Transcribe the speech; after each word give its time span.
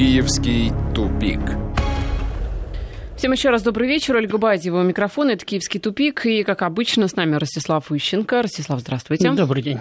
Киевский 0.00 0.72
тупик. 0.94 1.40
Всем 3.18 3.32
еще 3.32 3.50
раз 3.50 3.60
добрый 3.60 3.86
вечер. 3.86 4.16
Ольга 4.16 4.38
Бадьева 4.38 4.80
у 4.80 4.82
микрофона. 4.82 5.32
Это 5.32 5.44
«Киевский 5.44 5.78
тупик». 5.78 6.24
И, 6.24 6.42
как 6.42 6.62
обычно, 6.62 7.06
с 7.06 7.16
нами 7.16 7.36
Ростислав 7.36 7.92
Ищенко. 7.92 8.40
Ростислав, 8.40 8.80
здравствуйте. 8.80 9.30
Добрый 9.32 9.62
день. 9.62 9.80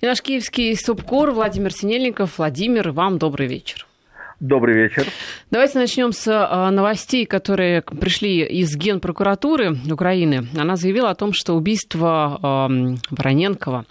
И 0.00 0.06
наш 0.06 0.22
киевский 0.22 0.76
субкор 0.76 1.30
Владимир 1.30 1.72
Синельников. 1.72 2.38
Владимир, 2.38 2.90
вам 2.90 3.18
добрый 3.18 3.46
вечер. 3.46 3.86
Добрый 4.40 4.74
вечер. 4.74 5.06
Давайте 5.50 5.78
начнем 5.78 6.12
с 6.12 6.26
а, 6.26 6.70
новостей, 6.70 7.26
которые 7.26 7.82
пришли 7.82 8.42
из 8.42 8.74
Генпрокуратуры 8.74 9.76
Украины. 9.90 10.46
Она 10.58 10.76
заявила 10.76 11.10
о 11.10 11.14
том, 11.14 11.34
что 11.34 11.52
убийство 11.52 12.38
Вороненкова 13.10 13.84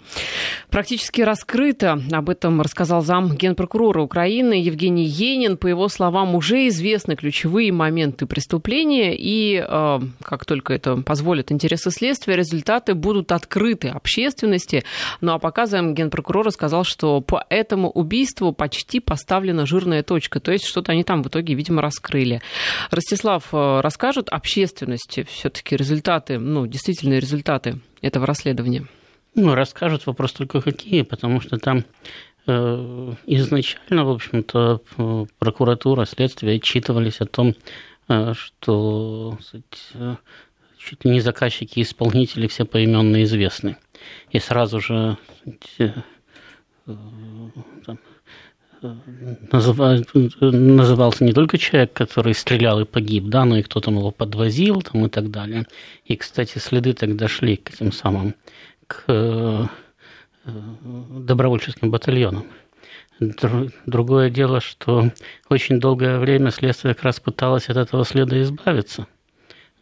практически 0.68 1.22
раскрыто. 1.22 2.02
Об 2.10 2.30
этом 2.30 2.62
рассказал 2.62 3.02
зам 3.02 3.36
Генпрокурора 3.36 4.02
Украины 4.02 4.54
Евгений 4.54 5.04
Енин. 5.04 5.56
По 5.56 5.68
его 5.68 5.86
словам, 5.88 6.34
уже 6.34 6.66
известны 6.66 7.14
ключевые 7.14 7.70
моменты 7.70 8.26
преступления, 8.26 9.14
и 9.16 9.64
э, 9.64 10.00
как 10.20 10.44
только 10.46 10.74
это 10.74 10.96
позволит 10.96 11.52
интересы 11.52 11.92
следствия, 11.92 12.34
результаты 12.34 12.94
будут 12.94 13.30
открыты 13.30 13.88
общественности. 13.88 14.82
Ну 15.20 15.32
а 15.32 15.38
пока 15.38 15.66
зам 15.66 15.94
Генпрокурора 15.94 16.50
сказал, 16.50 16.82
что 16.82 17.20
по 17.20 17.44
этому 17.50 17.88
убийству 17.88 18.52
почти 18.52 18.98
поставлена 18.98 19.64
жирная 19.64 20.02
точка 20.02 20.39
то 20.40 20.52
есть 20.52 20.66
что-то 20.66 20.92
они 20.92 21.04
там 21.04 21.22
в 21.22 21.28
итоге, 21.28 21.54
видимо, 21.54 21.82
раскрыли. 21.82 22.40
Ростислав, 22.90 23.48
э, 23.52 23.80
расскажут 23.80 24.28
общественности 24.28 25.24
все-таки 25.24 25.76
результаты, 25.76 26.38
ну, 26.38 26.66
действительные 26.66 27.20
результаты 27.20 27.80
этого 28.02 28.26
расследования? 28.26 28.86
Ну, 29.34 29.54
расскажут, 29.54 30.06
вопрос 30.06 30.32
только 30.32 30.60
какие, 30.60 31.02
потому 31.02 31.40
что 31.40 31.58
там 31.58 31.84
э, 32.46 33.14
изначально, 33.26 34.04
в 34.04 34.10
общем-то, 34.10 34.82
э, 34.98 35.24
прокуратура, 35.38 36.04
следствие 36.04 36.56
отчитывались 36.56 37.20
о 37.20 37.26
том, 37.26 37.54
э, 38.08 38.32
что 38.34 39.38
сказать, 39.40 39.64
э, 39.94 40.16
чуть 40.78 41.04
ли 41.04 41.12
не 41.12 41.20
заказчики 41.20 41.78
и 41.78 41.82
исполнители 41.82 42.48
все 42.48 42.64
поименно 42.64 43.22
известны. 43.22 43.76
И 44.30 44.40
сразу 44.40 44.80
же 44.80 45.16
сказать, 45.38 45.94
э, 46.86 46.96
там, 47.86 47.98
назывался 50.40 51.24
не 51.24 51.32
только 51.32 51.58
человек, 51.58 51.92
который 51.92 52.34
стрелял 52.34 52.80
и 52.80 52.84
погиб, 52.84 53.24
да, 53.26 53.44
но 53.44 53.58
и 53.58 53.62
кто 53.62 53.80
там 53.80 53.96
его 53.96 54.10
подвозил 54.10 54.82
там, 54.82 55.06
и 55.06 55.08
так 55.08 55.30
далее. 55.30 55.66
И, 56.04 56.16
кстати, 56.16 56.58
следы 56.58 56.92
тогда 56.94 57.28
шли 57.28 57.56
к 57.56 57.74
этим 57.74 57.92
самым, 57.92 58.34
к 58.86 59.04
э, 59.08 59.66
добровольческим 60.44 61.90
батальонам. 61.90 62.46
Другое 63.84 64.30
дело, 64.30 64.60
что 64.60 65.12
очень 65.50 65.78
долгое 65.78 66.18
время 66.18 66.50
следствие 66.50 66.94
как 66.94 67.04
раз 67.04 67.20
пыталось 67.20 67.68
от 67.68 67.76
этого 67.76 68.04
следа 68.04 68.40
избавиться. 68.40 69.06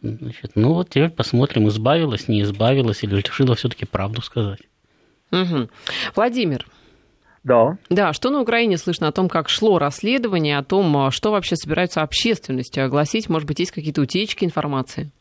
Значит, 0.01 0.51
ну 0.55 0.73
вот 0.73 0.89
теперь 0.89 1.09
посмотрим, 1.09 1.67
избавилась, 1.69 2.27
не 2.27 2.41
избавилась 2.41 3.03
или 3.03 3.15
решила 3.15 3.55
все-таки 3.55 3.85
правду 3.85 4.21
сказать. 4.21 4.59
Угу. 5.31 5.69
Владимир, 6.15 6.65
да. 7.43 7.77
Да, 7.89 8.13
что 8.13 8.29
на 8.29 8.41
Украине 8.41 8.77
слышно 8.77 9.07
о 9.07 9.11
том, 9.11 9.29
как 9.29 9.49
шло 9.49 9.79
расследование, 9.79 10.57
о 10.57 10.63
том, 10.63 10.95
а, 10.97 11.11
что 11.11 11.31
вообще 11.31 11.55
собираются 11.55 12.01
общественностью 12.01 12.85
огласить? 12.85 13.29
Может 13.29 13.47
быть, 13.47 13.59
есть 13.59 13.71
какие-то 13.71 14.01
утечки 14.01 14.45
информации? 14.45 15.11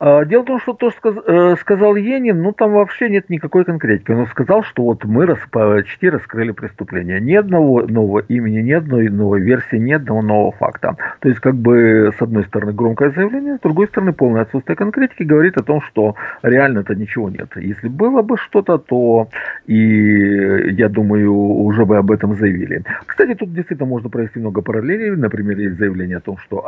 А, 0.00 0.24
дело 0.24 0.42
в 0.42 0.46
том, 0.46 0.60
что 0.60 0.74
то, 0.74 0.90
что 0.90 1.10
э, 1.10 1.56
сказал 1.56 1.96
Енин, 1.96 2.40
ну 2.40 2.52
там 2.52 2.72
вообще 2.72 3.08
нет 3.08 3.28
никакой 3.30 3.64
конкретики. 3.64 4.12
Он 4.12 4.26
сказал, 4.28 4.62
что 4.62 4.84
вот 4.84 5.04
мы 5.04 5.26
почти 5.50 6.08
раскрыли 6.08 6.52
преступление. 6.52 7.20
Ни 7.20 7.34
одного 7.34 7.82
нового 7.82 8.20
имени, 8.20 8.60
ни 8.60 8.72
одной 8.72 9.08
новой 9.08 9.40
версии, 9.40 9.76
ни 9.76 9.92
одного 9.92 10.22
нового 10.22 10.52
факта. 10.52 10.96
То 11.18 11.28
есть, 11.28 11.40
как 11.40 11.56
бы, 11.56 12.12
с 12.16 12.22
одной 12.22 12.44
стороны, 12.44 12.72
громкое 12.72 13.10
заявление, 13.10 13.56
с 13.56 13.60
другой 13.60 13.88
стороны, 13.88 14.12
полное 14.12 14.42
отсутствие 14.42 14.76
конкретики 14.76 15.24
говорит 15.24 15.56
о 15.56 15.64
том, 15.64 15.80
что 15.80 16.14
реально-то 16.42 16.94
ничего 16.94 17.28
нет. 17.28 17.48
Если 17.56 17.88
было 17.88 18.22
бы 18.22 18.36
что-то, 18.36 18.78
то 18.78 19.28
и, 19.66 20.74
я 20.74 20.88
думаю, 20.88 21.34
уже 21.34 21.84
бы 21.84 21.96
об 21.96 22.12
этом 22.12 22.34
заявили. 22.36 22.84
Кстати, 23.04 23.34
тут 23.34 23.52
действительно 23.52 23.88
можно 23.88 24.08
провести 24.10 24.38
много 24.38 24.62
параллелей. 24.62 25.10
Например, 25.16 25.58
есть 25.58 25.76
заявление 25.76 26.18
о 26.18 26.20
том, 26.20 26.38
что 26.38 26.64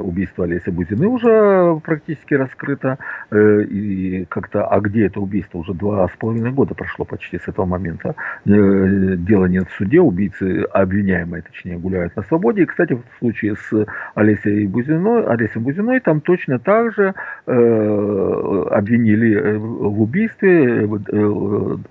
убийство 0.00 0.44
Олеся 0.44 0.72
Бузины 0.72 1.06
уже 1.06 1.80
практически 1.84 2.34
раскрыто 2.34 2.71
раскрыто, 2.72 2.98
э, 3.30 3.62
и 3.62 4.24
как-то, 4.26 4.66
а 4.66 4.80
где 4.80 5.06
это 5.06 5.20
убийство? 5.20 5.58
Уже 5.58 5.74
два 5.74 6.08
с 6.08 6.12
половиной 6.18 6.52
года 6.52 6.74
прошло 6.74 7.04
почти 7.04 7.38
с 7.38 7.48
этого 7.48 7.66
момента. 7.66 8.14
Э, 8.46 9.16
дело 9.16 9.46
нет 9.46 9.68
в 9.68 9.72
суде, 9.76 10.00
убийцы, 10.00 10.62
обвиняемые, 10.72 11.42
точнее, 11.42 11.78
гуляют 11.78 12.16
на 12.16 12.22
свободе. 12.22 12.62
И, 12.62 12.66
кстати, 12.66 12.94
в 12.94 13.18
случае 13.18 13.56
с 13.56 13.86
Олесей 14.14 14.66
Бузиной, 14.66 15.24
Олесей 15.26 15.60
Бузиной 15.60 16.00
там 16.00 16.20
точно 16.20 16.58
так 16.58 16.94
же 16.94 17.14
э, 17.46 18.64
обвинили 18.70 19.56
в 19.56 20.02
убийстве 20.02 20.86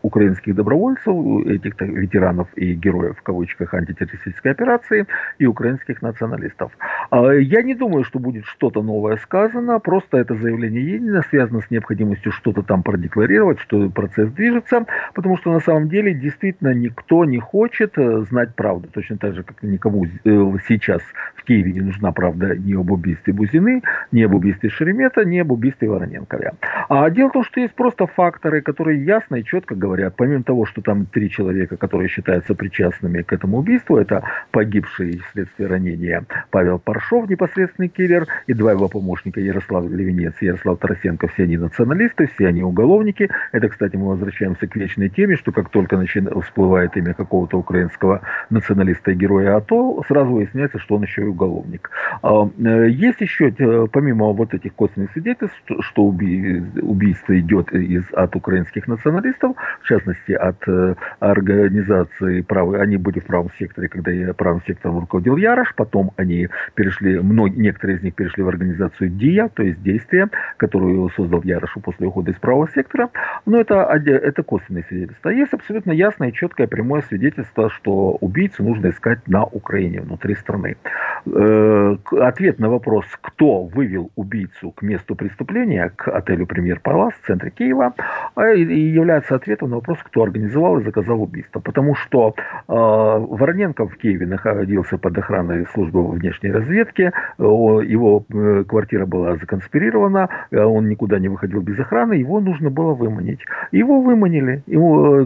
украинских 0.02 0.56
добровольцев, 0.56 1.16
этих 1.46 1.80
ветеранов 1.82 2.48
и 2.56 2.74
героев, 2.74 3.18
в 3.18 3.22
кавычках, 3.24 3.74
антитеррористической 3.74 4.52
операции, 4.52 5.06
и 5.40 5.46
украинских 5.46 6.02
националистов. 6.02 6.72
А 7.10 7.32
я 7.34 7.62
не 7.62 7.76
думаю, 7.76 8.04
что 8.04 8.20
будет 8.20 8.46
что-то 8.46 8.82
новое 8.82 9.18
сказано, 9.18 9.80
просто 9.80 10.18
это 10.18 10.36
заявление 10.36 10.71
не 10.72 10.82
Енина 10.82 11.22
связано 11.30 11.62
с 11.62 11.70
необходимостью 11.70 12.32
что-то 12.32 12.64
там 12.64 12.84
продекларировать, 12.84 13.60
что 13.60 13.90
процесс 13.90 14.32
движется, 14.32 14.86
потому 15.14 15.38
что 15.38 15.52
на 15.52 15.60
самом 15.60 15.90
деле 15.90 16.14
действительно 16.14 16.74
никто 16.74 17.26
не 17.26 17.40
хочет 17.40 17.98
э, 17.98 18.22
знать 18.30 18.56
правду. 18.56 18.88
Точно 18.92 19.18
так 19.18 19.36
же, 19.36 19.44
как 19.44 19.62
никому 19.62 20.06
э, 20.06 20.10
сейчас 20.68 21.02
Киеве 21.52 21.74
не 21.74 21.82
нужна 21.82 22.14
правда 22.14 22.56
ни 22.56 22.74
об 22.74 22.92
убийстве 22.92 23.34
Бузины, 23.34 23.82
ни 24.14 24.24
об 24.24 24.34
убийстве 24.34 24.70
Шеремета, 24.70 25.26
ни 25.26 25.38
об 25.38 25.52
убийстве 25.52 25.90
Вороненковя. 25.90 26.54
А 26.88 27.10
дело 27.10 27.28
в 27.28 27.34
том, 27.34 27.44
что 27.44 27.60
есть 27.60 27.74
просто 27.74 28.08
факторы, 28.08 28.62
которые 28.62 29.04
ясно 29.04 29.36
и 29.36 29.44
четко 29.44 29.76
говорят, 29.76 30.16
помимо 30.16 30.44
того, 30.44 30.66
что 30.66 30.82
там 30.82 31.06
три 31.06 31.30
человека, 31.30 31.76
которые 31.76 32.08
считаются 32.08 32.56
причастными 32.56 33.22
к 33.22 33.34
этому 33.34 33.58
убийству, 33.58 33.98
это 33.98 34.24
погибший 34.52 35.22
вследствие 35.28 35.68
ранения 35.68 36.24
Павел 36.52 36.80
Паршов, 36.80 37.30
непосредственный 37.30 37.90
киллер, 37.90 38.28
и 38.48 38.54
два 38.54 38.72
его 38.72 38.88
помощника 38.88 39.42
Ярослав 39.42 39.90
Левинец 39.90 40.36
и 40.40 40.46
Ярослав 40.46 40.80
Тарасенко, 40.80 41.28
все 41.28 41.44
они 41.44 41.58
националисты, 41.58 42.28
все 42.28 42.48
они 42.48 42.64
уголовники. 42.64 43.30
Это, 43.52 43.68
кстати, 43.68 43.98
мы 43.98 44.08
возвращаемся 44.08 44.68
к 44.68 44.76
вечной 44.78 45.10
теме, 45.10 45.36
что 45.36 45.52
как 45.52 45.68
только 45.68 45.98
начинает, 45.98 46.42
всплывает 46.46 46.96
имя 46.96 47.14
какого-то 47.14 47.58
украинского 47.58 48.22
националиста 48.50 49.12
и 49.12 49.16
героя 49.16 49.58
АТО, 49.58 50.02
сразу 50.08 50.32
выясняется, 50.32 50.80
что 50.80 50.96
он 50.96 51.04
еще 51.04 51.24
и 51.24 51.26
уголовник. 51.26 51.41
А, 52.22 52.50
э, 52.58 52.90
есть 52.90 53.22
еще, 53.22 53.50
э, 53.50 53.88
помимо 53.92 54.32
вот 54.34 54.54
этих 54.54 54.74
косвенных 54.74 55.12
свидетельств, 55.12 55.62
что 55.80 56.04
убийство 56.06 57.40
идет 57.40 57.72
из, 57.74 58.04
от 58.14 58.36
украинских 58.36 58.88
националистов, 58.88 59.56
в 59.82 59.88
частности, 59.88 60.34
от 60.34 60.68
э, 60.68 60.96
организации 61.20 62.42
правы, 62.42 62.80
они 62.80 62.98
были 62.98 63.20
в 63.20 63.26
правом 63.26 63.50
секторе, 63.58 63.88
когда 63.88 64.12
я 64.12 64.34
правым 64.34 64.62
сектором 64.68 65.00
руководил 65.00 65.38
Ярош, 65.38 65.74
потом 65.76 66.12
они 66.18 66.50
перешли, 66.76 67.20
многие, 67.20 67.60
некоторые 67.60 67.98
из 67.98 68.04
них 68.04 68.16
перешли 68.16 68.44
в 68.44 68.48
организацию 68.48 69.10
ДИЯ, 69.10 69.50
то 69.50 69.64
есть 69.64 69.82
действия, 69.82 70.30
которую 70.58 71.10
создал 71.10 71.42
Ярошу 71.44 71.80
после 71.80 72.08
ухода 72.08 72.32
из 72.32 72.38
правого 72.38 72.68
сектора. 72.74 73.10
Но 73.46 73.60
это, 73.60 73.76
это 74.06 74.44
косвенное 74.44 74.84
свидетельство. 74.88 75.30
Есть 75.30 75.54
абсолютно 75.54 75.92
ясное 75.92 76.32
четкое 76.32 76.68
прямое 76.68 77.02
свидетельство, 77.02 77.70
что 77.70 78.18
убийцу 78.22 78.64
нужно 78.64 78.90
искать 78.90 79.28
на 79.28 79.44
Украине, 79.44 80.02
внутри 80.02 80.36
страны. 80.36 80.78
Э, 81.26 81.98
ответ 82.20 82.60
на 82.60 82.70
вопрос, 82.70 83.06
кто 83.22 83.64
вывел 83.64 84.12
убийцу 84.16 84.72
к 84.72 84.82
месту 84.82 85.16
преступления, 85.16 85.92
к 85.96 86.08
отелю 86.08 86.48
«Премьер 86.48 86.80
Палас» 86.80 87.14
в 87.22 87.28
центре 87.28 87.52
Киева, 87.52 87.94
э, 88.36 88.56
и 88.56 88.90
является 88.90 89.36
ответом 89.36 89.70
на 89.70 89.76
вопрос, 89.78 90.00
кто 90.04 90.24
организовал 90.24 90.80
и 90.80 90.84
заказал 90.84 91.22
убийство. 91.22 91.60
Потому 91.60 91.96
что 91.96 92.34
э, 92.38 92.64
Вороненко 92.68 93.88
в 93.88 93.98
Киеве 93.98 94.26
находился 94.26 94.98
под 94.98 95.18
охраной 95.18 95.68
службы 95.74 96.08
внешней 96.12 96.52
разведки, 96.52 97.12
его 97.38 98.24
квартира 98.68 99.06
была 99.06 99.36
законспирирована, 99.36 100.30
а 100.52 100.66
он 100.66 100.88
никуда 100.88 101.20
не 101.20 101.30
выходил 101.30 101.62
без 101.62 101.80
охраны, 101.80 102.14
его 102.14 102.40
нужно 102.40 102.70
было 102.70 102.94
выманить. 102.94 103.40
Его 103.72 104.02
выманили, 104.02 104.64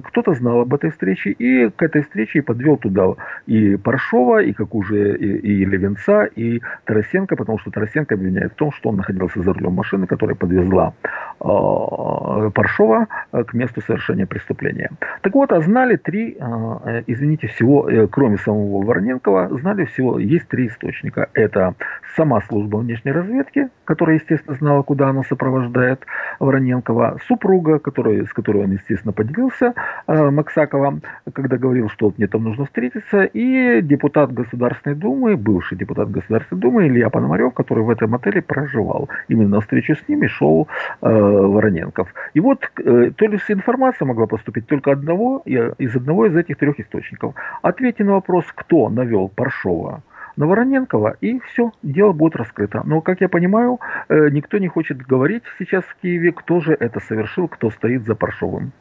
кто-то 0.07 0.33
знал 0.33 0.61
об 0.61 0.73
этой 0.73 0.91
встрече, 0.91 1.31
и 1.31 1.69
к 1.69 1.81
этой 1.81 2.03
встрече 2.03 2.41
подвел 2.41 2.77
туда 2.77 3.15
и 3.45 3.75
Паршова, 3.75 4.41
и 4.41 4.53
как 4.53 4.73
уже 4.75 5.15
и, 5.17 5.37
и 5.37 5.65
Левенца, 5.85 6.25
и 6.25 6.61
Тарасенко, 6.85 7.35
потому 7.35 7.59
что 7.59 7.71
Тарасенко 7.71 8.15
обвиняет 8.15 8.53
в 8.53 8.55
том, 8.55 8.71
что 8.71 8.89
он 8.89 8.97
находился 8.97 9.41
за 9.41 9.53
рулем 9.53 9.73
машины, 9.73 10.07
которая 10.07 10.35
подвезла 10.35 10.93
э, 11.39 12.49
Паршова 12.53 13.07
к 13.31 13.53
месту 13.53 13.81
совершения 13.81 14.25
преступления. 14.25 14.89
Так 15.21 15.33
вот, 15.33 15.51
а 15.51 15.61
знали 15.61 15.95
три, 15.95 16.37
э, 16.39 17.03
извините, 17.07 17.47
всего, 17.47 17.89
э, 17.89 18.07
кроме 18.07 18.37
самого 18.37 18.83
Вороненкова, 18.83 19.57
знали 19.59 19.85
всего, 19.85 20.19
есть 20.19 20.47
три 20.47 20.67
источника. 20.67 21.29
Это 21.33 21.75
сама 22.15 22.41
служба 22.41 22.77
внешней 22.77 23.11
разведки, 23.11 23.69
которая, 23.85 24.17
естественно, 24.17 24.57
знала, 24.57 24.83
куда 24.83 25.09
она 25.09 25.23
сопровождает 25.23 26.05
Вороненкова, 26.39 27.19
супруга, 27.27 27.79
которой, 27.79 28.25
с 28.25 28.33
которой 28.33 28.63
он, 28.63 28.71
естественно, 28.71 29.13
поделился, 29.13 29.73
э, 30.07 30.29
Максакова, 30.29 30.99
когда 31.33 31.57
говорил, 31.57 31.89
что 31.89 32.07
вот 32.07 32.17
мне 32.17 32.27
там 32.27 32.43
нужно 32.43 32.65
встретиться, 32.65 33.23
и 33.23 33.81
депутат 33.81 34.33
Государственной 34.33 34.95
Думы, 34.95 35.37
бывший 35.37 35.74
бывший 35.75 35.77
депутат 35.77 36.11
Государственной 36.11 36.61
Думы 36.61 36.87
Илья 36.87 37.09
Пономарев, 37.09 37.53
который 37.53 37.83
в 37.83 37.89
этом 37.89 38.15
отеле 38.15 38.41
проживал. 38.41 39.09
Именно 39.29 39.49
на 39.49 39.61
встречу 39.61 39.95
с 39.95 40.07
ними 40.09 40.27
шел 40.27 40.67
э, 41.01 41.07
Вороненков. 41.09 42.07
И 42.35 42.39
вот 42.39 42.71
э, 42.77 43.11
то 43.15 43.27
ли 43.27 43.39
информация 43.49 44.05
могла 44.05 44.27
поступить 44.27 44.67
только 44.67 44.91
одного, 44.91 45.43
из 45.45 45.95
одного 45.95 46.25
из 46.25 46.35
этих 46.35 46.57
трех 46.57 46.79
источников. 46.79 47.33
Ответьте 47.61 48.03
на 48.03 48.13
вопрос, 48.13 48.45
кто 48.55 48.89
навел 48.89 49.29
Паршова 49.29 50.01
на 50.37 50.47
Вороненкова, 50.47 51.15
и 51.21 51.39
все, 51.39 51.71
дело 51.83 52.11
будет 52.11 52.35
раскрыто. 52.35 52.81
Но, 52.85 53.01
как 53.01 53.21
я 53.21 53.29
понимаю, 53.29 53.79
э, 54.09 54.29
никто 54.31 54.57
не 54.57 54.67
хочет 54.67 54.97
говорить 54.97 55.43
сейчас 55.59 55.83
в 55.85 55.95
Киеве, 56.01 56.31
кто 56.31 56.59
же 56.59 56.73
это 56.73 56.99
совершил, 56.99 57.47
кто 57.47 57.69
стоит 57.69 58.05
за 58.05 58.15
Паршовым. 58.15 58.71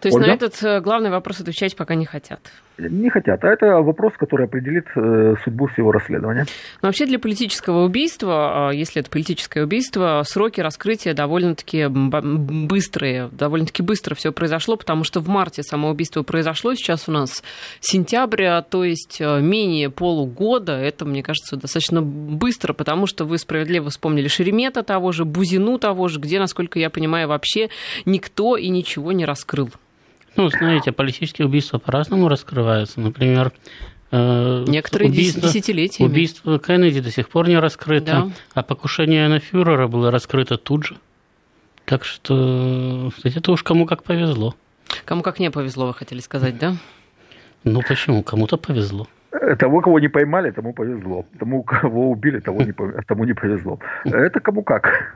То 0.00 0.08
есть 0.08 0.16
Ольга? 0.16 0.28
на 0.28 0.34
этот 0.34 0.62
э, 0.62 0.80
главный 0.80 1.10
вопрос 1.10 1.40
отвечать 1.40 1.76
пока 1.76 1.94
не 1.94 2.04
хотят? 2.04 2.40
Не 2.78 3.08
хотят. 3.08 3.42
А 3.42 3.48
это 3.48 3.80
вопрос, 3.80 4.12
который 4.18 4.46
определит 4.46 4.84
э, 4.94 5.34
судьбу 5.42 5.66
всего 5.68 5.92
расследования. 5.92 6.44
Но 6.82 6.88
вообще 6.88 7.06
для 7.06 7.18
политического 7.18 7.84
убийства, 7.84 8.68
а, 8.68 8.70
если 8.70 9.00
это 9.00 9.10
политическое 9.10 9.64
убийство, 9.64 10.22
сроки 10.26 10.60
раскрытия 10.60 11.14
довольно-таки 11.14 11.86
быстрые. 11.86 13.30
Довольно-таки 13.32 13.82
быстро 13.82 14.14
все 14.14 14.30
произошло, 14.30 14.76
потому 14.76 15.04
что 15.04 15.20
в 15.20 15.28
марте 15.28 15.62
само 15.62 15.88
убийство 15.88 16.22
произошло. 16.22 16.74
Сейчас 16.74 17.08
у 17.08 17.12
нас 17.12 17.42
сентябрь, 17.80 18.44
а, 18.44 18.60
то 18.60 18.84
есть 18.84 19.18
э, 19.20 19.40
менее 19.40 19.88
полугода. 19.88 20.72
Это, 20.72 21.06
мне 21.06 21.22
кажется, 21.22 21.56
достаточно 21.56 22.02
быстро, 22.02 22.74
потому 22.74 23.06
что 23.06 23.24
вы 23.24 23.38
справедливо 23.38 23.88
вспомнили 23.88 24.28
Шеремета 24.28 24.82
того 24.82 25.12
же, 25.12 25.24
Бузину 25.24 25.78
того 25.78 26.08
же, 26.08 26.20
где, 26.20 26.38
насколько 26.38 26.78
я 26.78 26.90
понимаю, 26.90 27.28
вообще 27.28 27.70
никто 28.04 28.58
и 28.58 28.68
ничего 28.68 29.12
не 29.12 29.24
раскрыл. 29.24 29.70
Ну, 30.36 30.48
знаете, 30.48 30.92
политические 30.92 31.46
убийства 31.46 31.78
по-разному 31.78 32.28
раскрываются. 32.28 33.00
Например, 33.00 33.52
э, 34.10 34.64
Некоторые 34.66 35.10
убийство, 35.10 35.42
десятилетиями. 35.42 36.10
Убийство 36.10 36.58
Кеннеди 36.58 37.00
до 37.00 37.10
сих 37.10 37.28
пор 37.28 37.48
не 37.48 37.58
раскрыто, 37.58 38.06
да. 38.06 38.30
а 38.54 38.62
покушение 38.62 39.28
на 39.28 39.40
фюрера 39.40 39.88
было 39.88 40.10
раскрыто 40.10 40.56
тут 40.56 40.84
же. 40.84 40.96
Так 41.84 42.04
что, 42.04 43.10
кстати, 43.14 43.38
это 43.38 43.52
уж 43.52 43.62
кому 43.62 43.86
как 43.86 44.02
повезло. 44.02 44.54
Кому 45.04 45.22
как 45.22 45.38
не 45.38 45.50
повезло, 45.50 45.86
вы 45.86 45.94
хотели 45.94 46.20
сказать, 46.20 46.58
да? 46.58 46.76
Ну 47.64 47.80
почему? 47.86 48.22
Кому-то 48.22 48.56
повезло. 48.56 49.08
Того, 49.58 49.80
кого 49.80 50.00
не 50.00 50.08
поймали, 50.08 50.50
тому 50.50 50.72
повезло. 50.72 51.26
Тому, 51.38 51.62
кого 51.62 52.10
убили, 52.10 52.40
тому 52.40 52.60
не, 52.62 52.72
тому 52.72 53.24
не 53.24 53.34
повезло. 53.34 53.78
Это 54.04 54.40
кому 54.40 54.62
как. 54.62 55.14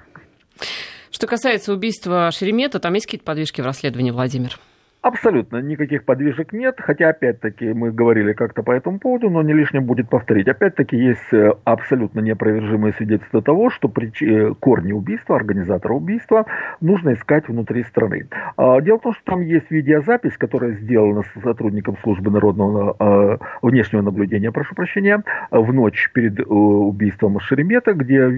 Что 1.10 1.26
касается 1.26 1.72
убийства 1.72 2.30
Шеремета, 2.32 2.78
там 2.78 2.94
есть 2.94 3.06
какие-то 3.06 3.24
подвижки 3.24 3.60
в 3.60 3.64
расследовании, 3.64 4.10
Владимир? 4.10 4.58
Абсолютно 5.02 5.62
никаких 5.62 6.04
подвижек 6.04 6.52
нет, 6.52 6.76
хотя 6.78 7.08
опять-таки 7.08 7.72
мы 7.72 7.90
говорили 7.90 8.34
как-то 8.34 8.62
по 8.62 8.72
этому 8.72 8.98
поводу, 8.98 9.30
но 9.30 9.40
не 9.40 9.54
лишним 9.54 9.84
будет 9.84 10.10
повторить. 10.10 10.46
Опять-таки 10.46 10.94
есть 10.94 11.32
э, 11.32 11.54
абсолютно 11.64 12.20
неопровержимые 12.20 12.92
свидетельства 12.92 13.40
того, 13.40 13.70
что 13.70 13.88
прич... 13.88 14.22
Э, 14.22 14.52
корни 14.60 14.92
убийства, 14.92 15.36
организатора 15.36 15.94
убийства 15.94 16.44
нужно 16.82 17.14
искать 17.14 17.48
внутри 17.48 17.82
страны. 17.84 18.28
А, 18.58 18.78
дело 18.82 18.98
в 18.98 19.02
том, 19.02 19.14
что 19.14 19.24
там 19.24 19.40
есть 19.40 19.70
видеозапись, 19.70 20.36
которая 20.36 20.72
сделана 20.72 21.22
сотрудником 21.42 21.96
службы 22.02 22.30
народного 22.30 22.94
э, 22.98 23.38
внешнего 23.62 24.02
наблюдения, 24.02 24.52
прошу 24.52 24.74
прощения, 24.74 25.24
в 25.50 25.72
ночь 25.72 26.10
перед 26.12 26.40
убийством 26.46 27.40
Шеремета, 27.40 27.94
где 27.94 28.28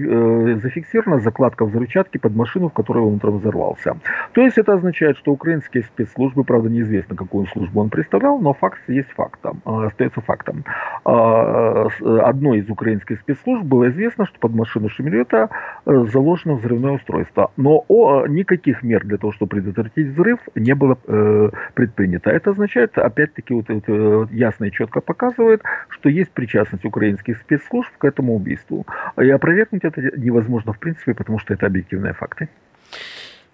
зафиксирована 0.59 1.19
закладка 1.19 1.65
взрывчатки 1.65 2.19
под 2.19 2.35
машину, 2.35 2.69
в 2.69 2.73
которой 2.73 2.99
он 2.99 3.15
утром 3.15 3.39
взорвался. 3.39 3.97
То 4.31 4.41
есть 4.41 4.57
это 4.57 4.73
означает, 4.73 5.17
что 5.17 5.33
украинские 5.33 5.83
спецслужбы 5.83 6.45
правда, 6.53 6.69
неизвестно, 6.69 7.15
какую 7.15 7.47
службу 7.47 7.81
он 7.81 7.89
представлял, 7.89 8.37
но 8.37 8.53
факт 8.53 8.79
есть 8.87 9.09
фактом, 9.13 9.63
а, 9.65 9.87
остается 9.87 10.21
фактом. 10.21 10.63
А, 11.03 11.87
одной 12.29 12.59
из 12.59 12.69
украинских 12.69 13.19
спецслужб 13.21 13.63
было 13.63 13.89
известно, 13.89 14.27
что 14.27 14.37
под 14.37 14.53
машину 14.53 14.87
Шемелета 14.87 15.49
э, 15.87 16.05
заложено 16.13 16.53
взрывное 16.53 16.91
устройство, 16.91 17.49
но 17.57 17.83
о, 17.87 18.27
никаких 18.27 18.83
мер 18.83 19.03
для 19.03 19.17
того, 19.17 19.33
чтобы 19.33 19.49
предотвратить 19.49 20.09
взрыв, 20.09 20.37
не 20.53 20.75
было 20.75 20.95
э, 21.07 21.49
предпринято. 21.73 22.29
Это 22.29 22.51
означает, 22.51 22.95
опять-таки, 22.99 23.51
вот, 23.55 23.65
вот, 23.69 24.31
ясно 24.31 24.65
и 24.65 24.71
четко 24.71 25.01
показывает, 25.01 25.63
что 25.89 26.07
есть 26.07 26.29
причастность 26.33 26.85
украинских 26.85 27.37
спецслужб 27.37 27.89
к 27.97 28.05
этому 28.05 28.35
убийству. 28.35 28.85
И 29.19 29.27
опровергнуть 29.27 29.85
это 29.85 29.99
невозможно 30.19 30.73
в 30.73 30.77
принципе, 30.77 31.15
потому 31.15 31.39
что 31.39 31.55
это 31.55 31.65
объективные 31.65 32.13
факты. 32.13 32.47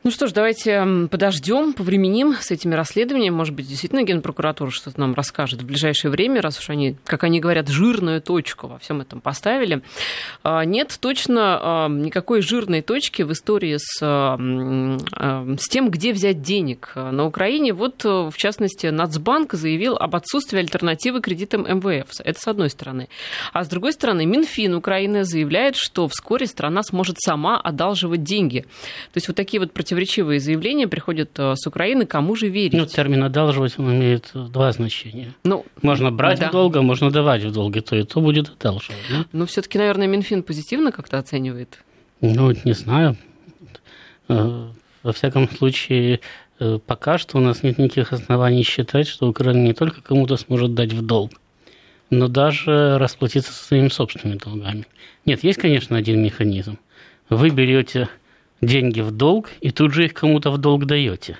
Ну 0.02 0.12
что 0.12 0.28
ж, 0.28 0.32
давайте 0.32 0.82
подождем, 1.12 1.74
повременим 1.74 2.34
с 2.34 2.52
этими 2.52 2.74
расследованиями. 2.74 3.36
Может 3.36 3.54
быть, 3.54 3.68
действительно 3.68 4.04
Генпрокуратура 4.04 4.70
что-то 4.70 4.98
нам 4.98 5.14
расскажет 5.14 5.62
в 5.62 5.66
ближайшее 5.66 6.10
время, 6.10 6.42
раз 6.42 6.58
уж 6.58 6.70
они, 6.70 6.96
как 7.04 7.26
они 7.26 7.42
говорят, 7.42 7.68
жирную 7.68 8.22
точку 8.22 8.68
во 8.68 8.80
всем 8.80 9.02
этом 9.02 9.20
поставили. 9.20 9.82
А, 10.42 10.64
нет 10.64 10.98
точно 11.02 11.42
а, 11.62 11.90
никакой 11.90 12.42
жирной 12.42 12.82
точки 12.82 13.24
в 13.24 13.34
истории 13.34 13.76
с, 13.78 14.00
а, 14.02 14.38
с 15.60 15.68
тем, 15.68 15.90
где 15.90 16.14
взять 16.14 16.42
денег 16.42 16.94
на 16.96 17.26
Украине. 17.26 17.74
Вот, 17.74 18.06
в 18.06 18.34
частности, 18.38 18.88
Нацбанк 18.88 19.52
заявил 19.54 19.98
об 19.98 20.16
отсутствии 20.16 20.60
альтернативы 20.60 21.20
кредитам 21.20 21.64
МВФ. 21.64 22.08
Это 22.24 22.40
с 22.40 22.48
одной 22.48 22.70
стороны. 22.70 23.10
А 23.52 23.66
с 23.66 23.68
другой 23.68 23.92
стороны, 23.92 24.26
Минфин 24.26 24.76
Украины 24.76 25.26
заявляет, 25.26 25.76
что 25.76 26.08
вскоре 26.08 26.48
страна 26.48 26.84
сможет 26.84 27.18
сама 27.20 27.60
одалживать 27.60 28.24
деньги. 28.24 28.62
То 28.62 29.18
есть 29.18 29.28
вот 29.28 29.36
такие 29.36 29.60
вот 29.60 29.74
противоречивые 29.90 30.40
заявления 30.40 30.88
приходят 30.88 31.32
э, 31.40 31.56
с 31.56 31.66
Украины, 31.66 32.06
кому 32.06 32.36
же 32.36 32.48
верить? 32.48 32.74
Ну, 32.74 32.86
термин 32.86 33.24
«одалживать» 33.24 33.80
он 33.80 33.92
имеет 33.96 34.30
два 34.34 34.72
значения. 34.72 35.34
Ну, 35.44 35.66
можно 35.82 36.12
брать 36.12 36.40
да. 36.40 36.50
в 36.50 36.52
долг, 36.52 36.76
а 36.76 36.84
можно 36.84 37.10
давать 37.10 37.44
в 37.44 37.52
долг, 37.52 37.76
и 37.76 37.82
то 37.82 37.96
и 37.96 38.04
то 38.04 38.22
будет 38.22 38.50
одалживать. 38.50 39.02
Да? 39.10 39.26
Ну, 39.32 39.48
все-таки, 39.48 39.80
наверное, 39.80 40.06
Минфин 40.06 40.44
позитивно 40.44 40.92
как-то 40.92 41.18
оценивает? 41.18 41.80
Ну, 42.22 42.54
не 42.64 42.74
знаю. 42.74 43.18
Э, 44.28 44.68
во 45.02 45.12
всяком 45.12 45.50
случае, 45.50 46.20
э, 46.60 46.78
пока 46.86 47.18
что 47.18 47.40
у 47.40 47.42
нас 47.42 47.64
нет 47.64 47.80
никаких 47.80 48.14
оснований 48.14 48.62
считать, 48.62 49.08
что 49.08 49.28
Украина 49.28 49.58
не 49.58 49.74
только 49.74 50.04
кому-то 50.04 50.38
сможет 50.38 50.76
дать 50.76 50.94
в 50.94 51.04
долг, 51.04 51.32
но 52.12 52.28
даже 52.28 53.00
расплатиться 53.00 53.52
со 53.52 53.64
своими 53.64 53.88
собственными 53.88 54.38
долгами. 54.38 54.86
Нет, 55.26 55.44
есть, 55.44 55.60
конечно, 55.60 55.98
один 55.98 56.22
механизм. 56.22 56.78
Вы 57.30 57.50
берете 57.50 58.08
деньги 58.62 59.02
в 59.02 59.12
долг 59.12 59.50
и 59.62 59.72
тут 59.72 59.94
же 59.94 60.06
их 60.06 60.14
кому-то 60.14 60.52
в 60.52 60.58
долг 60.58 60.86
даете. 60.86 61.38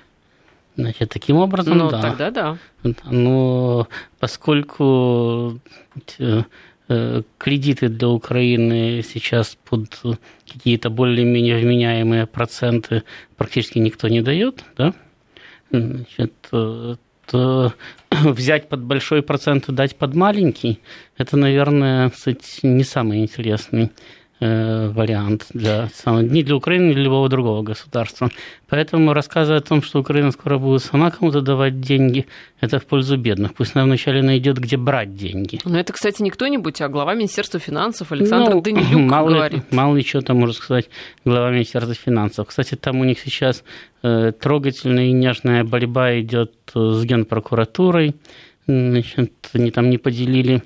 Значит, 0.76 1.10
таким 1.10 1.36
образом, 1.36 1.76
ну, 1.78 1.90
да. 1.90 2.00
тогда 2.00 2.30
да. 2.30 2.58
Но 3.04 3.88
поскольку 4.18 5.60
э, 6.18 6.42
э, 6.88 7.22
кредиты 7.38 7.88
для 7.88 8.08
Украины 8.08 9.02
сейчас 9.02 9.58
под 9.68 9.88
какие-то 10.50 10.88
более-менее 10.88 11.58
вменяемые 11.58 12.26
проценты 12.26 13.02
практически 13.36 13.78
никто 13.78 14.08
не 14.08 14.22
дает, 14.22 14.64
да, 14.78 14.94
значит, 15.70 16.32
э, 16.52 16.96
то 17.30 17.74
взять 18.10 18.68
под 18.68 18.80
большой 18.80 19.22
процент 19.22 19.68
и 19.68 19.72
дать 19.72 19.96
под 19.96 20.14
маленький, 20.14 20.80
это, 21.16 21.36
наверное, 21.36 22.10
не 22.62 22.84
самый 22.84 23.20
интересный 23.20 23.90
вариант 24.40 25.46
для, 25.52 25.90
не 26.06 26.42
для 26.42 26.56
Украины, 26.56 26.90
ни 26.90 26.94
для 26.94 27.02
любого 27.02 27.28
другого 27.28 27.62
государства. 27.62 28.30
Поэтому 28.68 29.12
рассказывать 29.12 29.64
о 29.64 29.68
том, 29.68 29.82
что 29.82 30.00
Украина 30.00 30.30
скоро 30.30 30.58
будет 30.58 30.82
сама 30.82 31.10
кому-то 31.10 31.42
давать 31.42 31.80
деньги, 31.80 32.26
это 32.60 32.78
в 32.78 32.86
пользу 32.86 33.16
бедных. 33.16 33.54
Пусть 33.54 33.76
она 33.76 33.84
вначале 33.84 34.22
найдет, 34.22 34.58
где 34.58 34.76
брать 34.76 35.14
деньги. 35.14 35.60
Но 35.64 35.78
это, 35.78 35.92
кстати, 35.92 36.22
не 36.22 36.30
кто-нибудь, 36.30 36.80
а 36.80 36.88
глава 36.88 37.14
Министерства 37.14 37.60
финансов 37.60 38.12
Александр 38.12 38.54
ну, 38.54 38.60
Данилюк 38.62 39.10
мало 39.10 39.30
говорит. 39.30 39.58
Ли, 39.58 39.76
мало 39.76 39.96
ли 39.96 40.02
что 40.02 40.22
там 40.22 40.38
может 40.38 40.56
сказать 40.56 40.88
глава 41.24 41.50
Министерства 41.50 41.94
финансов. 41.94 42.48
Кстати, 42.48 42.76
там 42.76 43.00
у 43.00 43.04
них 43.04 43.18
сейчас 43.20 43.62
э, 44.02 44.32
трогательная 44.38 45.06
и 45.06 45.12
нежная 45.12 45.64
борьба 45.64 46.18
идет 46.20 46.52
э, 46.74 46.92
с 46.92 47.04
генпрокуратурой. 47.04 48.14
Значит, 48.66 49.32
они 49.52 49.70
там 49.70 49.90
не 49.90 49.98
поделили 49.98 50.62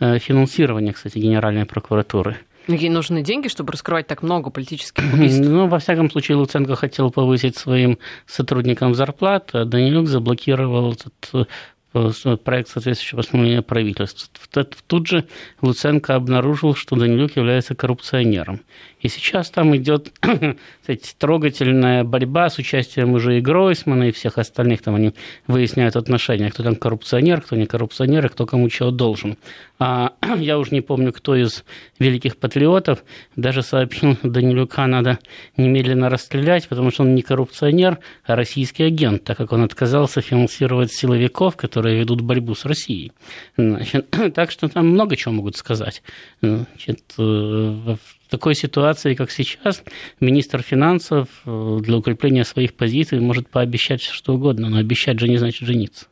э, 0.00 0.18
финансирование, 0.18 0.92
кстати, 0.92 1.18
Генеральной 1.18 1.66
прокуратуры. 1.66 2.38
Но 2.68 2.74
ей 2.74 2.90
нужны 2.90 3.22
деньги, 3.22 3.48
чтобы 3.48 3.72
раскрывать 3.72 4.06
так 4.06 4.22
много 4.22 4.50
политических 4.50 5.02
убийств. 5.12 5.40
Ну, 5.42 5.66
во 5.66 5.78
всяком 5.78 6.10
случае, 6.10 6.36
Луценко 6.36 6.76
хотел 6.76 7.10
повысить 7.10 7.56
своим 7.56 7.98
сотрудникам 8.26 8.94
зарплату, 8.94 9.60
а 9.60 9.64
Данилюк 9.64 10.06
заблокировал 10.06 10.92
этот 10.92 11.48
э, 11.94 12.36
проект 12.44 12.68
соответствующего 12.68 13.18
постановления 13.18 13.62
правительства. 13.62 14.64
Тут 14.86 15.06
же 15.06 15.24
Луценко 15.62 16.14
обнаружил, 16.14 16.74
что 16.74 16.96
Данилюк 16.96 17.36
является 17.36 17.74
коррупционером. 17.74 18.60
И 19.00 19.08
сейчас 19.08 19.50
там 19.50 19.74
идет 19.76 20.12
кстати, 20.80 21.14
трогательная 21.18 22.04
борьба 22.04 22.50
с 22.50 22.58
участием 22.58 23.12
уже 23.12 23.38
и 23.38 23.40
Гройсмана, 23.40 24.08
и 24.08 24.12
всех 24.12 24.38
остальных. 24.38 24.82
Там 24.82 24.94
они 24.94 25.14
выясняют 25.46 25.96
отношения, 25.96 26.50
кто 26.50 26.62
там 26.62 26.76
коррупционер, 26.76 27.40
кто 27.40 27.56
не 27.56 27.66
коррупционер, 27.66 28.26
и 28.26 28.28
кто 28.28 28.46
кому 28.46 28.68
чего 28.68 28.90
должен. 28.90 29.38
А 29.78 30.14
я 30.38 30.58
уже 30.58 30.72
не 30.72 30.80
помню, 30.80 31.12
кто 31.12 31.36
из 31.36 31.64
великих 31.98 32.36
патриотов 32.36 33.04
даже 33.36 33.62
сообщил 33.62 34.16
Данилюка 34.22 34.86
надо 34.86 35.18
немедленно 35.56 36.08
расстрелять, 36.08 36.68
потому 36.68 36.90
что 36.90 37.02
он 37.02 37.14
не 37.14 37.22
коррупционер, 37.22 37.98
а 38.24 38.36
российский 38.36 38.84
агент, 38.84 39.24
так 39.24 39.36
как 39.36 39.52
он 39.52 39.62
отказался 39.62 40.20
финансировать 40.20 40.92
силовиков, 40.92 41.56
которые 41.56 41.98
ведут 41.98 42.20
борьбу 42.20 42.54
с 42.54 42.64
Россией. 42.64 43.12
Значит, 43.56 44.10
так 44.34 44.50
что 44.50 44.68
там 44.68 44.88
много 44.88 45.16
чего 45.16 45.34
могут 45.34 45.56
сказать. 45.56 46.02
Значит, 46.40 47.02
э, 47.18 47.22
в 47.22 47.98
такой 48.28 48.54
ситуации, 48.54 49.14
как 49.14 49.30
сейчас, 49.30 49.82
министр 50.20 50.62
финансов 50.62 51.28
э, 51.46 51.78
для 51.80 51.96
укрепления 51.96 52.44
своих 52.44 52.74
позиций 52.74 53.20
может 53.20 53.48
пообещать 53.48 54.02
что 54.02 54.34
угодно, 54.34 54.68
но 54.68 54.78
обещать 54.78 55.20
же 55.20 55.28
не 55.28 55.38
значит 55.38 55.66
жениться. 55.66 56.06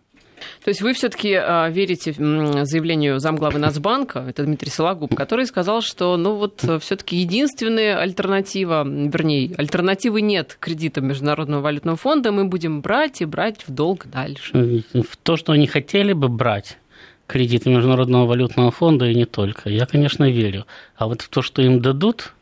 То 0.64 0.68
есть 0.68 0.82
вы 0.82 0.92
все-таки 0.92 1.34
а, 1.34 1.68
верите 1.68 2.12
заявлению 2.12 3.18
замглавы 3.18 3.58
Нацбанка, 3.58 4.24
это 4.28 4.44
Дмитрий 4.44 4.70
Сологуб, 4.70 5.14
который 5.14 5.46
сказал, 5.46 5.80
что 5.80 6.16
ну 6.16 6.34
вот 6.34 6.64
все-таки 6.80 7.16
единственная 7.16 7.98
альтернатива, 7.98 8.84
вернее, 8.86 9.54
альтернативы 9.56 10.20
нет 10.20 10.56
кредитам 10.60 11.06
Международного 11.06 11.60
валютного 11.60 11.96
фонда, 11.96 12.32
мы 12.32 12.44
будем 12.44 12.80
брать 12.80 13.20
и 13.20 13.24
брать 13.24 13.66
в 13.66 13.72
долг 13.72 14.06
дальше. 14.06 14.84
В 14.92 15.16
то, 15.22 15.36
что 15.36 15.52
они 15.52 15.66
хотели 15.66 16.12
бы 16.12 16.28
брать, 16.28 16.78
кредиты 17.26 17.70
Международного 17.70 18.26
валютного 18.26 18.70
фонда 18.70 19.06
и 19.06 19.14
не 19.14 19.24
только. 19.24 19.68
Я, 19.70 19.86
конечно, 19.86 20.30
верю. 20.30 20.66
А 20.96 21.06
вот 21.06 21.22
в 21.22 21.28
то, 21.28 21.42
что 21.42 21.62
им 21.62 21.80
дадут, 21.80 22.32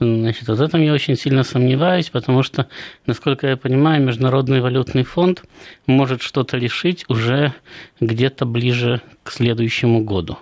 Значит, 0.00 0.48
вот 0.48 0.60
этом 0.60 0.80
я 0.82 0.92
очень 0.92 1.16
сильно 1.16 1.42
сомневаюсь, 1.42 2.10
потому 2.10 2.42
что, 2.42 2.68
насколько 3.06 3.48
я 3.48 3.56
понимаю, 3.56 4.02
Международный 4.02 4.60
валютный 4.60 5.02
фонд 5.02 5.42
может 5.86 6.22
что-то 6.22 6.56
решить 6.56 7.04
уже 7.08 7.52
где-то 8.00 8.46
ближе 8.46 9.02
к 9.24 9.32
следующему 9.32 10.04
году. 10.04 10.38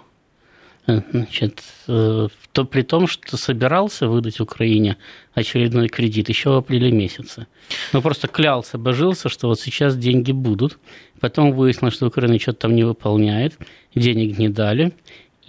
Значит, 0.86 1.62
э, 1.88 2.28
то 2.52 2.64
при 2.64 2.82
том, 2.82 3.08
что 3.08 3.36
собирался 3.36 4.06
выдать 4.06 4.38
Украине 4.38 4.98
очередной 5.34 5.88
кредит 5.88 6.28
еще 6.28 6.50
в 6.50 6.56
апреле 6.56 6.92
месяце. 6.92 7.48
Но 7.92 8.00
просто 8.00 8.28
клялся, 8.28 8.78
божился, 8.78 9.28
что 9.28 9.48
вот 9.48 9.58
сейчас 9.58 9.96
деньги 9.96 10.30
будут. 10.30 10.78
Потом 11.18 11.52
выяснилось, 11.52 11.94
что 11.94 12.06
Украина 12.06 12.38
что-то 12.38 12.60
там 12.60 12.76
не 12.76 12.84
выполняет, 12.84 13.58
денег 13.96 14.38
не 14.38 14.48
дали, 14.48 14.92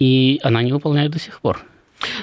и 0.00 0.40
она 0.42 0.62
не 0.62 0.72
выполняет 0.72 1.12
до 1.12 1.20
сих 1.20 1.40
пор. 1.40 1.64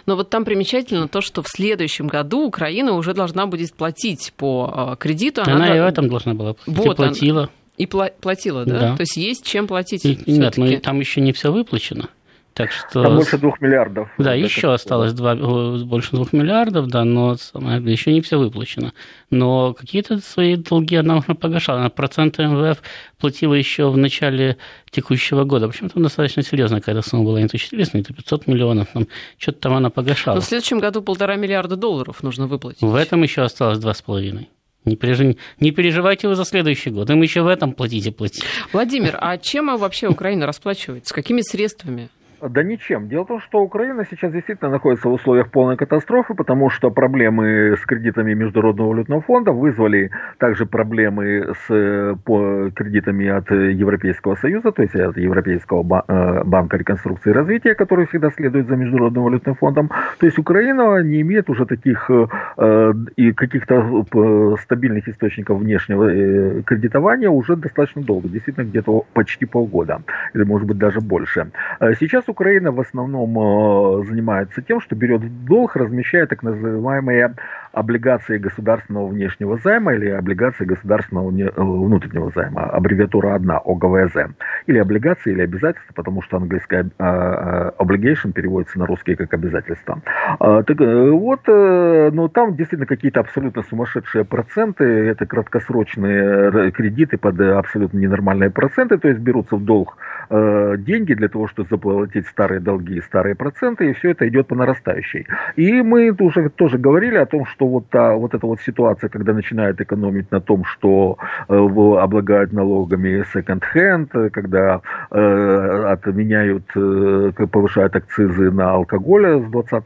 Но 0.06 0.16
вот 0.16 0.30
там 0.30 0.46
примечательно 0.46 1.08
то, 1.08 1.22
что 1.22 1.42
в 1.42 1.48
следующем 1.48 2.08
году 2.08 2.46
Украина 2.46 2.94
уже 2.94 3.14
должна 3.14 3.46
будет 3.48 3.74
платить 3.74 4.34
по 4.38 4.94
э, 4.94 4.96
кредиту. 4.98 5.42
Она, 5.44 5.56
она 5.56 5.78
и 5.78 5.80
в 5.80 5.86
этом 5.86 6.10
должна 6.10 6.34
была 6.34 6.54
платить. 6.54 6.86
Вот, 6.86 6.94
и 6.94 6.96
платила. 6.96 7.50
И 7.78 7.86
платила, 7.88 8.66
да? 8.66 8.80
да? 8.80 8.96
То 8.96 9.02
есть 9.02 9.18
есть 9.18 9.46
чем 9.46 9.68
платить. 9.68 10.06
И, 10.06 10.18
нет, 10.28 10.58
но 10.58 10.80
там 10.80 11.00
еще 11.00 11.22
не 11.22 11.34
все 11.34 11.52
выплачено. 11.52 12.10
Так 12.56 12.72
что... 12.72 13.04
Там 13.04 13.18
больше 13.18 13.38
двух 13.38 13.60
миллиардов. 13.60 14.10
Да, 14.18 14.34
еще 14.34 14.72
осталось 14.72 15.12
два, 15.12 15.36
больше 15.36 16.12
двух 16.12 16.32
миллиардов, 16.32 16.88
да, 16.88 17.04
но 17.04 17.36
самое, 17.36 17.84
еще 17.84 18.14
не 18.14 18.22
все 18.22 18.40
выплачено. 18.40 18.94
Но 19.30 19.74
какие-то 19.74 20.20
свои 20.20 20.56
долги 20.56 20.96
она 20.96 21.18
уже 21.18 21.36
погашала. 21.36 21.82
Она 21.82 21.90
проценты 21.90 22.44
МВФ 22.44 22.82
платила 23.20 23.54
еще 23.54 23.90
в 23.90 23.98
начале 23.98 24.56
текущего 24.90 25.44
года. 25.44 25.66
В 25.66 25.72
общем, 25.72 25.90
там 25.90 26.02
достаточно 26.02 26.44
серьезная 26.44 26.80
какая-то 26.80 27.02
сумма 27.02 27.26
была, 27.26 27.42
не 27.42 27.50
то 27.50 27.58
400, 27.58 27.98
не 27.98 28.04
то 28.06 28.14
500 28.14 28.48
миллионов. 28.48 28.88
Там, 28.94 29.08
что-то 29.38 29.60
там 29.60 29.74
она 29.74 29.90
погашала. 29.90 30.36
Но 30.36 30.42
в 30.42 30.46
следующем 30.46 30.80
году 30.80 31.02
полтора 31.02 31.36
миллиарда 31.36 31.76
долларов 31.76 32.24
нужно 32.24 32.48
выплатить. 32.48 32.82
В 32.82 32.96
этом 32.96 33.22
еще 33.22 33.42
осталось 33.42 33.80
два 33.80 33.94
с 33.94 34.02
половиной. 34.02 34.50
Не, 34.86 34.96
переж... 34.96 35.36
не 35.60 35.72
переживайте 35.72 36.28
вы 36.30 36.36
за 36.36 36.46
следующий 36.46 36.92
год. 36.92 37.10
Им 37.10 37.22
еще 37.22 37.42
в 37.42 37.48
этом 37.48 37.74
платите, 37.74 38.12
платите. 38.12 38.46
Владимир, 38.72 39.18
а 39.20 39.38
чем 39.38 39.76
вообще 39.78 40.08
Украина 40.08 40.46
расплачивается? 40.46 41.10
С 41.10 41.14
какими 41.14 41.42
средствами? 41.42 42.10
Да 42.42 42.64
ничем. 42.64 43.08
Дело 43.08 43.24
в 43.24 43.28
том, 43.28 43.40
что 43.40 43.62
Украина 43.62 44.06
сейчас 44.10 44.32
действительно 44.32 44.70
находится 44.70 45.08
в 45.08 45.14
условиях 45.14 45.50
полной 45.52 45.78
катастрофы, 45.78 46.34
потому 46.34 46.70
что 46.70 46.92
проблемы 46.92 47.76
с 47.78 47.86
кредитами 47.86 48.34
Международного 48.34 48.90
валютного 48.90 49.22
фонда 49.22 49.52
вызвали 49.52 50.12
также 50.38 50.66
проблемы 50.66 51.54
с 51.68 52.16
по, 52.26 52.70
кредитами 52.76 53.28
от 53.28 53.50
Европейского 53.52 54.36
Союза, 54.36 54.72
то 54.72 54.82
есть 54.82 54.96
от 54.96 55.18
Европейского 55.18 56.04
э, 56.08 56.44
банка 56.44 56.78
реконструкции 56.78 57.30
и 57.30 57.34
развития, 57.34 57.76
который 57.76 58.06
всегда 58.08 58.30
следует 58.32 58.68
за 58.68 58.76
Международным 58.76 59.24
валютным 59.24 59.56
фондом. 59.56 59.90
То 60.20 60.26
есть 60.26 60.38
Украина 60.38 61.02
не 61.04 61.22
имеет 61.22 61.50
уже 61.50 61.66
таких 61.66 62.10
э, 62.10 62.94
и 63.16 63.32
каких-то 63.32 64.06
э, 64.14 64.56
стабильных 64.62 65.08
источников 65.08 65.60
внешнего 65.60 66.10
э, 66.10 66.62
кредитования 66.64 67.30
уже 67.30 67.56
достаточно 67.56 68.02
долго, 68.02 68.28
действительно 68.28 68.66
где-то 68.66 69.06
почти 69.14 69.46
полгода, 69.46 70.02
или 70.34 70.44
может 70.44 70.68
быть 70.68 70.78
даже 70.78 71.00
больше. 71.00 71.48
Э, 71.80 71.94
сейчас 72.26 72.30
Украина 72.30 72.72
в 72.72 72.80
основном 72.80 73.38
э, 73.38 74.06
занимается 74.06 74.62
тем, 74.62 74.82
что 74.82 74.96
берет 74.96 75.22
долг, 75.46 75.76
размещая 75.76 76.28
так 76.28 76.44
называемые 76.44 77.36
облигации 77.76 78.38
государственного 78.38 79.08
внешнего 79.08 79.58
займа 79.58 79.94
или 79.94 80.10
облигации 80.10 80.66
государственного 80.66 81.30
э, 81.32 81.52
внутреннего 81.56 82.32
займа. 82.34 82.64
Аббревиатура 82.64 83.36
одна, 83.36 83.58
ОГВЗ. 83.58 84.32
Или 84.66 84.80
облигации, 84.80 85.32
или 85.34 85.42
обязательства, 85.42 85.94
потому 85.94 86.22
что 86.22 86.38
английская 86.38 86.90
э, 86.98 87.72
obligation 87.78 88.32
переводится 88.34 88.80
на 88.80 88.86
русский 88.86 89.16
как 89.16 89.34
обязательство. 89.34 90.02
Так 90.40 90.80
вот, 90.80 91.42
ну 91.48 92.28
там 92.30 92.56
действительно 92.56 92.86
какие-то 92.86 93.20
абсолютно 93.20 93.64
сумасшедшие 93.64 94.26
проценты, 94.26 94.84
это 94.84 95.26
краткосрочные 95.26 96.72
кредиты 96.72 97.18
под 97.18 97.40
абсолютно 97.40 97.98
ненормальные 97.98 98.50
проценты, 98.50 98.98
то 98.98 99.08
есть 99.08 99.20
берутся 99.20 99.56
в 99.56 99.64
долг 99.64 99.98
деньги 100.30 101.14
для 101.14 101.30
того, 101.30 101.48
чтобы 101.48 101.70
заплатить 101.70 102.16
платить 102.16 102.28
старые 102.28 102.60
долги 102.60 102.98
и 102.98 103.02
старые 103.02 103.36
проценты, 103.36 103.90
и 103.90 103.94
все 103.94 104.12
это 104.12 104.28
идет 104.28 104.48
по 104.48 104.56
нарастающей. 104.56 105.28
И 105.56 105.82
мы 105.82 106.12
уже 106.12 106.50
тоже 106.50 106.78
говорили 106.78 107.18
о 107.18 107.26
том, 107.26 107.46
что 107.46 107.65
вот, 107.68 107.90
та, 107.90 108.14
вот 108.16 108.34
эта 108.34 108.48
вот 108.48 108.62
ситуация, 108.62 109.10
когда 109.10 109.34
начинают 109.34 109.82
экономить 109.82 110.32
на 110.32 110.42
том, 110.42 110.64
что 110.66 111.18
э, 111.48 111.56
облагают 111.56 112.54
налогами 112.54 113.24
second-hand, 113.34 114.30
когда 114.30 114.82
э, 115.12 115.84
отменяют, 115.92 116.66
э, 116.76 117.32
повышают 117.52 117.96
акцизы 117.96 118.52
на 118.52 118.72
алкоголь, 118.72 119.42
с 119.42 119.52
20 119.52 119.84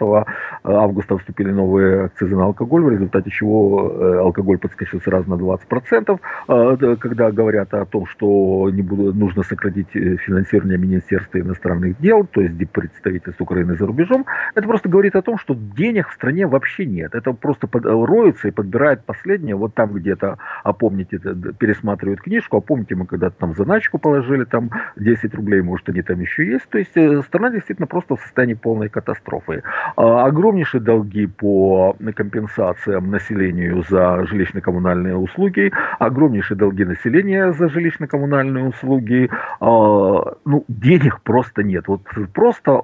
августа 0.64 1.18
вступили 1.18 1.52
новые 1.52 2.06
акцизы 2.06 2.36
на 2.36 2.46
алкоголь, 2.46 2.84
в 2.84 2.90
результате 2.90 3.30
чего 3.30 3.92
э, 3.92 4.20
алкоголь 4.20 4.58
подскочил 4.58 5.02
сразу 5.02 5.30
на 5.30 5.36
20%, 5.36 6.20
э, 6.48 6.96
когда 7.00 7.32
говорят 7.32 7.74
о 7.74 7.86
том, 7.86 8.06
что 8.06 8.70
не 8.72 8.82
буду, 8.82 9.14
нужно 9.14 9.44
сократить 9.44 9.96
э, 9.96 10.18
финансирование 10.18 10.78
Министерства 10.78 11.40
иностранных 11.40 12.00
дел, 12.00 12.26
то 12.26 12.42
есть 12.42 12.56
представительств 12.72 13.42
Украины 13.42 13.76
за 13.76 13.86
рубежом, 13.86 14.26
это 14.56 14.68
просто 14.68 14.90
говорит 14.90 15.16
о 15.16 15.22
том, 15.22 15.38
что 15.38 15.56
денег 15.56 16.10
в 16.10 16.14
стране 16.14 16.48
вообще 16.48 16.86
нет. 16.86 17.16
Это 17.16 17.34
просто 17.34 17.68
под, 17.70 17.86
роются 17.86 18.48
и 18.48 18.52
подбирают 18.52 19.06
последнее, 19.06 19.56
вот 19.56 19.74
там 19.74 19.94
где-то, 19.94 20.38
а 20.64 20.74
помните, 20.74 21.20
пересматривают 21.58 22.22
книжку, 22.22 22.58
а 22.58 22.62
помните, 22.62 22.96
мы 22.96 23.06
когда-то 23.06 23.36
там 23.38 23.56
заначку 23.56 23.98
положили, 23.98 24.44
там 24.44 24.72
10 24.96 25.34
рублей, 25.36 25.62
может, 25.62 25.90
они 25.90 26.02
там 26.02 26.20
еще 26.20 26.46
есть. 26.46 26.68
То 26.70 26.78
есть 26.78 26.96
э, 26.96 27.22
страна 27.24 27.50
действительно 27.52 27.88
просто 27.88 28.16
в 28.16 28.22
состоянии 28.22 28.56
полной 28.56 28.90
катастрофы. 28.90 29.64
А, 29.96 30.26
огромнейшие 30.26 30.82
долги 30.82 31.28
по 31.28 31.96
компенсациям 32.16 33.12
населению 33.12 33.84
за 33.90 34.24
жилищно-коммунальные 34.24 35.16
услуги, 35.16 35.72
огромнейшие 36.00 36.58
долги 36.58 36.86
населения 36.86 37.52
за 37.54 37.66
жилищно-коммунальные 37.66 38.68
услуги. 38.68 39.30
А, 39.60 40.34
ну, 40.46 40.66
денег 40.68 41.22
просто 41.22 41.64
нет. 41.64 41.88
Вот 41.88 42.02
просто 42.34 42.82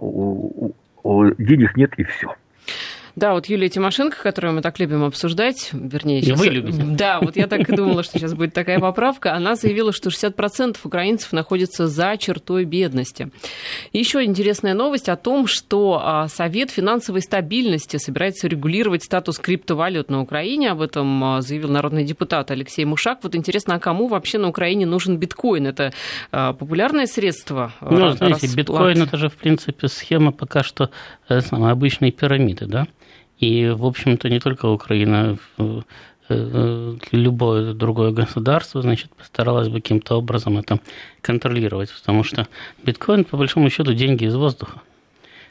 денег 1.38 1.76
нет 1.76 1.94
и 1.98 2.04
все. 2.04 2.36
Да, 3.16 3.34
вот 3.34 3.46
Юлия 3.46 3.70
Тимошенко, 3.70 4.18
которую 4.22 4.56
мы 4.56 4.62
так 4.62 4.78
любим 4.78 5.04
обсуждать, 5.06 5.70
вернее... 5.72 6.22
Сейчас... 6.22 6.38
И 6.38 6.42
вы 6.42 6.54
любите. 6.54 6.82
Да, 6.84 7.20
вот 7.22 7.38
я 7.38 7.48
так 7.48 7.70
и 7.70 7.76
думала, 7.76 8.04
что 8.04 8.20
сейчас 8.20 8.34
будет 8.34 8.54
такая 8.54 8.80
поправка. 8.80 9.34
Она 9.34 9.56
заявила, 9.56 9.94
что 9.94 10.10
60% 10.10 10.78
украинцев 10.84 11.32
находятся 11.32 11.88
за 11.88 12.18
чертой 12.18 12.66
бедности. 12.66 13.30
Еще 13.94 14.26
интересная 14.26 14.74
новость 14.74 15.08
о 15.08 15.16
том, 15.16 15.48
что 15.48 16.02
а, 16.04 16.28
Совет 16.28 16.72
финансовой 16.72 17.22
стабильности 17.22 17.98
собирается 17.98 18.50
регулировать 18.50 19.04
статус 19.04 19.40
криптовалют 19.40 20.10
на 20.10 20.22
Украине. 20.22 20.72
Об 20.72 20.82
этом 20.82 21.24
а, 21.24 21.42
заявил 21.42 21.70
народный 21.70 22.04
депутат 22.04 22.52
Алексей 22.52 22.84
Мушак. 22.84 23.20
Вот 23.24 23.34
интересно, 23.34 23.76
а 23.76 23.80
кому 23.80 24.08
вообще 24.08 24.40
на 24.40 24.50
Украине 24.50 24.86
нужен 24.86 25.18
биткоин? 25.18 25.68
Это 25.68 25.94
а, 26.34 26.52
популярное 26.52 27.06
средство? 27.06 27.72
Ну, 27.80 28.10
знаете, 28.12 28.48
расплат... 28.48 28.56
биткоин 28.56 29.02
это 29.04 29.16
же, 29.16 29.30
в 29.30 29.36
принципе, 29.36 29.88
схема 29.88 30.34
пока 30.34 30.64
что 30.64 30.90
э, 31.30 31.40
самой 31.40 31.72
обычной 31.72 32.12
пирамиды, 32.12 32.66
да? 32.66 32.88
И, 33.40 33.68
в 33.68 33.86
общем-то, 33.86 34.30
не 34.30 34.40
только 34.40 34.68
Украина, 34.68 35.38
э, 35.58 35.82
э, 36.30 36.96
любое 37.12 37.74
другое 37.74 38.12
государство, 38.12 38.82
значит, 38.82 39.12
постаралось 39.12 39.68
бы 39.68 39.82
каким-то 39.82 40.16
образом 40.18 40.58
это 40.58 40.80
контролировать, 41.22 41.92
потому 41.94 42.24
что 42.24 42.48
биткоин, 42.84 43.26
по 43.26 43.38
большому 43.38 43.70
счету, 43.70 43.94
деньги 43.94 44.26
из 44.26 44.36
воздуха. 44.36 44.82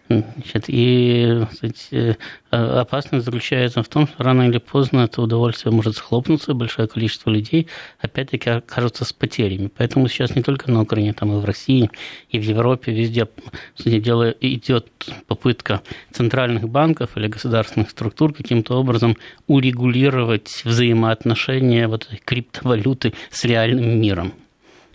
Значит, 0.08 0.64
и 0.68 1.46
кстати, 1.50 2.18
э, 2.50 2.56
опасность 2.56 3.24
заключается 3.24 3.82
в 3.82 3.88
том, 3.88 4.06
что 4.06 4.22
рано 4.22 4.48
или 4.48 4.58
поздно 4.58 5.00
это 5.00 5.22
удовольствие 5.22 5.72
может 5.72 5.96
схлопнуться, 5.96 6.52
большое 6.52 6.88
количество 6.88 7.30
людей 7.30 7.68
опять-таки 8.00 8.50
окажутся 8.50 9.06
с 9.06 9.14
потерями. 9.14 9.70
Поэтому 9.74 10.08
сейчас 10.08 10.36
не 10.36 10.42
только 10.42 10.70
на 10.70 10.82
Украине, 10.82 11.14
там 11.14 11.32
и 11.32 11.40
в 11.40 11.44
России, 11.46 11.90
и 12.28 12.38
в 12.38 12.42
Европе, 12.42 12.92
везде, 12.92 13.26
кстати, 13.74 13.98
дело, 13.98 14.30
идет 14.40 14.88
попытка 15.26 15.80
центральных 16.12 16.68
банков 16.68 17.16
или 17.16 17.26
государственных 17.26 17.88
структур 17.88 18.34
каким-то 18.34 18.78
образом 18.78 19.16
урегулировать 19.46 20.62
взаимоотношения 20.64 21.88
вот 21.88 22.04
этой 22.04 22.18
криптовалюты 22.18 23.14
с 23.30 23.44
реальным 23.44 24.00
миром. 24.00 24.34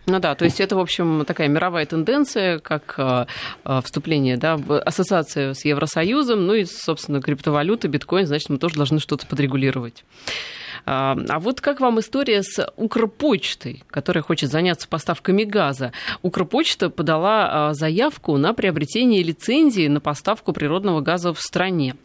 Ну 0.10 0.20
да, 0.20 0.34
то 0.34 0.44
есть 0.44 0.60
это, 0.60 0.75
в 0.75 0.80
общем, 0.80 1.24
такая 1.25 1.48
мировая 1.48 1.86
тенденция, 1.86 2.58
как 2.60 2.96
э, 2.98 3.25
э, 3.63 3.82
вступление 3.84 4.38
да, 4.38 4.58
в 4.58 4.80
ассоциацию 4.82 5.54
с 5.54 5.63
Евросоюзом, 5.66 6.48
ну 6.48 6.56
и, 6.56 6.66
собственно, 6.66 7.22
криптовалюта, 7.22 7.88
биткоин, 7.88 8.25
значит, 8.25 8.50
мы 8.50 8.58
тоже 8.58 8.75
должны 8.75 9.00
что-то 9.00 9.28
подрегулировать. 9.28 10.04
А, 10.86 11.18
а 11.30 11.40
вот 11.40 11.62
как 11.62 11.80
вам 11.80 12.00
история 12.00 12.44
с 12.44 12.72
Укрпочтой, 12.76 13.84
которая 13.88 14.22
хочет 14.22 14.52
заняться 14.52 14.88
поставками 14.88 15.44
газа? 15.44 15.92
Укрпочта 16.22 16.90
подала 16.90 17.70
а, 17.70 17.74
заявку 17.74 18.38
на 18.38 18.54
приобретение 18.54 19.24
лицензии 19.24 19.88
на 19.88 20.00
поставку 20.00 20.54
природного 20.54 21.02
газа 21.02 21.34
в 21.34 21.40
стране. 21.40 21.96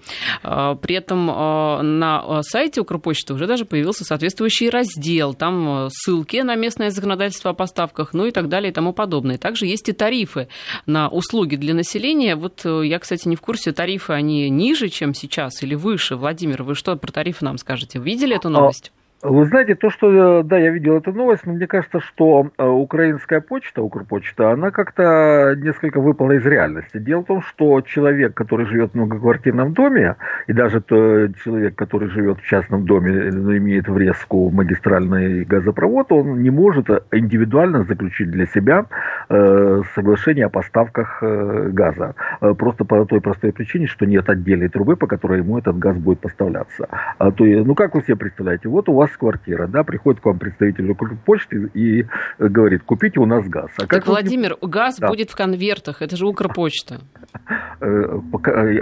А, 0.42 0.75
при 0.75 0.97
этом 0.97 1.26
на 1.26 2.42
сайте 2.42 2.80
Укрпочты 2.80 3.35
уже 3.35 3.47
даже 3.47 3.64
появился 3.64 4.04
соответствующий 4.04 4.71
раздел. 4.71 5.35
Там 5.35 5.88
ссылки 5.90 6.38
на 6.38 6.54
местное 6.54 6.90
законодательство 6.90 7.50
о 7.50 7.54
поставках, 7.54 8.14
ну 8.14 8.26
и 8.26 8.30
так 8.30 8.49
далее 8.49 8.71
и 8.71 8.75
тому 8.75 8.92
подобное. 8.92 9.38
Также 9.38 9.66
есть 9.66 9.88
и 9.88 9.92
тарифы 9.92 10.49
на 10.87 11.09
услуги 11.09 11.56
для 11.56 11.75
населения. 11.75 12.37
Вот 12.37 12.62
э, 12.64 12.83
я, 12.85 12.99
кстати, 12.99 13.28
не 13.28 13.37
в 13.37 13.40
курсе, 13.40 13.73
тарифы 13.73 14.12
они 14.12 14.49
ниже, 14.50 14.88
чем 14.88 15.14
сейчас 15.14 15.62
или 15.62 15.75
выше? 15.75 16.16
Владимир, 16.16 16.62
вы 16.62 16.75
что 16.75 16.97
про 16.97 17.12
тарифы 17.12 17.44
нам 17.44 17.59
скажете? 17.59 17.99
Видели 17.99 18.37
эту 18.37 18.49
новость? 18.54 18.92
Вы 19.25 19.47
знаете, 19.47 19.75
то, 19.75 19.88
что, 19.88 20.43
да, 20.43 20.59
я 20.59 20.69
видел 20.69 20.99
эту 20.99 21.11
новость, 21.11 21.47
но 21.47 21.54
мне 21.54 21.66
кажется, 21.66 21.99
что 21.99 22.50
э, 22.59 22.66
украинская 22.66 23.40
почта, 23.40 23.81
Укрпочта, 23.81 24.50
она 24.50 24.71
как-то 24.71 25.54
несколько 25.57 25.99
выпала 25.99 26.33
из 26.33 26.45
реальности. 26.45 26.99
Дело 26.99 27.23
в 27.23 27.26
том, 27.26 27.40
что 27.40 27.81
человек, 27.81 28.35
который 28.35 28.66
живет 28.66 28.90
в 28.90 28.95
многоквартирном 28.97 29.73
доме, 29.73 30.16
и 30.47 30.52
даже 30.52 30.83
то 30.83 31.28
человек, 31.43 31.75
который 31.75 32.11
живет 32.11 32.38
в 32.40 32.47
частном 32.47 32.85
доме, 32.85 33.31
но 33.33 33.57
имеет 33.57 33.88
врезку 33.88 34.50
в 34.50 34.52
магистральный 34.52 35.45
газопровод, 35.47 36.12
он 36.12 36.43
не 36.43 36.50
может 36.50 36.90
индивидуально 37.11 37.85
заключить 37.85 38.31
для 38.31 38.45
себя 38.45 38.85
э, 39.31 39.81
соглашение 39.95 40.45
о 40.45 40.50
поставках 40.50 41.23
э, 41.23 41.71
газа. 41.73 42.14
Э, 42.43 42.52
просто 42.52 42.85
по 42.85 43.07
той 43.07 43.23
простой 43.23 43.54
причине, 43.54 43.87
что 43.87 44.04
нет 44.04 44.28
отдельной 44.28 44.69
трубы, 44.69 44.97
по 44.97 45.07
которой 45.07 45.38
ему 45.38 45.57
этот 45.57 45.78
газ 45.78 45.97
будет 45.97 46.21
поставляться. 46.21 46.88
А, 47.16 47.33
то, 47.33 47.43
ну, 47.43 47.75
как 47.75 47.95
вы 47.95 48.02
себе 48.02 48.16
представляете, 48.16 48.69
вот 48.69 48.90
у 48.90 48.93
вас 48.93 49.13
квартира, 49.16 49.66
да, 49.66 49.85
приходит 49.85 50.21
к 50.21 50.25
вам 50.25 50.38
представитель 50.38 50.94
почты 51.25 51.71
и 51.75 52.06
говорит, 52.38 52.83
купите 52.85 53.21
у 53.21 53.26
нас 53.26 53.47
газ. 53.49 53.71
А 53.78 53.87
так, 53.87 54.06
Владимир, 54.06 54.56
не... 54.61 54.68
газ 54.68 54.97
да. 54.99 55.09
будет 55.09 55.30
в 55.30 55.37
конвертах, 55.37 56.02
это 56.02 56.16
же 56.16 56.26
Укрпочта. 56.26 57.00
Э, 57.80 58.21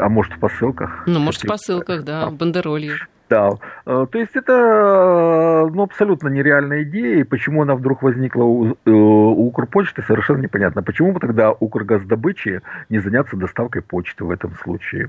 а 0.01 0.09
может 0.09 0.35
в 0.35 0.39
посылках? 0.39 1.05
Ну, 1.07 1.19
может 1.19 1.43
в 1.43 1.47
посылках, 1.47 2.05
да, 2.05 2.31
бандеролью. 2.31 2.97
Да, 3.33 3.49
э, 3.87 4.07
то 4.13 4.19
есть 4.19 4.37
это 4.37 4.53
э, 4.53 5.71
ну, 5.73 5.85
абсолютно 5.85 6.29
нереальная 6.29 6.83
идея, 6.83 7.21
и 7.21 7.25
почему 7.25 7.63
она 7.63 7.75
вдруг 7.75 8.03
возникла 8.03 8.45
у, 8.45 8.77
у 8.85 9.47
Укрпочты, 9.47 10.03
совершенно 10.03 10.43
непонятно. 10.43 10.83
Почему 10.83 11.13
бы 11.13 11.21
тогда 11.21 11.51
Укргаздобыче 11.51 12.61
не 12.91 12.99
заняться 12.99 13.37
доставкой 13.37 13.81
почты 13.81 14.25
в 14.25 14.31
этом 14.31 14.55
случае? 14.63 15.09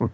Вот, 0.00 0.10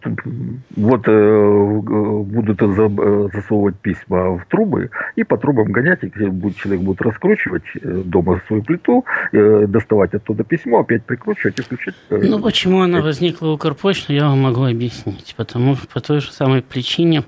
вот 0.77 1.09
э, 1.09 1.81
будут 2.27 2.61
засовывать 2.61 3.77
письма 3.77 4.37
в 4.37 4.45
трубы 4.51 4.91
и 5.15 5.25
по 5.25 5.39
трубам 5.39 5.73
гонять, 5.73 6.05
и 6.05 6.13
человек 6.13 6.83
будет 6.83 7.01
раскручивать 7.01 7.65
дома 7.83 8.43
свою 8.49 8.65
плиту, 8.65 9.07
доставать 9.33 10.13
оттуда 10.13 10.45
письмо, 10.45 10.81
опять 10.81 11.05
прикручивать 11.05 11.59
и 11.59 11.63
включать. 11.63 11.95
Ну, 12.11 12.39
почему 12.39 12.83
она 12.83 13.01
возникла 13.01 13.49
у 13.49 13.55
Укрпочты, 13.55 14.13
я 14.13 14.29
вам 14.29 14.43
могу 14.43 14.65
объяснить. 14.65 15.35
Потому 15.39 15.77
по 15.95 16.01
той 16.01 16.21
же 16.21 16.33
самой 16.33 16.61
причине, 16.61 17.23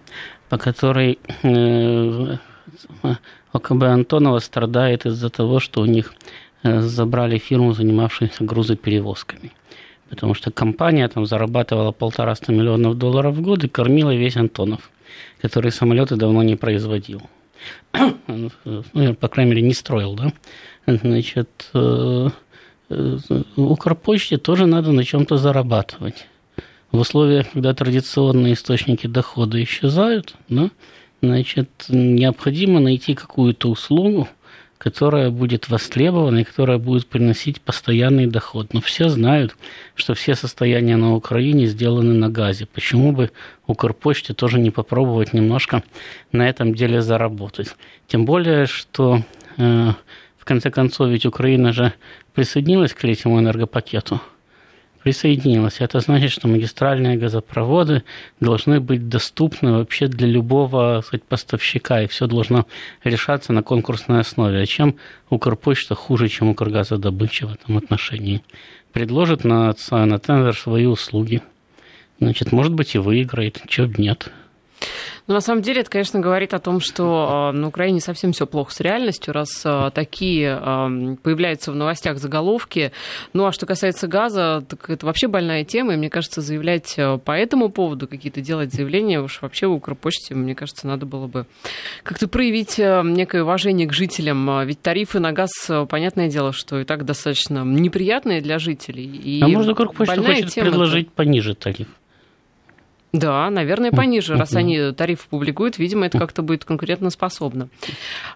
по 0.48 0.58
которой 0.58 1.18
э, 1.42 2.36
ОКБ 3.52 3.82
Антонова 3.82 4.38
страдает 4.38 5.06
из-за 5.06 5.30
того, 5.30 5.60
что 5.60 5.80
у 5.80 5.86
них 5.86 6.14
э, 6.62 6.80
забрали 6.80 7.38
фирму, 7.38 7.72
занимавшуюся 7.72 8.44
грузоперевозками. 8.44 9.52
Потому 10.08 10.34
что 10.34 10.50
компания 10.50 11.06
там 11.08 11.26
зарабатывала 11.26 11.92
полтораста 11.92 12.52
миллионов 12.52 12.96
долларов 12.96 13.34
в 13.34 13.42
год 13.42 13.64
и 13.64 13.68
кормила 13.68 14.14
весь 14.14 14.36
Антонов, 14.36 14.90
который 15.42 15.70
самолеты 15.70 16.16
давно 16.16 16.42
не 16.42 16.56
производил. 16.56 17.22
ну, 18.26 19.14
по 19.14 19.28
крайней 19.28 19.50
мере, 19.50 19.62
не 19.62 19.74
строил, 19.74 20.14
да. 20.14 20.32
Значит, 20.86 21.70
э, 21.74 22.28
Укрпочте 23.56 24.38
тоже 24.38 24.64
надо 24.64 24.92
на 24.92 25.04
чем-то 25.04 25.36
зарабатывать 25.36 26.26
в 26.90 26.98
условиях, 26.98 27.50
когда 27.52 27.74
традиционные 27.74 28.54
источники 28.54 29.06
дохода 29.06 29.62
исчезают, 29.62 30.34
да, 30.48 30.70
значит, 31.20 31.68
необходимо 31.88 32.80
найти 32.80 33.14
какую-то 33.14 33.68
услугу, 33.68 34.28
которая 34.78 35.30
будет 35.30 35.68
востребована 35.68 36.38
и 36.38 36.44
которая 36.44 36.78
будет 36.78 37.06
приносить 37.08 37.60
постоянный 37.60 38.26
доход. 38.26 38.72
Но 38.72 38.80
все 38.80 39.08
знают, 39.08 39.56
что 39.96 40.14
все 40.14 40.34
состояния 40.34 40.96
на 40.96 41.14
Украине 41.14 41.66
сделаны 41.66 42.14
на 42.14 42.30
газе. 42.30 42.66
Почему 42.66 43.12
бы 43.12 43.32
Укрпочте 43.66 44.34
тоже 44.34 44.60
не 44.60 44.70
попробовать 44.70 45.32
немножко 45.32 45.82
на 46.30 46.48
этом 46.48 46.74
деле 46.74 47.02
заработать? 47.02 47.74
Тем 48.06 48.24
более, 48.24 48.66
что 48.66 49.22
э, 49.56 49.92
в 50.38 50.44
конце 50.44 50.70
концов 50.70 51.08
ведь 51.08 51.26
Украина 51.26 51.72
же 51.72 51.92
присоединилась 52.32 52.94
к 52.94 53.00
третьему 53.00 53.40
энергопакету– 53.40 54.22
присоединилась. 55.08 55.80
Это 55.80 56.00
значит, 56.00 56.30
что 56.30 56.48
магистральные 56.48 57.16
газопроводы 57.16 58.02
должны 58.40 58.78
быть 58.78 59.08
доступны 59.08 59.72
вообще 59.72 60.06
для 60.06 60.28
любого 60.28 61.00
сказать, 61.02 61.24
поставщика, 61.24 62.02
и 62.02 62.06
все 62.06 62.26
должно 62.26 62.66
решаться 63.04 63.54
на 63.54 63.62
конкурсной 63.62 64.20
основе. 64.20 64.60
А 64.60 64.66
чем 64.66 64.96
Укрпочта 65.30 65.94
хуже, 65.94 66.28
чем 66.28 66.50
Укргазодобыча 66.50 67.46
в 67.46 67.54
этом 67.54 67.78
отношении? 67.78 68.42
Предложит 68.92 69.44
на, 69.44 69.74
на 69.90 70.18
тендер 70.18 70.54
свои 70.54 70.84
услуги. 70.84 71.40
Значит, 72.20 72.52
может 72.52 72.74
быть, 72.74 72.94
и 72.94 72.98
выиграет. 72.98 73.62
Чего 73.66 73.90
нет. 73.96 74.30
Ну, 75.28 75.34
на 75.34 75.40
самом 75.42 75.60
деле, 75.60 75.82
это, 75.82 75.90
конечно, 75.90 76.20
говорит 76.20 76.54
о 76.54 76.58
том, 76.58 76.80
что 76.80 77.28
а, 77.28 77.52
на 77.52 77.68
Украине 77.68 78.00
совсем 78.00 78.32
все 78.32 78.46
плохо 78.46 78.72
с 78.72 78.80
реальностью, 78.80 79.34
раз 79.34 79.60
а, 79.62 79.90
такие 79.90 80.58
а, 80.58 80.88
появляются 81.22 81.70
в 81.70 81.76
новостях 81.76 82.16
заголовки. 82.16 82.92
Ну, 83.34 83.44
а 83.44 83.52
что 83.52 83.66
касается 83.66 84.08
газа, 84.08 84.64
так 84.66 84.88
это 84.88 85.04
вообще 85.04 85.28
больная 85.28 85.64
тема, 85.64 85.92
и 85.92 85.96
мне 85.96 86.08
кажется, 86.08 86.40
заявлять 86.40 86.96
по 87.24 87.32
этому 87.32 87.68
поводу, 87.68 88.08
какие-то 88.08 88.40
делать 88.40 88.72
заявления, 88.72 89.20
уж 89.20 89.42
вообще 89.42 89.66
в 89.66 89.72
Укрпочте, 89.72 90.34
мне 90.34 90.54
кажется, 90.54 90.86
надо 90.86 91.04
было 91.04 91.26
бы 91.26 91.44
как-то 92.04 92.26
проявить 92.26 92.78
некое 92.78 93.42
уважение 93.42 93.86
к 93.86 93.92
жителям. 93.92 94.66
Ведь 94.66 94.80
тарифы 94.80 95.18
на 95.18 95.32
газ, 95.32 95.50
понятное 95.90 96.28
дело, 96.28 96.54
что 96.54 96.80
и 96.80 96.84
так 96.84 97.04
достаточно 97.04 97.64
неприятные 97.64 98.40
для 98.40 98.58
жителей. 98.58 99.04
И 99.04 99.42
а 99.42 99.48
может, 99.48 99.72
Укрпочта 99.72 100.22
хочет 100.22 100.54
предложить 100.54 101.10
пониже 101.10 101.54
тариф? 101.54 101.88
Да, 103.18 103.50
наверное, 103.50 103.90
пониже, 103.90 104.36
раз 104.36 104.54
они 104.54 104.92
тарифы 104.92 105.28
публикуют, 105.28 105.78
видимо, 105.78 106.06
это 106.06 106.18
как-то 106.18 106.42
будет 106.42 106.64
конкурентоспособно. 106.64 107.68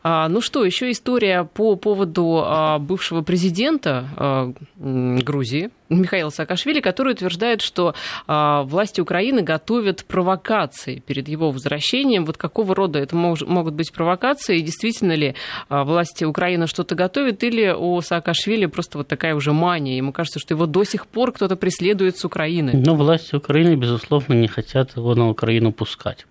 А, 0.03 0.29
ну 0.29 0.41
что, 0.41 0.65
еще 0.65 0.91
история 0.91 1.45
по 1.45 1.77
поводу 1.77 2.43
а, 2.45 2.79
бывшего 2.79 3.23
президента 3.23 4.09
а, 4.17 4.53
Грузии, 4.77 5.71
Михаила 6.01 6.31
Саакашвили, 6.31 6.81
который 6.81 7.13
утверждает, 7.13 7.61
что 7.61 7.95
а, 8.27 8.63
власти 8.63 9.01
Украины 9.01 9.43
готовят 9.43 10.05
провокации 10.05 11.01
перед 11.01 11.29
его 11.29 11.51
возвращением. 11.51 12.25
Вот 12.25 12.37
какого 12.37 12.75
рода 12.75 12.99
это 12.99 13.17
мож, 13.17 13.43
могут 13.43 13.75
быть 13.75 13.93
провокации? 13.93 14.59
И 14.59 14.63
действительно 14.63 15.13
ли 15.13 15.35
а, 15.69 15.85
власти 15.85 16.25
Украины 16.25 16.67
что-то 16.67 16.95
готовят? 16.95 17.43
Или 17.43 17.75
у 17.77 18.01
Саакашвили 18.01 18.67
просто 18.67 18.99
вот 18.99 19.09
такая 19.09 19.35
уже 19.35 19.53
мания? 19.53 19.97
Ему 19.97 20.13
кажется, 20.13 20.39
что 20.39 20.55
его 20.55 20.67
до 20.67 20.85
сих 20.85 21.07
пор 21.07 21.33
кто-то 21.33 21.57
преследует 21.57 22.17
с 22.17 22.25
Украины. 22.25 22.73
Ну, 22.75 22.95
власти 22.95 23.35
Украины, 23.35 23.75
безусловно, 23.77 24.35
не 24.35 24.49
хотят 24.49 24.97
его 24.97 25.15
на 25.15 25.29
Украину 25.29 25.73
пускать. 25.73 26.27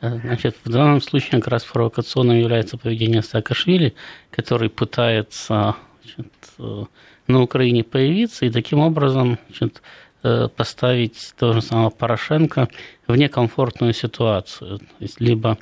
Э, 0.00 0.18
значит, 0.18 0.56
в 0.64 0.70
данном 0.70 1.00
случае 1.00 1.40
как 1.40 1.48
раз 1.48 1.64
провокационным 1.64 2.38
является 2.38 2.76
поведение 2.76 3.22
Саакашвили, 3.22 3.94
который 4.30 4.68
пытается 4.68 5.76
значит, 6.02 6.32
э, 6.58 6.84
на 7.26 7.42
Украине 7.42 7.84
появиться 7.84 8.46
и 8.46 8.50
таким 8.50 8.80
образом 8.80 9.38
значит, 9.48 9.82
э, 10.22 10.48
поставить 10.54 11.34
того 11.38 11.54
же 11.54 11.62
самого 11.62 11.90
Порошенко 11.90 12.68
в 13.06 13.16
некомфортную 13.16 13.92
ситуацию. 13.92 14.78
То 14.78 14.84
есть 15.00 15.20
либо 15.20 15.58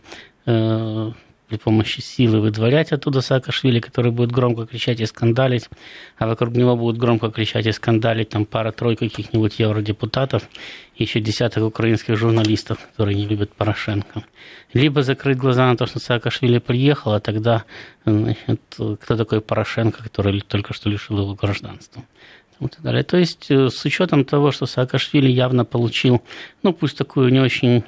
при 1.52 1.58
помощи 1.58 2.00
силы 2.00 2.40
выдворять 2.40 2.92
оттуда 2.92 3.20
Саакашвили, 3.20 3.78
который 3.78 4.10
будет 4.10 4.32
громко 4.32 4.64
кричать 4.64 5.00
и 5.00 5.06
скандалить, 5.06 5.68
а 6.16 6.26
вокруг 6.26 6.54
него 6.54 6.76
будут 6.76 6.96
громко 6.96 7.30
кричать 7.30 7.66
и 7.66 7.72
скандалить 7.72 8.30
там 8.30 8.46
пара-тройка 8.46 9.06
каких-нибудь 9.06 9.58
евродепутатов 9.58 10.48
и 10.96 11.02
еще 11.02 11.20
десяток 11.20 11.64
украинских 11.64 12.16
журналистов, 12.16 12.78
которые 12.88 13.16
не 13.16 13.26
любят 13.26 13.52
Порошенко. 13.52 14.24
Либо 14.72 15.02
закрыть 15.02 15.36
глаза 15.36 15.68
на 15.68 15.76
то, 15.76 15.84
что 15.84 15.98
Саакашвили 15.98 16.58
приехал, 16.58 17.12
а 17.12 17.20
тогда 17.20 17.64
значит, 18.06 18.62
кто 18.74 19.16
такой 19.18 19.42
Порошенко, 19.42 20.02
который 20.02 20.40
только 20.40 20.72
что 20.72 20.88
лишил 20.88 21.18
его 21.18 21.34
гражданства 21.34 22.02
и 22.60 22.82
далее. 22.82 23.02
То 23.02 23.16
есть 23.16 23.50
э, 23.50 23.68
с 23.68 23.84
учетом 23.84 24.24
того, 24.24 24.52
что 24.52 24.66
Саакашвили 24.66 25.30
явно 25.30 25.64
получил, 25.64 26.22
ну 26.62 26.72
пусть 26.72 26.96
такую 26.96 27.30
не 27.32 27.40
очень 27.40 27.84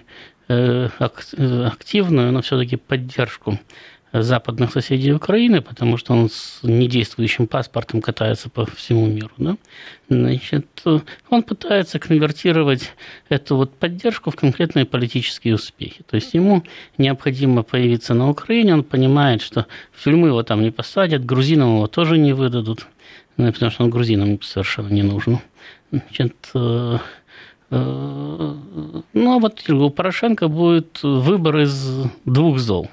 активную, 0.49 2.33
но 2.33 2.43
все-таки 2.43 2.77
поддержку 2.77 3.59
западных 4.23 4.71
соседей 4.73 5.13
Украины, 5.13 5.61
потому 5.61 5.97
что 5.97 6.13
он 6.13 6.31
с 6.31 6.61
недействующим 6.63 7.49
паспортом 7.49 8.01
катается 8.01 8.49
по 8.49 8.65
всему 8.65 9.07
миру. 9.07 9.33
Да? 9.39 9.57
Значит, 10.09 10.67
он 11.29 11.43
пытается 11.43 11.99
конвертировать 11.99 12.93
эту 13.29 13.57
вот 13.57 13.75
поддержку 13.77 14.31
в 14.31 14.37
конкретные 14.37 14.85
политические 14.85 15.57
успехи. 15.57 16.05
То 16.09 16.15
есть 16.15 16.33
ему 16.33 16.63
необходимо 16.97 17.65
появиться 17.65 18.15
на 18.15 18.31
Украине, 18.31 18.75
он 18.75 18.85
понимает, 18.85 19.43
что 19.43 19.67
в 19.91 20.05
тюрьму 20.05 20.29
его 20.29 20.45
там 20.45 20.63
не 20.63 20.71
посадят, 20.71 21.25
грузинам 21.25 21.77
его 21.77 21.89
тоже 21.89 22.17
не 22.17 22.33
выдадут, 22.33 22.87
ну, 23.37 23.53
потому 23.53 23.73
что 23.73 23.83
он 23.83 23.91
грузинам 23.91 24.41
совершенно 24.43 24.89
не 24.89 25.03
нужен. 25.03 25.41
Значит, 25.91 26.37
э, 26.55 26.59
э, 26.59 26.99
ну, 27.71 29.37
а 29.37 29.39
вот 29.39 29.69
у 29.69 29.91
Порошенко 29.91 30.49
будет 30.49 31.03
выбор 31.03 31.61
из 31.61 32.05
двух 32.25 32.59
зол. 32.59 32.89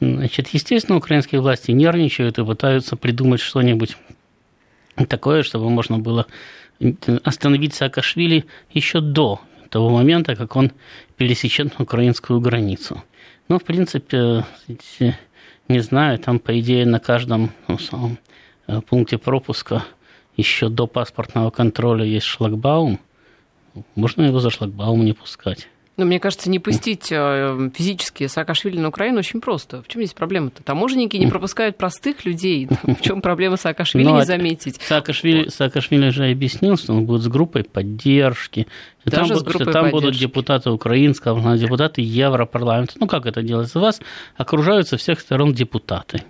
Значит, 0.00 0.48
естественно, 0.48 0.98
украинские 0.98 1.40
власти 1.40 1.70
нервничают 1.70 2.38
и 2.38 2.44
пытаются 2.44 2.96
придумать 2.96 3.40
что-нибудь 3.40 3.96
такое, 5.08 5.42
чтобы 5.42 5.70
можно 5.70 5.98
было 5.98 6.26
остановить 7.24 7.74
Саакашвили 7.74 8.46
еще 8.72 9.00
до 9.00 9.40
того 9.68 9.90
момента, 9.90 10.34
как 10.34 10.56
он 10.56 10.72
пересечет 11.16 11.78
украинскую 11.78 12.40
границу. 12.40 13.02
Ну, 13.48 13.58
в 13.58 13.64
принципе, 13.64 14.44
не 15.68 15.80
знаю, 15.80 16.18
там, 16.18 16.38
по 16.38 16.58
идее, 16.58 16.86
на 16.86 16.98
каждом 16.98 17.52
ну, 17.68 17.78
самом 17.78 18.18
Э, 18.70 18.80
пункте 18.80 19.18
пропуска 19.18 19.84
еще 20.36 20.68
до 20.68 20.86
паспортного 20.86 21.50
контроля 21.50 22.04
есть 22.04 22.26
шлагбаум, 22.26 23.00
можно 23.94 24.22
его 24.22 24.40
за 24.40 24.50
шлагбаум 24.50 25.04
не 25.04 25.12
пускать. 25.12 25.68
Но 25.96 26.06
мне 26.06 26.18
кажется, 26.18 26.48
не 26.48 26.58
пустить 26.58 27.12
э, 27.12 27.70
физически 27.74 28.26
Саакашвили 28.26 28.78
на 28.78 28.88
Украину 28.88 29.18
очень 29.18 29.42
просто. 29.42 29.82
В 29.82 29.88
чем 29.88 30.00
здесь 30.00 30.14
проблема-то? 30.14 30.62
Таможенники 30.62 31.18
не 31.18 31.26
пропускают 31.26 31.76
простых 31.76 32.24
людей. 32.24 32.68
В 32.82 33.02
чем 33.02 33.20
проблема 33.20 33.58
Саакашвили 33.58 34.04
ну, 34.04 34.14
не 34.14 34.22
а 34.22 34.24
заметить? 34.24 34.80
Саакашвили, 34.80 35.50
Саакашвили 35.50 36.08
же 36.08 36.30
объяснил, 36.30 36.78
что 36.78 36.94
он 36.94 37.04
будет 37.04 37.20
с 37.20 37.28
группой 37.28 37.64
поддержки. 37.64 38.66
Даже 39.04 39.34
там, 39.34 39.38
с 39.40 39.42
группой 39.42 39.70
там 39.70 39.90
будут 39.90 40.16
депутаты 40.16 40.70
украинского, 40.70 41.58
депутаты 41.58 42.00
Европарламента. 42.00 42.94
Ну, 42.98 43.06
как 43.06 43.26
это 43.26 43.42
делается? 43.42 43.78
Вас 43.78 44.00
окружают 44.36 44.88
со 44.88 44.96
всех 44.96 45.20
сторон 45.20 45.52
депутаты 45.52 46.22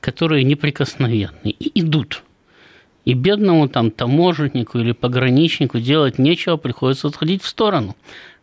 которые 0.00 0.44
неприкосновенны 0.44 1.50
и 1.50 1.80
идут. 1.80 2.22
И 3.04 3.14
бедному 3.14 3.68
там 3.68 3.90
таможеннику 3.90 4.78
или 4.78 4.92
пограничнику 4.92 5.78
делать 5.78 6.18
нечего, 6.18 6.56
приходится 6.56 7.08
отходить 7.08 7.42
в 7.42 7.48
сторону. 7.48 7.96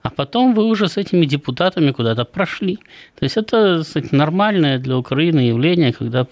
А 0.07 0.09
потом 0.09 0.53
вы 0.53 0.63
уже 0.63 0.87
с 0.87 0.95
этими 0.95 1.25
депутатами 1.25 1.91
куда-то 1.91 2.23
прошли. 2.23 2.77
То 3.19 3.25
есть 3.25 3.35
это 3.35 3.81
кстати, 3.81 4.15
нормальное 4.15 4.79
для 4.79 4.97
Украины 4.97 5.41
явление, 5.41 5.91
когда 5.91 6.27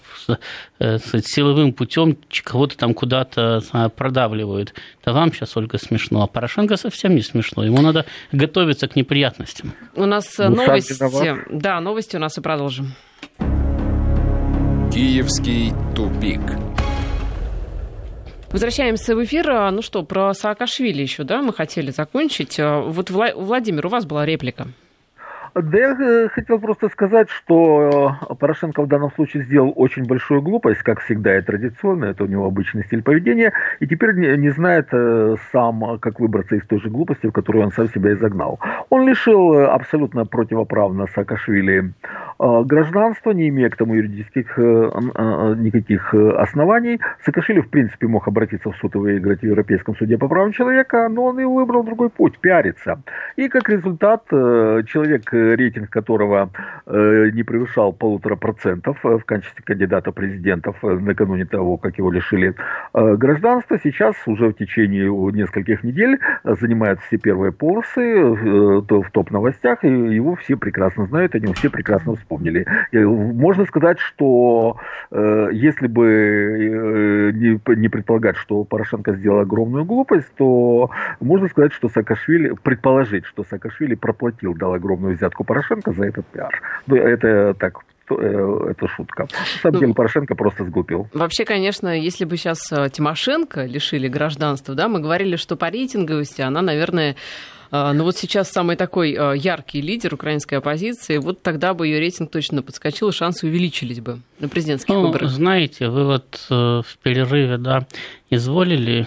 э, 0.78 0.98
кстати, 0.98 1.26
силовым 1.26 1.72
путем 1.74 2.16
кого-то 2.42 2.76
там 2.78 2.94
куда-то 2.94 3.60
продавливают. 3.94 4.72
Это 5.02 5.12
вам 5.12 5.32
сейчас, 5.32 5.56
Ольга, 5.56 5.78
смешно, 5.78 6.22
а 6.22 6.26
Порошенко 6.26 6.76
совсем 6.76 7.14
не 7.14 7.22
смешно. 7.22 7.64
Ему 7.64 7.82
надо 7.82 8.06
готовиться 8.32 8.88
к 8.88 8.96
неприятностям. 8.96 9.72
У 9.94 10.06
нас 10.06 10.38
ну, 10.38 10.56
новости. 10.56 10.94
Да, 11.50 11.80
новости 11.80 12.16
у 12.16 12.20
нас 12.20 12.38
и 12.38 12.40
продолжим. 12.40 12.94
Киевский 14.90 15.72
тупик. 15.94 16.40
Возвращаемся 18.50 19.14
в 19.16 19.24
эфир. 19.24 19.50
А, 19.50 19.70
ну 19.70 19.82
что, 19.82 20.02
про 20.02 20.32
Саакашвили 20.32 21.02
еще, 21.02 21.24
да, 21.24 21.42
мы 21.42 21.52
хотели 21.52 21.90
закончить. 21.90 22.58
А, 22.58 22.80
вот, 22.80 23.10
Владимир, 23.10 23.86
у 23.86 23.88
вас 23.88 24.06
была 24.06 24.24
реплика. 24.24 24.68
Да 25.56 25.78
я 25.78 25.96
э, 25.98 26.28
хотел 26.28 26.58
просто 26.58 26.90
сказать, 26.90 27.30
что 27.30 28.18
э, 28.30 28.34
Порошенко 28.34 28.82
в 28.82 28.88
данном 28.88 29.10
случае 29.12 29.42
сделал 29.44 29.72
очень 29.74 30.04
большую 30.04 30.42
глупость, 30.42 30.82
как 30.82 31.00
всегда 31.00 31.38
и 31.38 31.40
традиционно, 31.40 32.04
это 32.04 32.24
у 32.24 32.26
него 32.26 32.44
обычный 32.44 32.84
стиль 32.84 33.02
поведения, 33.02 33.54
и 33.80 33.86
теперь 33.86 34.14
не, 34.36 34.50
знает 34.50 34.88
э, 34.92 35.36
сам, 35.52 35.98
как 35.98 36.20
выбраться 36.20 36.56
из 36.56 36.66
той 36.66 36.78
же 36.80 36.90
глупости, 36.90 37.26
в 37.26 37.32
которую 37.32 37.64
он 37.64 37.72
сам 37.72 37.88
себя 37.88 38.12
изогнал. 38.12 38.60
Он 38.90 39.08
лишил 39.08 39.58
абсолютно 39.58 40.26
противоправно 40.26 41.06
Саакашвили 41.14 41.94
гражданства, 42.38 43.30
не 43.30 43.48
имея 43.48 43.70
к 43.70 43.76
тому 43.76 43.94
юридических 43.94 44.58
никаких 44.58 46.12
оснований. 46.12 47.00
Саакашвили, 47.24 47.60
в 47.60 47.70
принципе, 47.70 48.06
мог 48.08 48.28
обратиться 48.28 48.70
в 48.70 48.76
суд 48.76 48.94
и 48.94 48.98
выиграть 48.98 49.40
в 49.40 49.44
Европейском 49.44 49.96
суде 49.96 50.18
по 50.18 50.28
правам 50.28 50.52
человека, 50.52 51.08
но 51.08 51.24
он 51.24 51.40
и 51.40 51.44
выбрал 51.44 51.82
другой 51.82 52.10
путь, 52.10 52.38
пиариться. 52.38 53.00
И 53.36 53.48
как 53.48 53.70
результат 53.70 54.24
человек 54.28 55.32
рейтинг 55.54 55.90
которого 55.90 56.50
э, 56.86 57.30
не 57.32 57.42
превышал 57.42 57.92
полутора 57.92 58.36
процентов 58.36 58.98
э, 59.04 59.18
в 59.18 59.24
качестве 59.24 59.62
кандидата 59.64 60.12
президентов 60.12 60.76
э, 60.82 60.88
накануне 60.88 61.44
того, 61.44 61.76
как 61.76 61.98
его 61.98 62.10
лишили 62.10 62.54
гражданства, 62.92 63.78
сейчас 63.82 64.14
уже 64.26 64.48
в 64.48 64.54
течение 64.54 65.10
нескольких 65.32 65.84
недель 65.84 66.18
занимает 66.44 67.00
все 67.00 67.18
первые 67.18 67.52
полосы 67.52 68.22
в 68.24 69.10
топ-новостях, 69.12 69.84
и 69.84 69.88
его 69.88 70.34
все 70.36 70.56
прекрасно 70.56 71.06
знают, 71.06 71.34
они 71.34 71.52
все 71.54 71.70
прекрасно 71.70 72.14
вспомнили. 72.16 72.66
Можно 72.92 73.66
сказать, 73.66 73.98
что 73.98 74.78
если 75.10 75.86
бы 75.86 77.32
не 77.76 77.88
предполагать, 77.88 78.36
что 78.36 78.64
Порошенко 78.64 79.12
сделал 79.14 79.40
огромную 79.40 79.84
глупость, 79.84 80.32
то 80.36 80.90
можно 81.20 81.48
сказать, 81.48 81.72
что 81.72 81.88
Саакашвили, 81.88 82.54
предположить, 82.62 83.26
что 83.26 83.44
Саакашвили 83.44 83.94
проплатил, 83.94 84.54
дал 84.54 84.74
огромную 84.74 85.16
взятку 85.16 85.35
Порошенко 85.44 85.92
за 85.92 86.04
этот 86.04 86.26
пиар. 86.26 86.60
Ну, 86.86 86.96
это 86.96 87.54
так 87.54 87.80
э, 88.10 88.68
это 88.70 88.88
шутка. 88.88 89.22
На 89.22 89.60
самом 89.62 89.74
ну, 89.74 89.80
деле 89.80 89.94
Порошенко 89.94 90.34
просто 90.34 90.64
сглупил. 90.64 91.08
Вообще, 91.12 91.44
конечно, 91.44 91.88
если 91.88 92.24
бы 92.24 92.36
сейчас 92.36 92.70
э, 92.72 92.88
Тимошенко 92.90 93.64
лишили 93.64 94.08
гражданства, 94.08 94.74
да, 94.74 94.88
мы 94.88 95.00
говорили, 95.00 95.36
что 95.36 95.56
по 95.56 95.68
рейтинговости 95.70 96.42
она, 96.42 96.62
наверное, 96.62 97.16
э, 97.70 97.92
ну 97.92 98.04
вот 98.04 98.16
сейчас 98.16 98.50
самый 98.50 98.76
такой 98.76 99.12
яркий 99.12 99.80
лидер 99.80 100.14
украинской 100.14 100.56
оппозиции, 100.56 101.18
вот 101.18 101.42
тогда 101.42 101.74
бы 101.74 101.86
ее 101.86 101.98
рейтинг 101.98 102.30
точно 102.30 102.62
подскочил, 102.62 103.08
и 103.08 103.12
шансы 103.12 103.46
увеличились 103.46 104.00
бы 104.00 104.20
на 104.38 104.48
президентских 104.48 104.94
ну, 104.94 105.02
выборах. 105.02 105.30
Знаете, 105.30 105.88
вы 105.88 106.04
вот 106.04 106.46
в 106.48 106.98
перерыве, 107.02 107.58
да, 107.58 107.86
изволили 108.30 109.06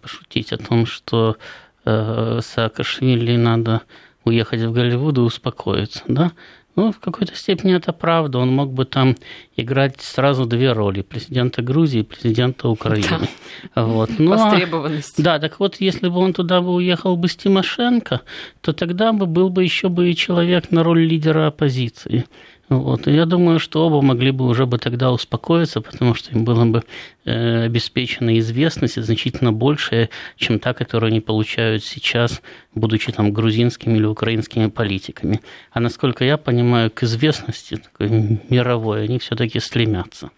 пошутить 0.00 0.52
о 0.52 0.58
том, 0.58 0.86
что 0.86 1.36
Саакашвили 1.84 3.36
надо 3.36 3.82
уехать 4.26 4.60
в 4.60 4.72
Голливуд 4.72 5.16
и 5.16 5.20
успокоиться, 5.20 6.02
да? 6.08 6.32
Ну, 6.74 6.92
в 6.92 7.00
какой-то 7.00 7.34
степени 7.34 7.74
это 7.74 7.94
правда. 7.94 8.38
Он 8.38 8.50
мог 8.50 8.70
бы 8.70 8.84
там 8.84 9.16
играть 9.56 10.02
сразу 10.02 10.44
две 10.44 10.72
роли. 10.72 11.00
Президента 11.00 11.62
Грузии 11.62 12.00
и 12.00 12.02
президента 12.02 12.68
Украины. 12.68 13.28
Да. 13.74 13.86
Вот. 13.86 14.10
Ну, 14.18 14.32
а 14.32 14.36
Востребованность. 14.36 15.22
Да, 15.22 15.38
так 15.38 15.58
вот, 15.58 15.76
если 15.80 16.10
бы 16.10 16.18
он 16.18 16.34
туда 16.34 16.60
бы 16.60 16.74
уехал 16.74 17.16
бы 17.16 17.28
с 17.28 17.36
Тимошенко, 17.36 18.20
то 18.60 18.72
тогда 18.74 19.14
бы 19.14 19.24
был 19.24 19.48
бы 19.48 19.64
еще 19.64 19.88
бы 19.88 20.10
и 20.10 20.14
человек 20.14 20.70
на 20.70 20.84
роль 20.84 21.06
лидера 21.06 21.46
оппозиции. 21.46 22.26
Вот. 22.68 23.06
И 23.06 23.12
я 23.12 23.26
думаю, 23.26 23.60
что 23.60 23.86
оба 23.86 24.02
могли 24.02 24.32
бы 24.32 24.44
уже 24.44 24.66
бы 24.66 24.78
тогда 24.78 25.12
успокоиться, 25.12 25.80
потому 25.80 26.14
что 26.14 26.32
им 26.32 26.44
было 26.44 26.64
бы 26.64 26.82
э, 27.24 27.64
обеспечена 27.64 28.38
известность 28.40 29.00
значительно 29.00 29.52
большая, 29.52 30.10
чем 30.36 30.58
та, 30.58 30.74
которую 30.74 31.10
они 31.10 31.20
получают 31.20 31.84
сейчас, 31.84 32.42
будучи 32.76 33.10
там 33.10 33.32
грузинскими 33.32 33.96
или 33.96 34.04
украинскими 34.04 34.68
политиками. 34.68 35.40
А 35.72 35.80
насколько 35.80 36.24
я 36.24 36.36
понимаю, 36.36 36.90
к 36.90 37.02
известности 37.02 37.76
такой 37.76 38.40
мировой 38.50 39.04
они 39.04 39.18
все-таки 39.18 39.58
стремятся. 39.60 40.30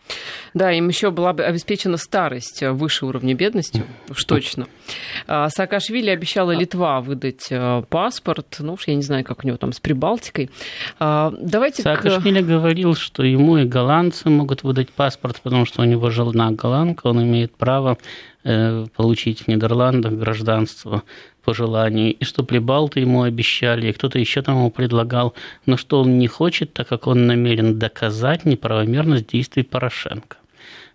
Да, 0.55 0.73
им 0.73 0.89
еще 0.89 1.11
была 1.11 1.33
бы 1.33 1.45
обеспечена 1.45 1.97
старость 1.97 2.63
выше 2.63 3.07
уровня 3.07 3.35
бедности, 3.35 3.85
уж 4.09 4.25
точно. 4.25 4.67
А, 5.27 5.49
Саакашвили 5.51 6.11
обещала 6.11 6.53
Литва 6.53 7.01
выдать 7.01 7.49
э, 7.51 7.83
паспорт, 7.89 8.57
ну 8.61 8.75
уж 8.75 8.87
я 8.87 8.95
не 8.95 9.03
знаю, 9.03 9.25
как 9.25 9.45
у 9.45 9.47
него 9.47 9.57
там 9.59 9.73
с 9.73 9.81
Прибалтикой. 9.81 10.51
А, 11.01 11.35
давайте 11.41 11.83
Саакашвили 11.83 12.41
к... 12.41 12.47
говорил, 12.47 12.95
что 12.95 13.25
ему 13.25 13.59
и 13.59 13.65
голландцы 13.65 14.31
могут 14.31 14.63
выдать 14.63 14.91
паспорт, 14.91 15.41
потому 15.43 15.67
что 15.67 15.83
у 15.83 15.85
него 15.85 16.09
жена 16.11 16.53
голландка, 16.53 17.09
он 17.09 17.23
имеет 17.23 17.55
право 17.57 17.99
получить 18.97 19.43
в 19.43 19.49
Нидерландах 19.49 20.13
гражданство 20.13 21.03
по 21.49 21.55
желанию, 21.55 22.13
и 22.13 22.25
что 22.25 22.45
прибалты 22.45 23.01
ему 23.01 23.23
обещали, 23.23 23.89
и 23.89 23.93
кто-то 23.95 24.19
еще 24.19 24.43
там 24.43 24.57
ему 24.57 24.71
предлагал, 24.71 25.33
но 25.65 25.79
что 25.79 26.01
он 26.03 26.19
не 26.19 26.27
хочет, 26.27 26.75
так 26.75 26.89
как 26.89 27.07
он 27.07 27.27
намерен 27.27 27.79
доказать 27.79 28.45
неправомерность 28.45 29.29
действий 29.29 29.63
Порошенко. 29.63 30.37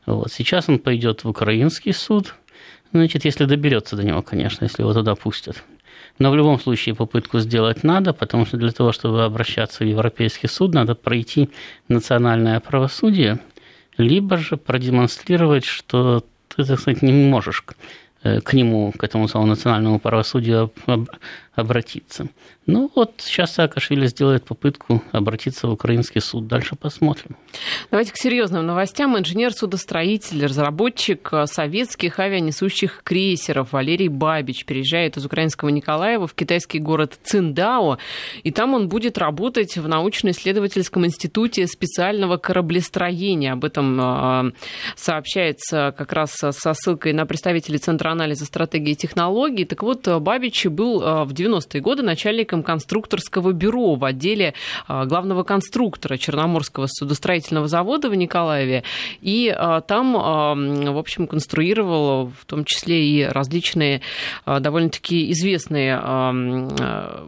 Вот. 0.05 0.31
Сейчас 0.31 0.69
он 0.69 0.77
пойдет 0.77 1.23
в 1.23 1.29
украинский 1.29 1.91
суд, 1.91 2.35
значит, 2.91 3.25
если 3.25 3.45
доберется 3.45 3.95
до 3.95 4.03
него, 4.03 4.21
конечно, 4.21 4.65
если 4.65 4.83
его 4.83 4.93
туда 4.93 5.15
пустят. 5.15 5.63
Но 6.19 6.29
в 6.29 6.35
любом 6.35 6.59
случае 6.59 6.93
попытку 6.93 7.39
сделать 7.39 7.83
надо, 7.83 8.13
потому 8.13 8.45
что 8.45 8.57
для 8.57 8.71
того, 8.71 8.91
чтобы 8.91 9.23
обращаться 9.23 9.83
в 9.83 9.87
Европейский 9.87 10.45
суд, 10.47 10.75
надо 10.75 10.93
пройти 10.93 11.49
национальное 11.87 12.59
правосудие, 12.59 13.39
либо 13.97 14.37
же 14.37 14.57
продемонстрировать, 14.57 15.65
что 15.65 16.23
ты, 16.55 16.63
так 16.63 16.79
сказать, 16.79 17.01
не 17.01 17.11
можешь 17.11 17.63
к 18.23 18.53
нему, 18.53 18.91
к 18.91 19.03
этому 19.03 19.27
самому 19.27 19.49
национальному 19.49 19.99
правосудию 19.99 20.71
обратиться. 21.55 22.27
Ну 22.65 22.89
вот 22.95 23.15
сейчас 23.17 23.55
Саакашвили 23.55 24.07
сделает 24.07 24.45
попытку 24.45 25.03
обратиться 25.11 25.67
в 25.67 25.71
украинский 25.71 26.21
суд. 26.21 26.47
Дальше 26.47 26.75
посмотрим. 26.75 27.35
Давайте 27.91 28.13
к 28.13 28.17
серьезным 28.17 28.65
новостям. 28.65 29.17
Инженер-судостроитель, 29.17 30.45
разработчик 30.45 31.29
советских 31.45 32.19
авианесущих 32.19 33.01
крейсеров 33.03 33.73
Валерий 33.73 34.07
Бабич 34.07 34.63
переезжает 34.65 35.17
из 35.17 35.25
украинского 35.25 35.69
Николаева 35.69 36.25
в 36.25 36.33
китайский 36.33 36.79
город 36.79 37.19
Циндао. 37.21 37.97
И 38.43 38.51
там 38.51 38.73
он 38.73 38.87
будет 38.87 39.17
работать 39.17 39.77
в 39.77 39.87
научно-исследовательском 39.89 41.05
институте 41.05 41.67
специального 41.67 42.37
кораблестроения. 42.37 43.53
Об 43.53 43.65
этом 43.65 43.99
а, 43.99 44.45
сообщается 44.95 45.93
как 45.97 46.13
раз 46.13 46.31
со 46.31 46.73
ссылкой 46.73 47.11
на 47.11 47.25
представителей 47.25 47.77
Центра 47.77 48.11
анализа 48.11 48.45
стратегии 48.45 48.91
и 48.91 48.95
технологий. 48.95 49.65
Так 49.65 49.83
вот, 49.83 50.07
Бабич 50.07 50.65
был 50.67 50.99
в 50.99 51.33
90-е 51.33 51.81
годы 51.81 52.03
начальником 52.53 52.63
конструкторского 52.63 53.51
бюро 53.51 53.95
в 53.95 54.05
отделе 54.05 54.53
а, 54.87 55.05
главного 55.05 55.43
конструктора 55.43 56.17
Черноморского 56.17 56.87
судостроительного 56.87 57.67
завода 57.67 58.09
в 58.09 58.15
Николаеве. 58.15 58.83
И 59.21 59.53
а, 59.55 59.81
там, 59.81 60.13
в 60.13 60.97
общем, 60.97 61.27
конструировал 61.27 62.31
в 62.39 62.45
том 62.45 62.65
числе 62.65 63.07
и 63.07 63.23
различные 63.23 64.01
довольно-таки 64.45 65.31
известные 65.31 65.99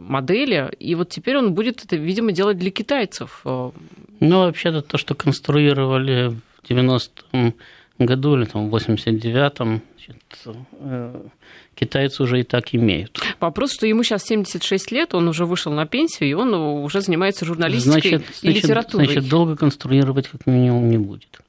модели. 0.00 0.70
И 0.78 0.94
вот 0.94 1.08
теперь 1.08 1.36
он 1.36 1.54
будет 1.54 1.84
это, 1.84 1.96
видимо, 1.96 2.32
делать 2.32 2.58
для 2.58 2.70
китайцев. 2.70 3.42
Ну, 3.44 3.72
вообще-то 4.20 4.82
то, 4.82 4.98
что 4.98 5.14
конструировали 5.14 6.28
в 6.62 6.70
90-м 6.70 7.54
году 7.98 8.36
или 8.36 8.44
там, 8.44 8.70
в 8.70 8.76
89-м, 8.76 9.82
э, 10.46 11.22
китайцы 11.74 12.22
уже 12.22 12.40
и 12.40 12.42
так 12.42 12.74
имеют. 12.74 13.20
Вопрос, 13.40 13.72
что 13.72 13.86
ему 13.86 14.02
сейчас 14.02 14.24
76 14.24 14.92
лет, 14.92 15.14
он 15.14 15.28
уже 15.28 15.44
вышел 15.44 15.72
на 15.72 15.86
пенсию, 15.86 16.28
и 16.28 16.32
он 16.34 16.54
уже 16.54 17.00
занимается 17.00 17.44
журналистикой 17.44 18.18
значит, 18.18 18.38
и 18.42 18.48
литературой. 18.48 19.06
Значит, 19.06 19.28
долго 19.28 19.56
конструировать 19.56 20.28
как 20.28 20.46
минимум 20.46 20.88
не 20.88 20.98
будет. 20.98 21.40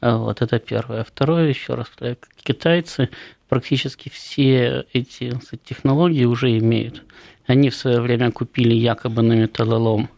А 0.00 0.18
вот 0.18 0.42
это 0.42 0.58
первое. 0.58 1.04
Второе, 1.04 1.48
еще 1.48 1.74
раз, 1.74 1.90
китайцы 2.42 3.08
практически 3.48 4.10
все 4.10 4.84
эти 4.92 5.32
технологии 5.64 6.24
уже 6.24 6.58
имеют. 6.58 7.02
Они 7.46 7.70
в 7.70 7.74
свое 7.74 8.00
время 8.00 8.30
купили 8.30 8.74
якобы 8.74 9.22
на 9.22 9.34
металлолом 9.34 10.08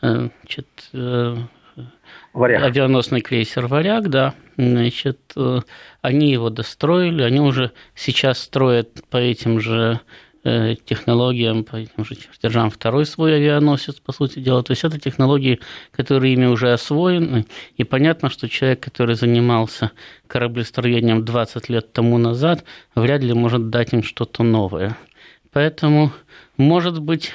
э, 0.00 0.28
значит, 0.40 0.68
э, 0.92 1.36
Варяг. 2.32 2.62
авианосный 2.62 3.20
крейсер 3.20 3.66
«Варяг», 3.66 4.08
да, 4.08 4.34
значит, 4.56 5.18
э, 5.36 5.60
они 6.00 6.32
его 6.32 6.50
достроили, 6.50 7.22
они 7.22 7.40
уже 7.40 7.72
сейчас 7.94 8.38
строят 8.38 9.04
по 9.10 9.18
этим 9.18 9.60
же 9.60 10.00
э, 10.44 10.76
технологиям, 10.84 11.64
по 11.64 11.76
этим 11.76 12.04
же 12.04 12.16
чертежам 12.16 12.70
второй 12.70 13.06
свой 13.06 13.36
авианосец, 13.36 13.96
по 14.00 14.12
сути 14.12 14.38
дела. 14.38 14.62
То 14.62 14.72
есть 14.72 14.84
это 14.84 14.98
технологии, 14.98 15.60
которые 15.90 16.32
ими 16.32 16.46
уже 16.46 16.72
освоены, 16.72 17.46
и 17.76 17.84
понятно, 17.84 18.30
что 18.30 18.48
человек, 18.48 18.80
который 18.80 19.14
занимался 19.14 19.90
кораблестроением 20.26 21.24
20 21.24 21.68
лет 21.68 21.92
тому 21.92 22.18
назад, 22.18 22.64
вряд 22.94 23.22
ли 23.22 23.34
может 23.34 23.70
дать 23.70 23.92
им 23.92 24.02
что-то 24.02 24.42
новое. 24.42 24.96
Поэтому, 25.52 26.12
может 26.56 27.00
быть, 27.00 27.32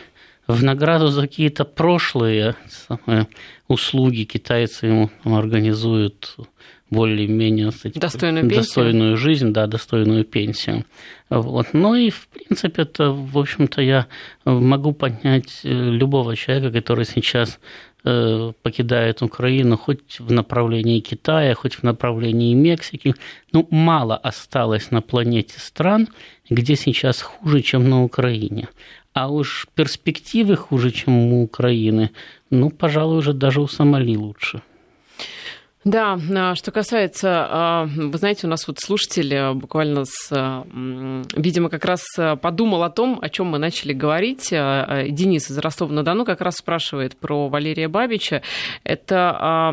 в 0.47 0.63
награду 0.63 1.07
за 1.07 1.21
какие-то 1.21 1.65
прошлые 1.65 2.55
самые, 2.88 3.27
услуги 3.67 4.23
китайцы 4.23 4.88
ему 4.88 5.10
организуют 5.23 6.38
более-менее 6.89 7.71
достойную, 7.95 8.49
достойную 8.49 9.17
жизнь, 9.17 9.51
да, 9.51 9.67
достойную 9.67 10.23
пенсию. 10.23 10.86
Вот. 11.29 11.67
Ну 11.73 11.95
и, 11.95 12.10
в 12.10 12.27
принципе, 12.29 12.83
это, 12.83 13.12
в 13.12 13.38
общем-то, 13.38 13.81
я 13.81 14.07
могу 14.45 14.93
понять 14.93 15.62
э, 15.63 15.69
любого 15.69 16.36
человека, 16.38 16.71
который 16.71 17.03
сейчас 17.03 17.60
э, 18.05 18.53
покидает 18.62 19.21
Украину 19.21 19.77
хоть 19.77 20.19
в 20.19 20.31
направлении 20.31 21.01
Китая, 21.01 21.55
хоть 21.55 21.75
в 21.75 21.83
направлении 21.83 22.53
Мексики. 22.53 23.15
Ну, 23.51 23.67
мало 23.69 24.15
осталось 24.15 24.89
на 24.89 25.01
планете 25.01 25.60
стран, 25.60 26.07
где 26.49 26.77
сейчас 26.77 27.21
хуже, 27.21 27.62
чем 27.62 27.89
на 27.89 28.03
Украине. 28.05 28.69
А 29.19 29.30
уж 29.30 29.67
перспективы 29.73 30.56
хуже, 30.56 30.91
чем 30.91 31.34
у 31.34 31.43
Украины, 31.43 32.12
ну, 32.51 32.69
пожалуй, 32.69 33.17
уже 33.17 33.34
даже 33.34 33.62
у 33.62 33.67
Сомали 33.67 34.15
лучше. 34.15 34.62
Да, 35.88 36.19
а, 36.36 36.54
что 36.56 36.71
касается, 36.71 37.47
а, 37.50 37.86
вы 37.86 38.17
знаете, 38.17 38.45
у 38.45 38.50
нас 38.50 38.67
вот 38.67 38.78
слушатель 38.78 39.34
а, 39.34 39.54
буквально 39.54 40.04
с, 40.04 40.65
видимо, 41.34 41.69
как 41.69 41.86
раз 41.86 42.04
подумал 42.41 42.84
о 42.84 42.89
том, 42.89 43.19
о 43.21 43.30
чем 43.30 43.47
мы 43.47 43.58
начали 43.58 43.93
говорить. 43.93 44.50
Денис 44.50 45.50
из 45.50 45.58
Ростова-на-Дону 45.58 46.26
как 46.26 46.41
раз 46.41 46.58
спрашивает 46.58 47.15
про 47.15 47.47
Валерия 47.47 47.88
Бабича. 47.88 48.41
Это 48.84 49.71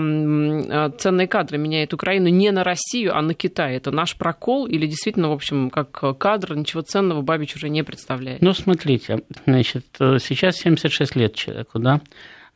ценные 0.98 1.26
кадры 1.26 1.58
меняет 1.58 1.92
Украину 1.92 2.28
не 2.28 2.52
на 2.52 2.62
Россию, 2.62 3.16
а 3.16 3.20
на 3.20 3.34
Китай. 3.34 3.74
Это 3.74 3.90
наш 3.90 4.16
прокол 4.16 4.66
или 4.66 4.86
действительно, 4.86 5.30
в 5.30 5.32
общем, 5.32 5.68
как 5.68 6.16
кадр, 6.18 6.54
ничего 6.54 6.82
ценного 6.82 7.22
Бабич 7.22 7.56
уже 7.56 7.68
не 7.68 7.82
представляет? 7.82 8.40
Ну, 8.40 8.52
смотрите, 8.52 9.22
значит, 9.46 9.84
сейчас 9.98 10.58
76 10.58 11.16
лет 11.16 11.34
человеку, 11.34 11.80
да? 11.80 12.00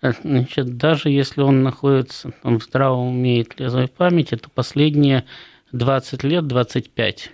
Значит, 0.00 0.76
даже 0.76 1.10
если 1.10 1.40
он 1.40 1.62
находится 1.62 2.32
там, 2.42 2.60
в 2.60 2.64
здравом 2.64 3.08
уме 3.08 3.40
и 3.40 3.44
трезвой 3.44 3.88
памяти, 3.88 4.36
то 4.36 4.48
последние 4.48 5.24
20 5.72 6.22
лет, 6.22 6.46
25, 6.46 7.32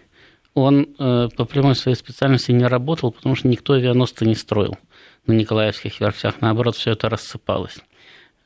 он 0.54 0.88
э, 0.98 1.28
по 1.36 1.44
прямой 1.44 1.74
своей 1.74 1.96
специальности 1.96 2.52
не 2.52 2.64
работал, 2.64 3.12
потому 3.12 3.34
что 3.34 3.48
никто 3.48 3.74
авианосцы 3.74 4.24
не 4.24 4.34
строил 4.34 4.78
на 5.26 5.32
Николаевских 5.32 6.00
верфях. 6.00 6.40
Наоборот, 6.40 6.76
все 6.76 6.92
это 6.92 7.08
рассыпалось. 7.08 7.78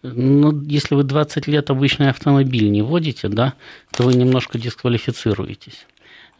Ну, 0.02 0.62
если 0.62 0.94
вы 0.94 1.02
20 1.02 1.46
лет 1.48 1.70
обычный 1.70 2.11
автомобиль 2.11 2.70
не 2.70 2.83
водите, 2.83 3.28
да, 3.28 3.54
то 3.92 4.04
вы 4.04 4.14
немножко 4.14 4.59
дисквалифицируетесь. 4.59 5.87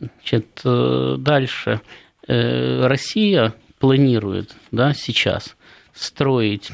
Значит, 0.00 0.60
э, 0.64 1.16
дальше. 1.18 1.80
Э, 2.26 2.86
Россия 2.86 3.54
планирует 3.78 4.54
да, 4.70 4.94
сейчас 4.94 5.56
строить 5.92 6.70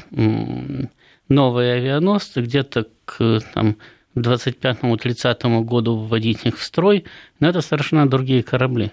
новые 1.29 1.73
авианосцы, 1.73 2.41
где-то 2.41 2.87
к 3.05 3.39
там, 3.53 3.77
25-30 4.15 5.63
году 5.63 5.97
вводить 5.97 6.45
их 6.45 6.57
в 6.57 6.63
строй, 6.63 7.05
но 7.39 7.49
это 7.49 7.61
совершенно 7.61 8.09
другие 8.09 8.43
корабли. 8.43 8.91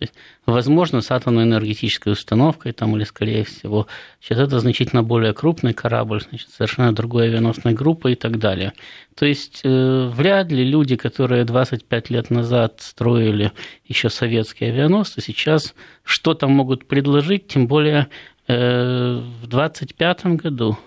Есть, 0.00 0.14
возможно, 0.46 1.00
с 1.00 1.10
атомной 1.10 1.42
энергетической 1.42 2.12
установкой, 2.12 2.72
там, 2.72 2.96
или, 2.96 3.02
скорее 3.02 3.42
всего, 3.42 3.88
сейчас 4.20 4.38
это 4.38 4.60
значительно 4.60 5.02
более 5.02 5.34
крупный 5.34 5.74
корабль, 5.74 6.20
значит, 6.20 6.50
совершенно 6.50 6.94
другой 6.94 7.26
авианосной 7.26 7.74
группы 7.74 8.12
и 8.12 8.14
так 8.14 8.38
далее. 8.38 8.74
То 9.16 9.26
есть, 9.26 9.60
э, 9.64 10.10
вряд 10.14 10.52
ли 10.52 10.62
люди, 10.64 10.94
которые 10.94 11.44
25 11.44 12.10
лет 12.10 12.30
назад 12.30 12.80
строили 12.80 13.50
еще 13.86 14.08
советские 14.08 14.70
авианосцы, 14.70 15.20
сейчас 15.20 15.74
что-то 16.04 16.46
могут 16.46 16.86
предложить, 16.86 17.48
тем 17.48 17.66
более 17.66 18.06
э, 18.46 19.20
в 19.42 19.48
25 19.48 20.36
году 20.36 20.78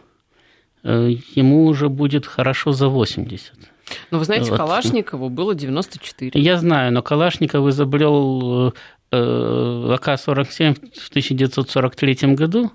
ему 0.83 1.65
уже 1.65 1.89
будет 1.89 2.25
хорошо 2.25 2.71
за 2.71 2.87
80. 2.87 3.53
Ну, 4.11 4.19
вы 4.19 4.25
знаете, 4.25 4.51
вот. 4.51 4.57
Калашникову 4.57 5.29
было 5.29 5.55
94. 5.55 6.41
Я 6.41 6.57
знаю, 6.57 6.93
но 6.93 7.01
Калашников 7.01 7.67
изобрел 7.67 8.69
э, 8.69 8.71
э, 9.11 9.93
АК-47 9.93 10.75
в 10.99 11.09
1943 11.09 12.35
году. 12.35 12.71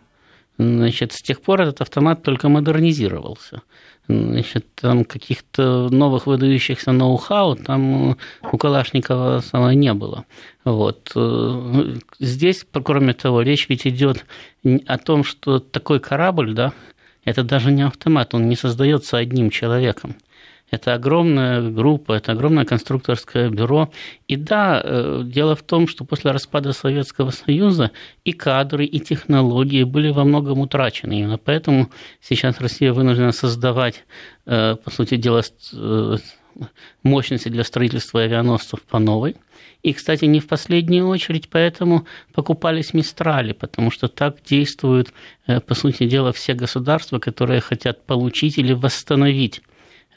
Значит, 0.58 1.12
с 1.12 1.22
тех 1.22 1.42
пор 1.42 1.62
этот 1.62 1.82
автомат 1.82 2.22
только 2.22 2.48
модернизировался. 2.48 3.62
Значит, 4.08 4.66
там 4.76 5.04
каких-то 5.04 5.88
новых 5.90 6.26
выдающихся 6.26 6.92
ноу-хау 6.92 7.56
там 7.56 8.16
у 8.52 8.56
Калашникова 8.56 9.40
самого 9.40 9.70
не 9.70 9.92
было. 9.92 10.24
Вот. 10.64 11.12
Здесь, 12.20 12.64
кроме 12.84 13.12
того, 13.12 13.42
речь 13.42 13.68
ведь 13.68 13.86
идет 13.86 14.24
о 14.86 14.98
том, 14.98 15.24
что 15.24 15.58
такой 15.58 16.00
корабль, 16.00 16.54
да, 16.54 16.72
это 17.26 17.42
даже 17.42 17.72
не 17.72 17.82
автомат, 17.82 18.34
он 18.34 18.48
не 18.48 18.56
создается 18.56 19.18
одним 19.18 19.50
человеком. 19.50 20.16
Это 20.70 20.94
огромная 20.94 21.60
группа, 21.70 22.14
это 22.14 22.32
огромное 22.32 22.64
конструкторское 22.64 23.50
бюро. 23.50 23.92
И 24.26 24.36
да, 24.36 24.80
э, 24.82 25.22
дело 25.24 25.54
в 25.54 25.62
том, 25.62 25.86
что 25.86 26.04
после 26.04 26.32
распада 26.32 26.72
Советского 26.72 27.30
Союза 27.30 27.92
и 28.24 28.32
кадры, 28.32 28.84
и 28.84 28.98
технологии 28.98 29.84
были 29.84 30.10
во 30.10 30.24
многом 30.24 30.60
утрачены. 30.60 31.20
Именно 31.20 31.38
поэтому 31.38 31.90
сейчас 32.20 32.60
Россия 32.60 32.92
вынуждена 32.92 33.32
создавать, 33.32 34.04
э, 34.46 34.76
по 34.76 34.90
сути 34.90 35.16
дела, 35.16 35.42
э, 35.72 36.16
мощности 37.02 37.48
для 37.48 37.62
строительства 37.62 38.22
авианосцев 38.22 38.82
по 38.82 38.98
новой. 38.98 39.36
И, 39.86 39.92
кстати, 39.92 40.24
не 40.24 40.40
в 40.40 40.48
последнюю 40.48 41.06
очередь 41.06 41.48
поэтому 41.48 42.06
покупались 42.32 42.94
Мистрали, 42.94 43.52
потому 43.52 43.90
что 43.90 44.08
так 44.08 44.36
действуют, 44.44 45.12
по 45.66 45.74
сути 45.74 46.08
дела, 46.08 46.32
все 46.32 46.54
государства, 46.54 47.18
которые 47.20 47.60
хотят 47.60 48.04
получить 48.04 48.58
или 48.58 48.72
восстановить 48.72 49.62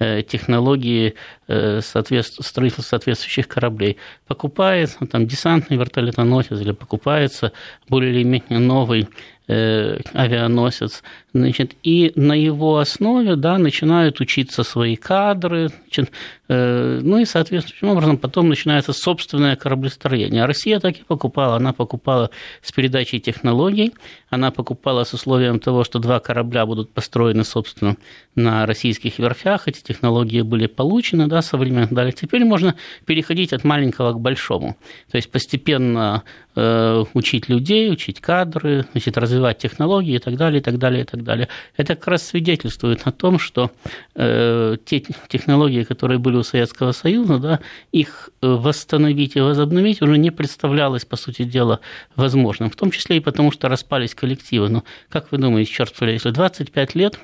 Э, 0.02 0.22
технологии 0.24 1.16
э, 1.50 1.82
строительства 1.82 2.82
соответствующих 2.82 3.50
кораблей. 3.50 3.98
Покупается 4.28 4.96
ну, 5.02 5.08
там 5.08 5.28
десантный 5.28 5.76
вертолетоносец 5.76 6.58
или 6.62 6.72
покупается 6.72 7.52
более 7.90 8.14
или 8.14 8.24
менее 8.24 8.60
новый 8.60 9.10
э, 9.50 10.00
авианосец, 10.14 11.04
значит, 11.34 11.74
и 11.84 12.14
на 12.16 12.32
его 12.32 12.78
основе, 12.78 13.36
да, 13.36 13.58
начинают 13.58 14.22
учиться 14.22 14.64
свои 14.64 14.96
кадры, 14.96 15.68
значит, 15.68 16.08
э, 16.10 16.14
ну 16.50 17.20
и 17.20 17.26
соответствующим 17.26 17.90
образом 17.90 18.18
потом 18.18 18.50
начинается 18.50 18.92
собственное 18.92 19.56
кораблестроение. 19.56 20.44
А 20.44 20.48
Россия 20.48 20.80
так 20.80 20.98
и 20.98 21.04
покупала, 21.04 21.58
она 21.58 21.74
покупала 21.74 22.32
с 22.64 22.72
передачей 22.72 23.20
технологий, 23.20 23.94
она 24.30 24.50
покупала 24.50 25.04
с 25.04 25.14
условием 25.14 25.60
того, 25.60 25.84
что 25.84 26.00
два 26.00 26.20
корабля 26.20 26.66
будут 26.66 26.92
построены, 26.92 27.44
собственно, 27.44 27.98
на 28.36 28.66
российских 28.66 29.20
верфях, 29.20 29.68
эти 29.68 29.82
технологии 29.82 30.42
были 30.42 30.66
получены, 30.66 31.28
да, 31.28 31.42
со 31.42 31.58
времен 31.58 31.88
далее. 31.92 32.14
Теперь 32.14 32.44
можно 32.46 32.76
переходить 33.06 33.54
от 33.54 33.64
маленького 33.64 34.14
к 34.14 34.20
большому, 34.20 34.76
то 35.12 35.18
есть 35.18 35.30
постепенно 35.30 36.24
э, 36.56 37.04
учить 37.14 37.50
людей, 37.50 37.92
учить 37.92 38.22
кадры, 38.22 38.86
значит, 38.92 39.18
развивать 39.18 39.60
технологии 39.60 40.16
и 40.16 40.20
так 40.20 40.36
далее, 40.36 40.62
и 40.62 40.64
так 40.64 40.78
далее, 40.78 41.02
и 41.02 41.06
так 41.06 41.24
далее. 41.24 41.48
Это 41.78 41.96
как 41.96 42.08
раз 42.08 42.26
свидетельствует 42.26 43.02
о 43.06 43.12
том, 43.12 43.38
что 43.38 43.72
э, 44.16 44.78
те 44.86 45.04
технологии, 45.28 45.84
которые 45.84 46.18
были 46.18 46.39
у 46.40 46.44
Советского 46.44 46.92
Союза, 46.92 47.40
да, 47.40 47.60
их 47.92 48.30
э, 48.42 48.48
восстановить 48.48 49.36
и 49.36 49.42
возобновить 49.42 50.02
уже 50.02 50.18
не 50.18 50.32
представлялось, 50.32 51.06
по 51.06 51.16
сути 51.16 51.44
дела, 51.44 51.80
возможным, 52.16 52.70
в 52.70 52.76
том 52.76 52.92
числе 52.92 53.18
и 53.18 53.20
потому, 53.20 53.52
что 53.52 53.70
распались 53.70 54.16
коллективы. 54.16 54.70
Но 54.70 54.84
как 55.10 55.32
вы 55.32 55.38
думаете, 55.38 55.72
черт 55.72 55.94
побери, 55.94 56.14
если 56.14 56.32
25 56.32 56.96
лет 56.96 57.20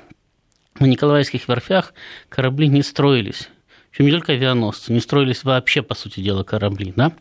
на 0.78 0.86
Николаевских 0.86 1.48
верфях 1.48 1.94
корабли 2.28 2.68
не 2.68 2.82
строились, 2.82 3.48
причем 3.90 4.06
не 4.06 4.12
только 4.12 4.32
авианосцы, 4.32 4.92
не 4.92 5.00
строились 5.00 5.44
вообще, 5.44 5.82
по 5.82 5.94
сути 5.94 6.20
дела, 6.20 6.42
корабли, 6.42 6.92
да? 6.94 7.12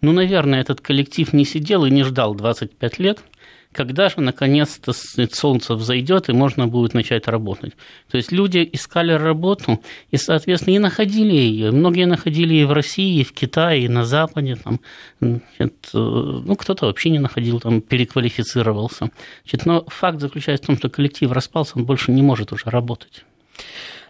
Ну, 0.00 0.12
наверное, 0.12 0.60
этот 0.60 0.80
коллектив 0.80 1.32
не 1.32 1.44
сидел 1.44 1.84
и 1.84 1.90
не 1.90 2.04
ждал 2.04 2.34
25 2.34 2.98
лет– 2.98 3.20
когда 3.72 4.08
же 4.08 4.20
наконец-то 4.20 4.92
солнце 4.92 5.74
взойдет 5.74 6.28
и 6.28 6.32
можно 6.32 6.66
будет 6.66 6.94
начать 6.94 7.28
работать. 7.28 7.74
То 8.10 8.16
есть 8.16 8.32
люди 8.32 8.68
искали 8.72 9.12
работу 9.12 9.80
и, 10.10 10.16
соответственно, 10.16 10.74
и 10.74 10.78
находили 10.78 11.34
ее. 11.34 11.70
Многие 11.70 12.06
находили 12.06 12.54
и 12.54 12.64
в 12.64 12.72
России, 12.72 13.20
и 13.20 13.24
в 13.24 13.32
Китае, 13.32 13.84
и 13.84 13.88
на 13.88 14.04
Западе. 14.04 14.56
Там, 14.56 14.80
значит, 15.20 15.90
э, 15.94 15.98
ну, 15.98 16.56
кто-то 16.56 16.86
вообще 16.86 17.10
не 17.10 17.20
находил, 17.20 17.60
там, 17.60 17.80
переквалифицировался. 17.80 19.10
Значит, 19.44 19.66
но 19.66 19.84
факт 19.86 20.20
заключается 20.20 20.64
в 20.64 20.66
том, 20.66 20.76
что 20.76 20.88
коллектив 20.88 21.30
распался, 21.30 21.74
он 21.76 21.84
больше 21.84 22.10
не 22.10 22.22
может 22.22 22.52
уже 22.52 22.70
работать. 22.70 23.24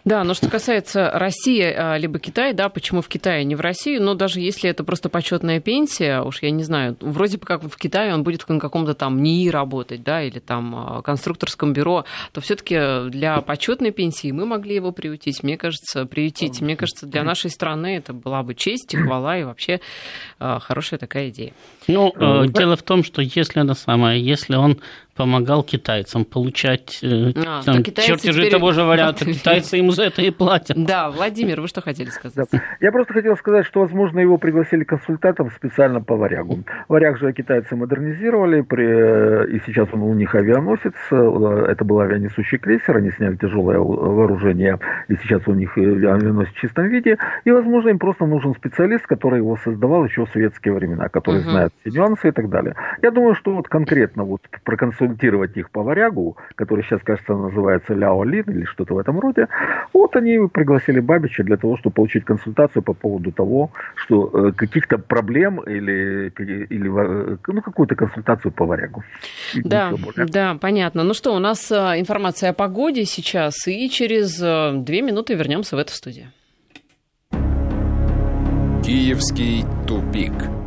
Да, 0.03 0.23
но 0.23 0.33
что 0.33 0.49
касается 0.49 1.11
России 1.11 1.61
а, 1.61 1.97
либо 1.97 2.19
Китая, 2.19 2.53
да, 2.53 2.69
почему 2.69 3.01
в 3.01 3.07
Китае, 3.07 3.43
не 3.43 3.55
в 3.55 3.61
России, 3.61 3.97
но 3.97 4.15
даже 4.15 4.39
если 4.39 4.69
это 4.69 4.83
просто 4.83 5.09
почетная 5.09 5.59
пенсия, 5.59 6.21
уж 6.21 6.41
я 6.41 6.51
не 6.51 6.63
знаю, 6.63 6.97
вроде 6.99 7.37
бы 7.37 7.45
как 7.45 7.63
в 7.63 7.77
Китае 7.77 8.13
он 8.13 8.23
будет 8.23 8.41
в 8.41 8.59
каком-то 8.59 8.93
там 8.93 9.21
НИИ 9.21 9.49
работать, 9.49 10.03
да, 10.03 10.23
или 10.23 10.39
там 10.39 10.75
а, 10.75 11.01
конструкторском 11.01 11.73
бюро, 11.73 12.05
то 12.31 12.41
все-таки 12.41 13.09
для 13.09 13.41
почетной 13.41 13.91
пенсии 13.91 14.31
мы 14.31 14.45
могли 14.45 14.75
его 14.75 14.91
приютить, 14.91 15.43
мне 15.43 15.57
кажется, 15.57 16.05
приютить. 16.05 16.61
Мне 16.61 16.75
кажется, 16.75 17.05
для 17.05 17.23
нашей 17.23 17.49
страны 17.49 17.97
это 17.97 18.13
была 18.13 18.43
бы 18.43 18.55
честь 18.55 18.93
и 18.93 18.97
хвала, 18.97 19.37
и 19.37 19.43
вообще 19.43 19.81
а, 20.39 20.59
хорошая 20.59 20.99
такая 20.99 21.29
идея. 21.29 21.53
Ну, 21.87 22.13
э, 22.15 22.47
дело 22.47 22.75
в 22.75 22.83
том, 22.83 23.03
что 23.03 23.21
если 23.21 23.63
это 23.63 23.73
самое, 23.73 24.23
если 24.23 24.55
он 24.55 24.79
помогал 25.15 25.63
китайцам 25.63 26.25
получать 26.25 26.99
э, 27.03 27.31
а, 27.45 27.61
там, 27.63 27.83
чертежи 27.83 28.39
теперь... 28.39 28.51
того 28.51 28.71
же 28.71 28.83
варианта. 28.83 29.25
Китайцы 29.31 29.77
ему 29.77 29.91
за 29.91 30.03
это 30.03 30.21
и 30.21 30.31
платят. 30.31 30.83
Да, 30.83 31.11
Владимир, 31.11 31.61
вы 31.61 31.67
что 31.67 31.81
хотели 31.81 32.09
сказать? 32.09 32.47
Да. 32.51 32.61
Я 32.79 32.91
просто 32.91 33.13
хотел 33.13 33.35
сказать, 33.35 33.65
что, 33.65 33.81
возможно, 33.81 34.19
его 34.19 34.37
пригласили 34.37 34.83
консультантом 34.83 35.51
специально 35.51 36.01
по 36.01 36.15
варягу. 36.15 36.63
Варяг 36.87 37.19
же 37.19 37.33
китайцы 37.33 37.75
модернизировали, 37.75 38.61
при... 38.61 39.55
и 39.55 39.61
сейчас 39.65 39.89
он 39.91 40.01
у 40.03 40.13
них 40.13 40.33
авианосец. 40.33 40.93
Это 41.11 41.85
был 41.85 41.99
авианесущий 41.99 42.57
крейсер, 42.57 42.97
они 42.97 43.11
сняли 43.11 43.35
тяжелое 43.35 43.79
вооружение, 43.79 44.79
и 45.07 45.15
сейчас 45.17 45.41
у 45.45 45.53
них 45.53 45.77
авианосец 45.77 46.53
в 46.53 46.59
чистом 46.59 46.87
виде. 46.87 47.17
И, 47.43 47.51
возможно, 47.51 47.89
им 47.89 47.99
просто 47.99 48.25
нужен 48.25 48.55
специалист, 48.55 49.05
который 49.05 49.39
его 49.39 49.57
создавал 49.57 50.05
еще 50.05 50.25
в 50.25 50.29
советские 50.29 50.73
времена, 50.73 51.09
который 51.09 51.41
угу. 51.41 51.49
знает 51.49 51.73
нюансы 51.85 52.29
и 52.29 52.31
так 52.31 52.49
далее. 52.49 52.75
Я 53.01 53.11
думаю, 53.11 53.35
что 53.35 53.53
вот 53.53 53.67
конкретно 53.67 54.23
вот 54.23 54.41
проконсультировать 54.63 55.21
консультировать 55.21 55.57
их 55.57 55.69
по 55.71 55.83
варягу, 55.83 56.37
который 56.55 56.83
сейчас, 56.83 57.01
кажется, 57.03 57.33
называется 57.33 57.93
Ляо 57.93 58.23
Лин 58.23 58.43
или 58.47 58.65
что-то 58.65 58.95
в 58.95 58.97
этом 58.97 59.19
роде. 59.19 59.47
Вот 59.93 60.15
они 60.15 60.47
пригласили 60.47 60.99
Бабича 60.99 61.43
для 61.43 61.57
того, 61.57 61.77
чтобы 61.77 61.95
получить 61.95 62.25
консультацию 62.25 62.83
по 62.83 62.93
поводу 62.93 63.31
того, 63.31 63.71
что 63.95 64.29
э, 64.33 64.51
каких-то 64.51 64.97
проблем 64.97 65.59
или, 65.59 66.31
или 66.69 67.33
э, 67.33 67.37
ну, 67.47 67.61
какую-то 67.61 67.95
консультацию 67.95 68.51
по 68.51 68.65
варягу. 68.65 69.03
Да, 69.63 69.93
да, 70.27 70.57
понятно. 70.59 71.03
Ну 71.03 71.13
что, 71.13 71.35
у 71.35 71.39
нас 71.39 71.71
э, 71.71 71.75
информация 71.99 72.51
о 72.51 72.53
погоде 72.53 73.05
сейчас, 73.05 73.67
и 73.67 73.89
через 73.89 74.37
две 74.83 75.01
минуты 75.01 75.35
вернемся 75.35 75.75
в 75.75 75.79
эту 75.79 75.93
студию. 75.93 76.27
Киевский 78.83 79.63
тупик. 79.87 80.60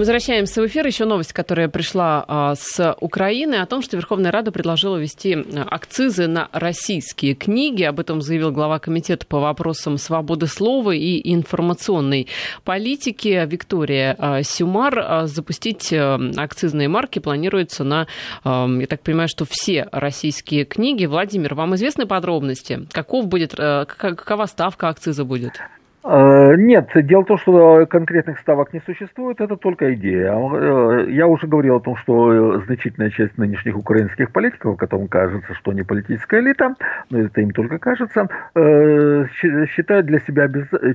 Возвращаемся 0.00 0.62
в 0.62 0.66
эфир. 0.66 0.86
Еще 0.86 1.04
новость, 1.04 1.34
которая 1.34 1.68
пришла 1.68 2.24
а, 2.26 2.54
с 2.54 2.96
Украины, 3.00 3.56
о 3.56 3.66
том, 3.66 3.82
что 3.82 3.98
Верховная 3.98 4.32
Рада 4.32 4.50
предложила 4.50 4.96
ввести 4.96 5.36
акцизы 5.54 6.26
на 6.26 6.48
российские 6.52 7.34
книги. 7.34 7.82
Об 7.82 8.00
этом 8.00 8.22
заявил 8.22 8.50
глава 8.50 8.78
комитета 8.78 9.26
по 9.26 9.40
вопросам 9.40 9.98
свободы 9.98 10.46
слова 10.46 10.92
и 10.92 11.20
информационной 11.34 12.28
политики 12.64 13.46
Виктория 13.46 14.16
а, 14.18 14.42
Сюмар. 14.42 14.98
А, 14.98 15.26
запустить 15.26 15.92
акцизные 15.92 16.88
марки 16.88 17.18
планируется 17.18 17.84
на, 17.84 18.06
я 18.42 18.86
так 18.88 19.02
понимаю, 19.02 19.28
что 19.28 19.44
все 19.46 19.86
российские 19.92 20.64
книги. 20.64 21.04
Владимир, 21.04 21.54
вам 21.54 21.74
известны 21.74 22.06
подробности? 22.06 22.86
Каков 22.92 23.26
будет, 23.26 23.54
какова 23.54 24.46
ставка 24.46 24.88
акциза 24.88 25.26
будет? 25.26 25.60
Э, 26.02 26.54
нет, 26.56 26.88
дело 26.94 27.22
в 27.22 27.26
том, 27.26 27.36
что 27.36 27.86
конкретных 27.86 28.38
ставок 28.38 28.72
не 28.72 28.80
существует, 28.80 29.40
это 29.40 29.56
только 29.56 29.92
идея. 29.94 30.32
Э, 30.32 31.06
я 31.10 31.26
уже 31.26 31.46
говорил 31.46 31.76
о 31.76 31.80
том, 31.80 31.96
что 31.96 32.60
значительная 32.62 33.10
часть 33.10 33.36
нынешних 33.36 33.76
украинских 33.76 34.32
политиков, 34.32 34.78
которым 34.78 35.08
кажется, 35.08 35.52
что 35.54 35.72
они 35.72 35.82
политическая 35.82 36.40
элита, 36.40 36.74
но 37.10 37.20
это 37.20 37.42
им 37.42 37.50
только 37.50 37.78
кажется, 37.78 38.28
э, 38.54 39.26
считают 39.66 40.06
для 40.06 40.20
себя 40.20 40.48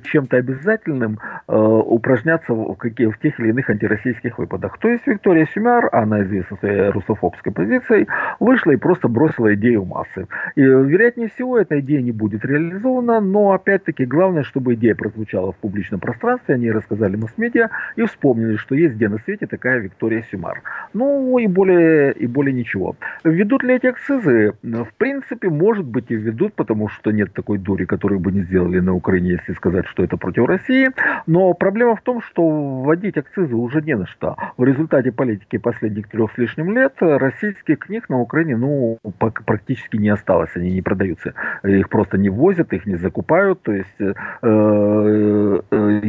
чем-то 0.06 0.38
обязательным 0.38 1.20
упражняться 1.48 2.54
в, 2.54 2.76
тех 3.22 3.40
или 3.40 3.50
иных 3.50 3.70
антироссийских 3.70 4.40
выпадах. 4.40 4.78
То 4.80 4.90
есть 4.90 5.06
Виктория 5.06 5.48
Сюмяр, 5.54 5.90
она 5.92 6.24
известна 6.24 6.58
своей 6.58 6.90
русофобской 6.90 7.52
позицией, 7.54 8.08
вышла 8.40 8.72
и 8.72 8.76
просто 8.76 9.08
бросила 9.08 9.54
идею 9.54 9.86
массы. 9.86 10.28
И, 10.56 10.62
вероятнее 10.62 11.30
всего, 11.30 11.60
эта 11.60 11.80
идея 11.80 12.02
не 12.02 12.12
будет 12.12 12.44
реализована, 12.44 13.20
но 13.20 13.52
опять-таки 13.52 14.06
главное, 14.06 14.44
чтобы 14.44 14.74
идея 14.74 14.95
прозвучала 14.96 15.52
в 15.52 15.58
публичном 15.58 16.00
пространстве, 16.00 16.56
они 16.56 16.72
рассказали 16.72 17.16
масс-медиа 17.16 17.70
и 17.96 18.04
вспомнили, 18.04 18.56
что 18.58 18.76
есть 18.76 18.96
где 18.96 19.10
на 19.10 19.20
свете 19.20 19.48
такая 19.48 19.80
Виктория 19.80 20.24
Сюмар. 20.32 20.62
Ну 20.94 21.38
и 21.38 21.48
более, 21.48 22.14
и 22.14 22.28
более 22.28 22.54
ничего. 22.54 22.96
Введут 23.24 23.64
ли 23.64 23.76
эти 23.76 23.88
акцизы? 23.88 24.54
В 24.64 24.94
принципе, 24.98 25.50
может 25.50 25.86
быть 25.86 26.06
и 26.10 26.16
введут, 26.16 26.54
потому 26.54 26.90
что 26.90 27.12
нет 27.12 27.34
такой 27.34 27.58
дури, 27.58 27.86
которую 27.86 28.20
бы 28.20 28.32
не 28.32 28.42
сделали 28.42 28.80
на 28.80 28.94
Украине, 28.94 29.32
если 29.32 29.54
сказать, 29.54 29.86
что 29.88 30.04
это 30.04 30.18
против 30.18 30.46
России. 30.46 30.90
Но 31.28 31.54
проблема 31.54 31.96
в 31.96 32.02
том, 32.02 32.22
что 32.22 32.82
вводить 32.84 33.18
акцизы 33.18 33.56
уже 33.56 33.82
не 33.82 33.96
на 33.96 34.06
что. 34.08 34.36
В 34.58 34.64
результате 34.64 35.12
политики 35.12 35.58
последних 35.58 36.08
трех 36.10 36.32
с 36.34 36.38
лишним 36.38 36.74
лет 36.74 36.94
российских 37.00 37.80
книг 37.80 38.10
на 38.10 38.20
Украине 38.20 38.58
ну, 38.58 39.00
практически 39.46 39.98
не 39.98 40.10
осталось, 40.10 40.52
они 40.56 40.72
не 40.72 40.82
продаются. 40.82 41.34
Их 41.64 41.90
просто 41.90 42.18
не 42.18 42.30
возят, 42.30 42.74
их 42.74 42.86
не 42.86 42.96
закупают. 42.96 43.62
То 43.64 43.72
есть 43.72 44.00
э, 44.00 44.14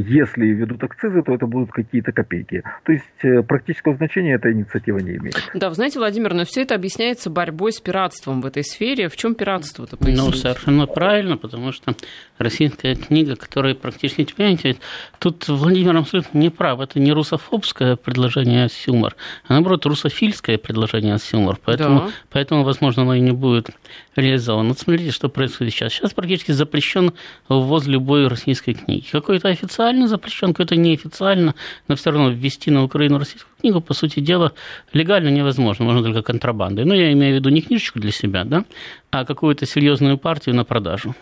если 0.08 0.46
ведут 0.46 0.82
акцизы, 0.84 1.22
то 1.22 1.32
это 1.32 1.46
будут 1.46 1.70
какие-то 1.72 2.12
копейки. 2.12 2.62
То 2.84 2.92
есть 2.92 3.46
практического 3.46 3.96
значения 3.96 4.34
эта 4.34 4.52
инициатива 4.52 4.98
не 4.98 5.16
имеет. 5.16 5.36
Да, 5.54 5.68
вы 5.68 5.74
знаете, 5.74 5.98
Владимир, 5.98 6.34
но 6.34 6.44
все 6.44 6.62
это 6.62 6.74
объясняется 6.74 7.30
борьбой 7.30 7.72
с 7.72 7.80
пиратством 7.80 8.40
в 8.40 8.46
этой 8.46 8.64
сфере. 8.64 9.08
В 9.08 9.16
чем 9.16 9.34
пиратство-то? 9.34 9.96
Ну, 10.00 10.32
совершенно 10.32 10.86
правильно, 10.86 11.36
потому 11.36 11.72
что 11.72 11.94
российская 12.38 12.94
книга, 12.94 13.36
которая 13.36 13.74
практически, 13.74 14.26
понимаете, 14.34 14.76
тут 15.18 15.48
Владимир 15.48 15.96
абсолютно 15.96 16.38
не 16.38 16.50
прав. 16.50 16.80
Это 16.80 17.00
не 17.00 17.12
русофобское 17.12 17.96
предложение 17.96 18.64
Асюмор, 18.64 19.16
а 19.46 19.54
наоборот 19.54 19.86
русофильское 19.86 20.58
предложение 20.58 21.14
Асюмор. 21.14 21.58
Поэтому, 21.64 22.00
да. 22.00 22.10
поэтому, 22.30 22.64
возможно, 22.64 23.02
оно 23.02 23.14
и 23.14 23.20
не 23.20 23.32
будет 23.32 23.70
реализовано. 24.14 24.70
Вот 24.70 24.78
смотрите, 24.78 25.10
что 25.10 25.28
происходит 25.28 25.74
сейчас. 25.74 25.92
Сейчас 25.92 26.12
практически 26.12 26.52
запрещен 26.52 27.12
ввоз 27.48 27.86
любой 27.86 28.28
российской 28.28 28.65
книги. 28.74 29.06
Какой-то 29.10 29.48
официально 29.48 30.08
запрещен, 30.08 30.48
какой-то 30.48 30.76
неофициально, 30.76 31.54
но 31.88 31.96
все 31.96 32.10
равно 32.10 32.30
ввести 32.30 32.70
на 32.70 32.84
Украину 32.84 33.18
российскую 33.18 33.52
книгу, 33.60 33.80
по 33.80 33.94
сути 33.94 34.20
дела, 34.20 34.52
легально 34.92 35.28
невозможно, 35.28 35.84
можно 35.84 36.02
только 36.02 36.22
контрабандой. 36.22 36.84
Но 36.84 36.94
я 36.94 37.12
имею 37.12 37.34
в 37.34 37.36
виду 37.36 37.50
не 37.50 37.62
книжечку 37.62 38.00
для 38.00 38.12
себя, 38.12 38.44
да, 38.44 38.64
а 39.10 39.24
какую-то 39.24 39.66
серьезную 39.66 40.18
партию 40.18 40.54
на 40.54 40.64
продажу. 40.64 41.14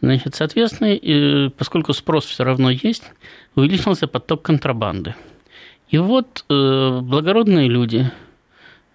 Значит, 0.00 0.34
соответственно, 0.34 1.50
поскольку 1.50 1.92
спрос 1.92 2.24
все 2.26 2.44
равно 2.44 2.70
есть, 2.70 3.04
увеличился 3.54 4.06
поток 4.06 4.42
контрабанды. 4.42 5.14
И 5.88 5.98
вот 5.98 6.44
э, 6.48 7.00
благородные 7.02 7.68
люди, 7.68 8.10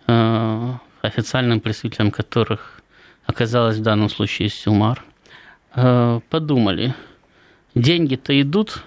э, 0.07 0.73
официальным 1.01 1.59
представителем 1.59 2.11
которых 2.11 2.81
оказалось 3.25 3.77
в 3.77 3.81
данном 3.81 4.09
случае 4.09 4.49
Сюмар, 4.49 5.03
э, 5.75 6.19
подумали, 6.29 6.93
деньги-то 7.75 8.39
идут, 8.41 8.83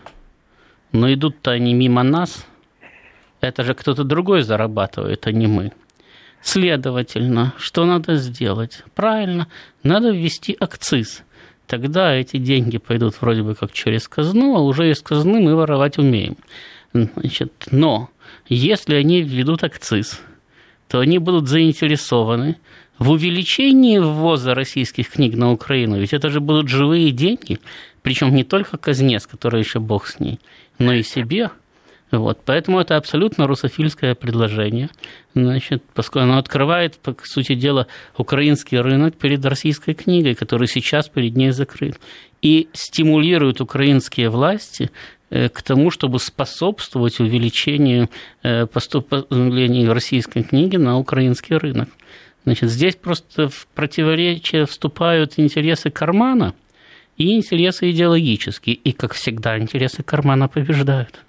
но 0.92 1.12
идут-то 1.12 1.52
они 1.52 1.74
мимо 1.74 2.02
нас, 2.02 2.46
это 3.40 3.64
же 3.64 3.74
кто-то 3.74 4.04
другой 4.04 4.42
зарабатывает, 4.42 5.26
а 5.26 5.32
не 5.32 5.46
мы. 5.46 5.72
Следовательно, 6.42 7.54
что 7.58 7.84
надо 7.84 8.16
сделать? 8.16 8.82
Правильно, 8.94 9.48
надо 9.82 10.10
ввести 10.10 10.56
акциз. 10.58 11.22
Тогда 11.66 12.14
эти 12.14 12.36
деньги 12.36 12.78
пойдут 12.78 13.20
вроде 13.20 13.42
бы 13.42 13.54
как 13.54 13.72
через 13.72 14.06
казну, 14.06 14.56
а 14.56 14.60
уже 14.60 14.90
из 14.90 15.00
казны 15.02 15.40
мы 15.40 15.56
воровать 15.56 15.98
умеем. 15.98 16.36
Значит, 16.92 17.66
но 17.70 18.10
если 18.48 18.94
они 18.94 19.22
введут 19.22 19.64
акциз, 19.64 20.20
то 20.88 21.00
они 21.00 21.18
будут 21.18 21.48
заинтересованы 21.48 22.56
в 22.98 23.10
увеличении 23.10 23.98
ввоза 23.98 24.54
российских 24.54 25.10
книг 25.10 25.36
на 25.36 25.52
Украину. 25.52 25.98
Ведь 25.98 26.12
это 26.12 26.30
же 26.30 26.40
будут 26.40 26.68
живые 26.68 27.10
деньги, 27.10 27.58
причем 28.06 28.32
не 28.32 28.44
только 28.44 28.78
казне, 28.78 29.18
с 29.18 29.26
которой 29.26 29.62
еще 29.64 29.80
бог 29.80 30.06
с 30.06 30.20
ней, 30.20 30.38
но 30.78 30.92
и 30.92 31.02
себе– 31.02 31.50
вот, 32.12 32.38
поэтому 32.44 32.78
это 32.78 32.96
абсолютно 32.96 33.48
русофильское 33.48 34.14
предложение, 34.14 34.90
значит, 35.34 35.82
поскольку 35.92 36.28
оно 36.28 36.38
открывает, 36.38 36.98
по 36.98 37.16
сути 37.24 37.56
дела, 37.56 37.88
украинский 38.16 38.78
рынок 38.78 39.16
перед 39.16 39.44
российской 39.44 39.94
книгой, 39.94 40.36
который 40.36 40.68
сейчас 40.68 41.08
перед 41.08 41.34
ней 41.34 41.50
закрыт, 41.50 41.98
и 42.42 42.68
стимулирует 42.74 43.60
украинские 43.60 44.30
власти 44.30 44.92
э, 45.30 45.48
к 45.48 45.62
тому, 45.62 45.90
чтобы 45.90 46.20
способствовать 46.20 47.18
увеличению 47.18 48.08
э, 48.44 48.66
поступления 48.66 49.90
российской 49.90 50.44
книги 50.44 50.76
на 50.76 50.98
украинский 50.98 51.56
рынок. 51.56 51.88
Значит, 52.44 52.70
здесь 52.70 52.94
просто 52.94 53.48
в 53.48 53.66
противоречие 53.74 54.66
вступают 54.66 55.32
интересы 55.38 55.90
кармана 55.90 56.54
и 57.16 57.34
интересы 57.36 57.90
идеологические. 57.90 58.76
И, 58.76 58.92
как 58.92 59.14
всегда, 59.14 59.58
интересы 59.58 60.02
кармана 60.02 60.48
побеждают. 60.48 61.20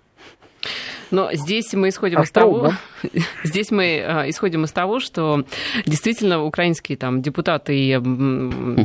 Но 1.11 1.29
здесь 1.33 1.73
мы 1.73 1.89
исходим 1.89 2.19
а 2.19 2.23
из 2.23 2.31
того, 2.31 2.73
здесь 3.43 3.71
мы 3.71 4.03
а, 4.05 4.29
исходим 4.29 4.65
из 4.65 4.71
того, 4.71 4.99
что 4.99 5.45
действительно 5.85 6.43
украинские 6.43 6.97
там 6.97 7.21
депутаты 7.21 7.77
и 7.77 7.91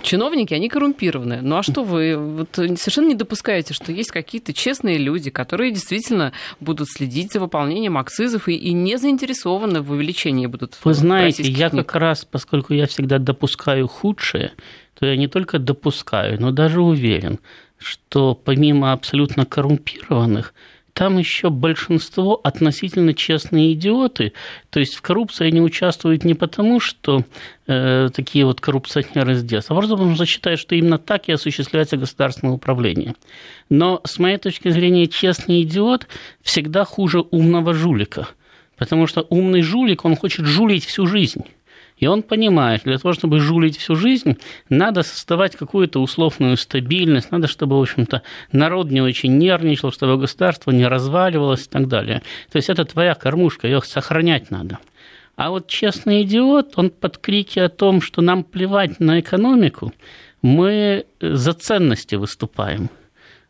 чиновники, 0.02 0.54
они 0.54 0.68
коррумпированы. 0.68 1.40
Ну 1.42 1.56
а 1.56 1.62
что 1.62 1.82
вы 1.82 2.16
вот, 2.16 2.54
совершенно 2.54 3.08
не 3.08 3.14
допускаете, 3.14 3.74
что 3.74 3.92
есть 3.92 4.10
какие-то 4.10 4.52
честные 4.52 4.98
люди, 4.98 5.30
которые 5.30 5.72
действительно 5.72 6.32
будут 6.60 6.88
следить 6.90 7.32
за 7.32 7.40
выполнением 7.40 7.98
акцизов 7.98 8.48
и, 8.48 8.54
и 8.54 8.72
не 8.72 8.96
заинтересованы 8.98 9.82
в 9.82 9.90
увеличении 9.90 10.46
будут. 10.46 10.76
Вы 10.84 10.94
знаете, 10.94 11.42
я 11.42 11.70
книг. 11.70 11.86
как 11.86 12.00
раз, 12.00 12.24
поскольку 12.24 12.72
я 12.72 12.86
всегда 12.86 13.18
допускаю 13.18 13.88
худшее, 13.88 14.52
то 15.02 15.06
я 15.06 15.16
не 15.16 15.26
только 15.26 15.58
допускаю, 15.58 16.40
но 16.40 16.52
даже 16.52 16.80
уверен, 16.80 17.40
что 17.76 18.36
помимо 18.36 18.92
абсолютно 18.92 19.44
коррумпированных, 19.44 20.54
там 20.92 21.18
еще 21.18 21.50
большинство 21.50 22.40
относительно 22.44 23.12
честные 23.12 23.72
идиоты. 23.72 24.32
То 24.70 24.78
есть 24.78 24.94
в 24.94 25.02
коррупции 25.02 25.48
они 25.48 25.60
участвуют 25.60 26.24
не 26.24 26.34
потому, 26.34 26.78
что 26.78 27.24
э, 27.66 28.10
такие 28.14 28.46
вот 28.46 28.60
коррупционеры 28.60 29.34
детства, 29.40 29.74
а 29.74 29.78
просто 29.80 29.96
потому 29.96 30.14
что 30.14 30.24
считают, 30.24 30.60
что 30.60 30.76
именно 30.76 30.98
так 30.98 31.28
и 31.28 31.32
осуществляется 31.32 31.96
государственное 31.96 32.54
управление. 32.54 33.16
Но 33.68 34.00
с 34.04 34.20
моей 34.20 34.36
точки 34.36 34.68
зрения 34.68 35.08
честный 35.08 35.62
идиот 35.62 36.06
всегда 36.42 36.84
хуже 36.84 37.24
умного 37.28 37.74
жулика. 37.74 38.28
Потому 38.76 39.08
что 39.08 39.26
умный 39.30 39.62
жулик, 39.62 40.04
он 40.04 40.14
хочет 40.14 40.46
жулить 40.46 40.84
всю 40.84 41.08
жизнь. 41.08 41.42
И 42.02 42.06
он 42.08 42.24
понимает, 42.24 42.82
для 42.82 42.98
того, 42.98 43.14
чтобы 43.14 43.38
жулить 43.38 43.78
всю 43.78 43.94
жизнь, 43.94 44.36
надо 44.68 45.04
создавать 45.04 45.54
какую-то 45.54 46.02
условную 46.02 46.56
стабильность, 46.56 47.30
надо, 47.30 47.46
чтобы, 47.46 47.78
в 47.78 47.80
общем-то, 47.80 48.22
народ 48.50 48.90
не 48.90 49.00
очень 49.00 49.38
нервничал, 49.38 49.92
чтобы 49.92 50.18
государство 50.18 50.72
не 50.72 50.84
разваливалось 50.88 51.66
и 51.66 51.70
так 51.70 51.86
далее. 51.86 52.22
То 52.50 52.56
есть 52.56 52.68
это 52.70 52.84
твоя 52.84 53.14
кормушка, 53.14 53.68
ее 53.68 53.80
сохранять 53.82 54.50
надо. 54.50 54.80
А 55.36 55.50
вот 55.50 55.68
честный 55.68 56.22
идиот, 56.22 56.72
он 56.74 56.90
под 56.90 57.18
крики 57.18 57.60
о 57.60 57.68
том, 57.68 58.00
что 58.00 58.20
нам 58.20 58.42
плевать 58.42 58.98
на 58.98 59.20
экономику, 59.20 59.92
мы 60.42 61.06
за 61.20 61.52
ценности 61.52 62.16
выступаем. 62.16 62.90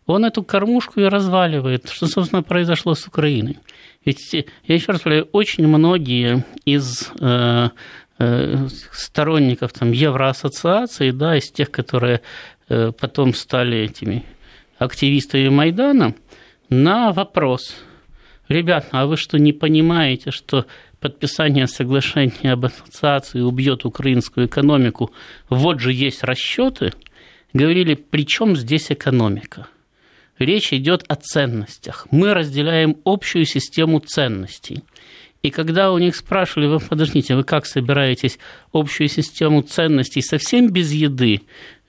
Он 0.04 0.26
эту 0.26 0.42
кормушку 0.42 1.00
и 1.00 1.04
разваливает, 1.04 1.88
что, 1.88 2.06
собственно, 2.06 2.42
произошло 2.42 2.94
с 2.94 3.06
Украиной. 3.06 3.60
Ведь, 4.04 4.34
я 4.34 4.74
еще 4.74 4.90
раз 4.92 5.00
говорю, 5.00 5.28
очень 5.30 5.66
многие 5.68 6.44
из 6.64 7.12
э, 7.20 7.68
Э, 7.68 7.68
сторонников 8.92 9.72
там, 9.72 9.92
Евроассоциации, 9.92 11.10
да, 11.10 11.36
из 11.36 11.50
тех, 11.50 11.70
которые 11.70 12.20
э, 12.68 12.92
потом 12.92 13.34
стали 13.34 13.78
этими 13.78 14.24
активистами 14.78 15.48
Майдана, 15.48 16.14
на 16.68 17.12
вопрос, 17.12 17.76
ребят, 18.48 18.88
а 18.92 19.06
вы 19.06 19.16
что, 19.16 19.38
не 19.38 19.52
понимаете, 19.52 20.30
что 20.30 20.66
подписание 21.00 21.66
соглашения 21.66 22.52
об 22.52 22.64
ассоциации 22.64 23.40
убьет 23.40 23.84
украинскую 23.84 24.46
экономику, 24.46 25.12
вот 25.48 25.80
же 25.80 25.92
есть 25.92 26.22
расчеты, 26.22 26.92
говорили, 27.52 27.94
при 27.94 28.26
чем 28.26 28.56
здесь 28.56 28.90
экономика? 28.90 29.66
Речь 30.38 30.72
идет 30.72 31.04
о 31.08 31.16
ценностях. 31.16 32.06
Мы 32.10 32.34
разделяем 32.34 32.96
общую 33.04 33.44
систему 33.44 34.00
ценностей. 34.00 34.82
И 35.42 35.50
когда 35.50 35.92
у 35.92 35.98
них 35.98 36.14
спрашивали, 36.14 36.68
вы 36.68 36.78
подождите, 36.78 37.34
вы 37.34 37.42
как 37.42 37.66
собираетесь 37.66 38.38
общую 38.72 39.08
систему 39.08 39.62
ценностей 39.62 40.22
совсем 40.22 40.70
без 40.70 40.92
еды 40.92 41.42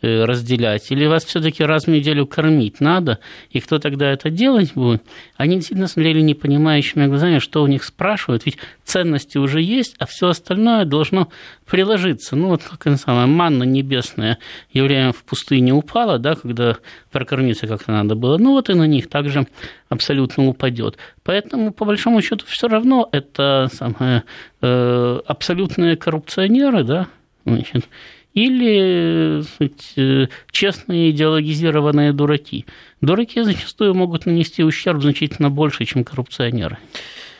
разделять, 0.08 0.92
или 0.92 1.06
вас 1.06 1.26
все-таки 1.26 1.64
раз 1.64 1.86
в 1.86 1.88
неделю 1.90 2.26
кормить 2.26 2.80
надо, 2.80 3.20
и 3.52 3.60
кто 3.60 3.80
тогда 3.80 4.12
это 4.12 4.30
делать 4.30 4.74
будет, 4.74 5.04
они 5.38 5.56
действительно 5.56 5.88
смотрели 5.88 6.22
непонимающими 6.22 7.08
глазами, 7.08 7.40
что 7.40 7.64
у 7.64 7.68
них 7.68 7.84
спрашивают, 7.84 8.46
ведь 8.46 8.58
ценности 8.84 9.38
уже 9.38 9.62
есть, 9.62 9.96
а 10.00 10.06
все 10.06 10.28
остальное 10.28 10.86
должно 10.86 11.30
приложиться. 11.66 12.36
Ну, 12.36 12.50
вот 12.50 12.62
как 12.64 12.98
самая 12.98 13.28
манна 13.28 13.64
небесная 13.64 14.38
евреям 14.72 15.14
в 15.14 15.24
пустыне 15.24 15.74
упала, 15.74 16.20
да, 16.20 16.36
когда 16.36 16.78
прокормиться 17.12 17.68
как-то 17.68 17.92
надо 17.92 18.16
было, 18.16 18.38
ну 18.38 18.52
вот 18.52 18.70
и 18.70 18.74
на 18.74 18.88
них 18.88 19.10
также 19.10 19.48
абсолютно 19.90 20.48
упадет. 20.48 20.98
Поэтому, 21.24 21.72
по 21.72 21.86
большому 21.86 22.22
счету, 22.22 22.46
все 22.48 22.68
равно 22.68 23.08
это 23.12 23.70
самое, 23.72 24.24
э, 24.62 25.20
абсолютные 25.26 25.96
коррупционеры, 25.96 26.84
да, 26.84 27.08
значит, 27.46 27.88
или 28.34 29.42
сказать, 29.42 29.94
э, 29.96 30.28
честные 30.52 31.12
идеологизированные 31.12 32.14
дураки. 32.14 32.66
Дураки 33.02 33.42
зачастую 33.42 33.94
могут 33.94 34.26
нанести 34.26 34.64
ущерб 34.64 35.02
значительно 35.02 35.50
больше, 35.50 35.86
чем 35.86 36.04
коррупционеры. 36.04 36.78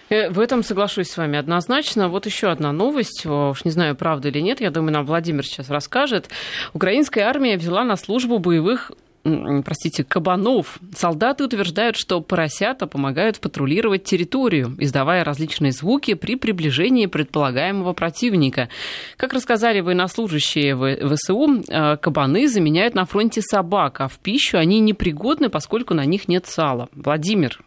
Э, 0.10 0.30
в 0.30 0.40
этом 0.40 0.64
соглашусь 0.64 1.10
с 1.10 1.18
вами 1.18 1.40
однозначно. 1.40 2.10
Вот 2.10 2.26
еще 2.26 2.50
одна 2.50 2.72
новость, 2.72 3.26
уж 3.26 3.66
не 3.66 3.72
знаю, 3.72 3.96
правда 3.96 4.28
или 4.28 4.40
нет, 4.40 4.62
я 4.62 4.70
думаю, 4.70 4.94
нам 4.94 5.06
Владимир 5.06 5.46
сейчас 5.46 5.70
расскажет. 5.70 6.30
Украинская 6.74 7.26
армия 7.26 7.58
взяла 7.58 7.84
на 7.84 7.96
службу 7.96 8.38
боевых 8.38 8.92
простите, 9.24 10.04
кабанов. 10.04 10.80
Солдаты 10.96 11.46
утверждают, 11.46 11.96
что 11.96 12.22
поросята 12.22 12.88
помогают 12.88 13.40
патрулировать 13.40 14.04
территорию, 14.04 14.76
издавая 14.80 15.24
различные 15.24 15.72
звуки 15.72 16.14
при 16.14 16.36
приближении 16.36 17.06
предполагаемого 17.06 17.94
противника. 17.94 18.70
Как 19.18 19.34
рассказали 19.34 19.80
военнослужащие 19.80 20.76
ВСУ, 21.16 21.64
э, 21.68 21.98
кабаны 21.98 22.48
заменяют 22.48 22.96
на 22.96 23.06
фронте 23.06 23.42
собак, 23.42 24.02
а 24.02 24.08
в 24.08 24.20
пищу 24.20 24.58
они 24.58 24.80
непригодны, 24.80 25.50
поскольку 25.50 25.94
на 25.94 26.06
них 26.06 26.28
нет 26.28 26.46
сала. 26.46 26.90
Владимир, 26.94 27.60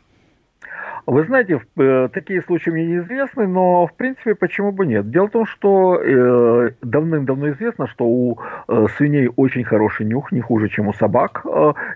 вы 1.07 1.24
знаете, 1.24 1.61
э, 1.76 2.09
такие 2.12 2.42
случаи 2.42 2.70
мне 2.70 2.84
неизвестны, 2.86 3.46
но 3.46 3.86
в 3.86 3.94
принципе 3.94 4.34
почему 4.34 4.72
бы 4.72 4.86
нет? 4.86 5.09
Дело 5.11 5.28
в 5.28 5.30
том, 5.30 5.46
что 5.46 6.00
э, 6.02 6.70
давным-давно 6.82 7.50
известно, 7.50 7.86
что 7.86 8.04
у 8.04 8.38
э, 8.66 8.86
свиней 8.96 9.30
очень 9.36 9.62
хороший 9.62 10.07
нюх, 10.07 10.32
не 10.32 10.40
хуже, 10.40 10.68
чем 10.68 10.88
у 10.88 10.92
собак. 10.94 11.44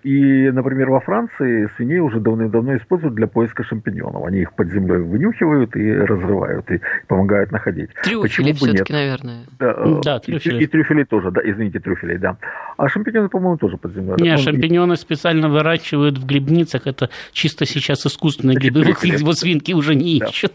И, 0.05 0.51
например, 0.51 0.91
во 0.91 1.01
Франции 1.01 1.69
свиней 1.77 1.99
уже 1.99 2.21
давным-давно 2.21 2.77
используют 2.77 3.15
для 3.15 3.27
поиска 3.27 3.65
шампиньонов. 3.65 4.25
Они 4.25 4.41
их 4.41 4.53
под 4.53 4.71
землей 4.71 4.99
вынюхивают 4.99 5.75
и 5.75 5.93
разрывают, 5.93 6.71
и 6.71 6.81
помогают 7.09 7.51
находить. 7.51 7.91
Трюфели 8.05 8.53
все-таки, 8.53 8.93
наверное. 8.93 9.41
Да, 9.59 9.75
да 10.05 10.19
трюфели. 10.21 10.61
И, 10.61 10.65
и 10.65 10.67
трюфели 10.69 11.03
тоже, 11.03 11.33
да, 11.33 11.41
извините, 11.45 11.81
трюфели, 11.81 12.17
да. 12.17 12.37
А 12.77 12.89
шампиньоны, 12.89 13.29
по-моему, 13.29 13.57
тоже 13.57 13.77
под 13.77 13.93
землей. 13.93 14.15
Не, 14.21 14.37
шампиньоны 14.37 14.97
специально 14.97 15.49
выращивают 15.49 16.17
в 16.17 16.27
грибницах. 16.27 16.87
Это 16.87 17.11
чисто 17.33 17.67
сейчас 17.67 18.07
искусственные 18.07 18.57
грибы 18.57 18.85
его 19.05 19.33
свинки 19.33 19.73
уже 19.73 19.95
не 19.95 20.19
ищут. 20.19 20.53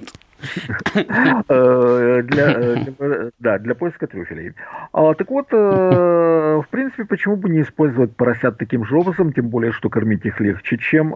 Э, 1.48 2.22
для, 2.24 2.52
э, 2.52 3.32
да, 3.40 3.58
для 3.60 3.76
поиска 3.76 4.08
трюфелей. 4.08 4.54
А, 4.92 5.14
так 5.14 5.30
вот, 5.30 5.48
э, 5.52 5.56
в 5.56 6.68
принципе, 6.70 7.06
почему 7.06 7.36
бы 7.36 7.50
не 7.50 7.62
использовать 7.62 8.16
поросят 8.16 8.58
таким 8.58 8.86
же 8.86 8.98
образом, 8.98 9.34
тем 9.34 9.50
более, 9.50 9.72
что 9.72 9.90
кормить 9.90 10.26
их 10.26 10.40
легче, 10.40 10.78
чем 10.78 11.16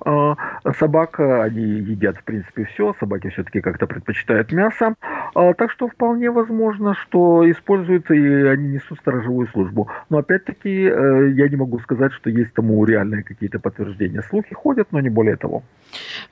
собак. 0.78 1.20
Они 1.20 1.64
едят, 1.64 2.18
в 2.18 2.24
принципе, 2.24 2.66
все. 2.66 2.96
Собаки 3.00 3.30
все-таки 3.30 3.62
как-то 3.62 3.88
предпочитают 3.88 4.52
мясо. 4.52 4.96
А, 5.34 5.54
так 5.54 5.72
что 5.72 5.88
вполне 5.88 6.32
возможно, 6.32 6.94
что 6.96 7.50
используются 7.50 8.14
и 8.14 8.44
они 8.46 8.70
несут 8.70 9.00
сторожевую 9.00 9.48
службу. 9.48 9.90
Но 10.10 10.18
опять-таки, 10.20 10.72
я 10.72 11.50
не 11.50 11.56
могу 11.56 11.80
сказать, 11.80 12.14
что 12.14 12.30
есть 12.30 12.54
тому 12.54 12.84
реальные 12.86 13.24
какие-то 13.24 13.60
подтверждения. 13.60 14.22
Слухи 14.22 14.54
ходят, 14.54 14.92
но 14.92 15.00
не 15.00 15.10
более 15.10 15.36
того. 15.36 15.64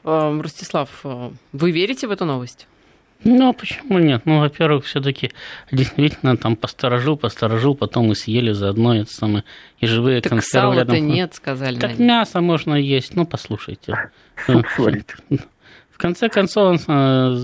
Ростислав, 0.03 1.03
вы 1.53 1.71
верите 1.71 2.07
в 2.07 2.11
эту 2.11 2.25
новость? 2.25 2.67
Ну, 3.23 3.49
а 3.49 3.53
почему 3.53 3.99
нет? 3.99 4.21
Ну, 4.25 4.39
во-первых, 4.39 4.85
все-таки 4.85 5.31
действительно 5.71 6.37
там 6.37 6.55
посторожил, 6.55 7.17
посторожил, 7.17 7.75
потом 7.75 8.11
и 8.11 8.15
съели 8.15 8.51
заодно 8.51 8.95
это 8.95 9.11
самое, 9.11 9.43
и 9.79 9.87
живые 9.87 10.21
так 10.21 10.31
консервы 10.31 10.75
рядом. 10.75 11.07
нет, 11.07 11.33
сказали. 11.33 11.79
Так 11.79 11.99
мясо 11.99 12.41
можно 12.41 12.75
есть, 12.75 13.15
ну, 13.15 13.25
послушайте. 13.25 14.11
В 15.97 15.99
конце 15.99 16.29
концов, 16.29 16.83
э, 16.87 17.37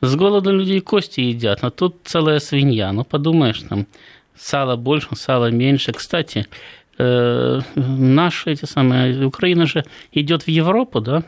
с 0.00 0.16
голода 0.16 0.50
людей 0.50 0.80
кости 0.80 1.20
едят, 1.20 1.58
а 1.62 1.70
тут 1.70 1.96
целая 2.04 2.38
свинья. 2.38 2.90
Ну, 2.92 3.04
подумаешь, 3.04 3.60
там 3.60 3.86
сала 4.34 4.76
больше, 4.76 5.14
сала 5.16 5.50
меньше. 5.50 5.92
Кстати, 5.92 6.46
э, 6.96 7.60
наши 7.74 8.52
эти 8.52 8.64
самые, 8.64 9.26
Украина 9.26 9.66
же 9.66 9.84
идет 10.12 10.44
в 10.44 10.48
Европу, 10.48 11.02
да? 11.02 11.24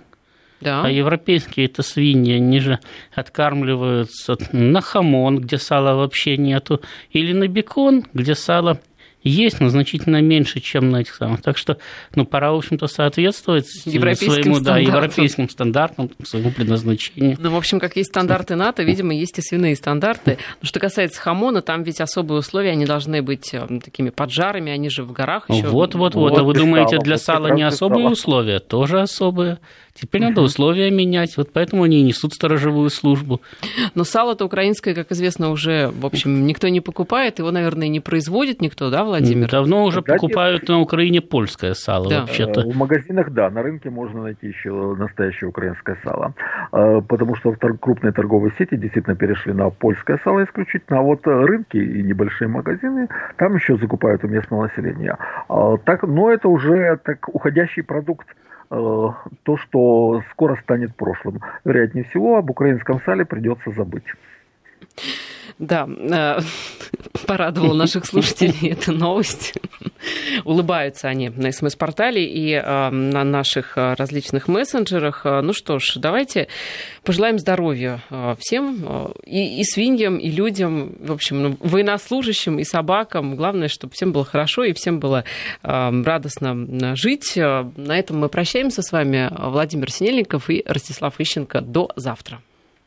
Да. 0.61 0.83
А 0.85 0.91
европейские 0.91 1.67
это 1.67 1.83
свиньи, 1.83 2.35
они 2.35 2.61
же 2.61 2.79
откармливаются 3.15 4.37
на 4.53 4.81
хамон, 4.81 5.41
где 5.41 5.59
сала 5.59 5.95
вообще 5.95 6.37
нету, 6.37 6.81
или 7.11 7.33
на 7.33 7.47
бекон, 7.47 8.05
где 8.15 8.35
сало 8.35 8.81
есть, 9.29 9.61
но 9.61 9.69
значительно 9.69 10.21
меньше, 10.21 10.61
чем 10.61 10.91
на 10.91 10.99
этих 10.99 11.15
самых. 11.15 11.43
Так 11.43 11.59
что, 11.59 11.79
ну, 12.15 12.25
пора, 12.25 12.53
в 12.53 12.57
общем-то, 12.57 12.87
соответствовать 12.87 13.67
своему, 13.67 14.61
да, 14.61 14.79
европейским 14.79 15.49
стандартам, 15.49 16.11
своему 16.25 16.51
предназначению. 16.51 17.37
Ну, 17.39 17.51
в 17.51 17.57
общем, 17.57 17.81
как 17.81 17.97
есть 17.97 18.11
стандарты 18.11 18.57
НАТО, 18.57 18.83
видимо, 18.83 19.15
есть 19.15 19.39
и 19.39 19.43
свиные 19.43 19.77
стандарты. 19.77 20.39
Но 20.63 20.67
что 20.67 20.81
касается 20.81 21.21
хамона, 21.21 21.63
там 21.63 21.83
ведь 21.83 22.01
особые 22.01 22.41
условия, 22.41 22.71
они 22.71 22.87
должны 22.87 23.23
быть 23.23 23.53
э, 23.53 23.67
такими 23.83 24.11
поджарами, 24.11 24.73
они 24.73 24.89
же 24.91 25.03
в 25.03 25.13
горах 25.13 25.51
еще. 25.51 25.67
Вот, 25.67 25.95
вот, 25.95 26.15
вот. 26.15 26.39
А 26.39 26.43
вы 26.43 26.55
думаете, 26.55 26.99
для 26.99 27.19
сала 27.19 27.49
не 27.49 27.63
особые 27.63 28.09
условия? 28.09 28.61
Тоже 28.61 29.01
особые. 29.01 29.59
Теперь 29.99 30.21
надо 30.21 30.43
условия 30.43 30.91
менять, 30.91 31.39
вот 31.39 31.53
поэтому 31.53 31.83
они 31.83 32.01
и 32.01 32.03
несут 32.03 32.35
сторожевую 32.35 32.91
службу. 32.91 33.41
Но 33.95 34.05
сало-то 34.05 34.45
украинское, 34.45 34.95
как 34.95 35.11
известно, 35.11 35.51
уже, 35.51 35.89
в 35.89 36.05
общем, 36.05 36.47
никто 36.47 36.69
не 36.69 36.83
покупает, 36.83 37.39
его, 37.39 37.51
наверное, 37.51 37.89
не 37.89 38.01
производит 38.01 38.61
никто, 38.61 38.91
да, 38.91 39.05
Владимир? 39.05 39.16
Давно 39.51 39.85
уже 39.85 40.03
да, 40.03 40.15
покупают 40.15 40.69
на 40.69 40.81
Украине 40.81 41.21
польское 41.21 41.75
сало, 41.75 42.09
да. 42.09 42.21
вообще-то. 42.21 42.61
В 42.63 42.77
магазинах, 42.77 43.31
да, 43.31 43.51
на 43.51 43.63
рынке 43.63 43.91
можно 43.91 44.23
найти 44.23 44.49
еще 44.49 44.95
настоящее 44.95 45.49
украинское 45.49 45.97
сало, 46.05 46.35
а, 46.73 47.01
потому 47.01 47.35
что 47.37 47.53
крупные 47.53 48.13
торговые 48.13 48.53
сети 48.59 48.77
действительно 48.77 49.17
перешли 49.17 49.53
на 49.53 49.71
польское 49.71 50.19
сало 50.25 50.45
исключительно, 50.45 51.01
а 51.01 51.03
вот 51.03 51.27
рынки 51.27 51.77
и 51.77 52.03
небольшие 52.03 52.49
магазины 52.49 53.09
там 53.37 53.55
еще 53.57 53.77
закупают 53.77 54.25
у 54.25 54.29
местного 54.29 54.65
населения. 54.65 55.17
Так, 55.85 56.03
но 56.03 56.31
это 56.31 56.49
уже 56.49 56.99
так 57.05 57.29
уходящий 57.29 57.83
продукт 57.83 58.27
Э, 58.69 59.09
то, 59.45 59.57
что 59.59 60.23
скоро 60.33 60.57
станет 60.57 60.97
прошлым. 60.97 61.41
Вероятнее 61.65 62.05
всего, 62.05 62.37
об 62.37 62.51
украинском 62.51 63.01
сале 63.05 63.25
придется 63.25 63.71
забыть. 63.71 64.07
Да, 65.59 65.89
э, 65.89 66.41
порадовала 67.27 67.73
наших 67.73 68.05
слушателей 68.05 68.73
эта 68.73 68.93
новость. 68.93 69.55
Улыбаются 70.45 71.09
они 71.09 71.31
на 71.31 71.51
СМС-портале 71.51 72.25
и 72.27 72.53
э, 72.53 72.91
на 72.91 73.25
наших 73.25 73.79
э, 73.79 73.95
различных 73.95 74.49
мессенджерах. 74.49 75.25
Ну 75.25 75.55
что 75.55 75.79
ж, 75.79 75.95
давайте 75.97 76.49
пожелаем 77.05 77.39
здоровья 77.39 78.03
всем, 78.39 79.13
и, 79.25 79.61
и 79.61 79.65
свиньям, 79.65 80.19
и 80.19 80.31
людям, 80.31 80.95
в 81.01 81.13
общем, 81.13 81.43
ну, 81.43 81.57
военнослужащим, 81.61 82.59
и 82.59 82.65
собакам. 82.65 83.37
Главное, 83.37 83.69
чтобы 83.69 83.95
всем 83.95 84.13
было 84.13 84.25
хорошо 84.25 84.65
и 84.65 84.75
всем 84.75 85.01
было 85.01 85.25
радостно 85.63 86.95
жить. 86.97 87.35
На 87.37 87.99
этом 87.99 88.19
мы 88.19 88.29
прощаемся 88.29 88.83
с 88.83 88.93
вами. 88.93 89.31
Владимир 89.39 89.91
Синельников 89.91 90.51
и 90.51 90.63
Ростислав 90.67 91.19
Ищенко. 91.19 91.61
До 91.61 91.91
завтра. 91.97 92.41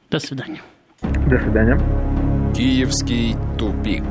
До 0.09 0.20
свидания. 0.20 0.61
До 1.01 1.39
свидания. 1.39 2.28
Киевский 2.55 3.35
тупик. 3.57 4.03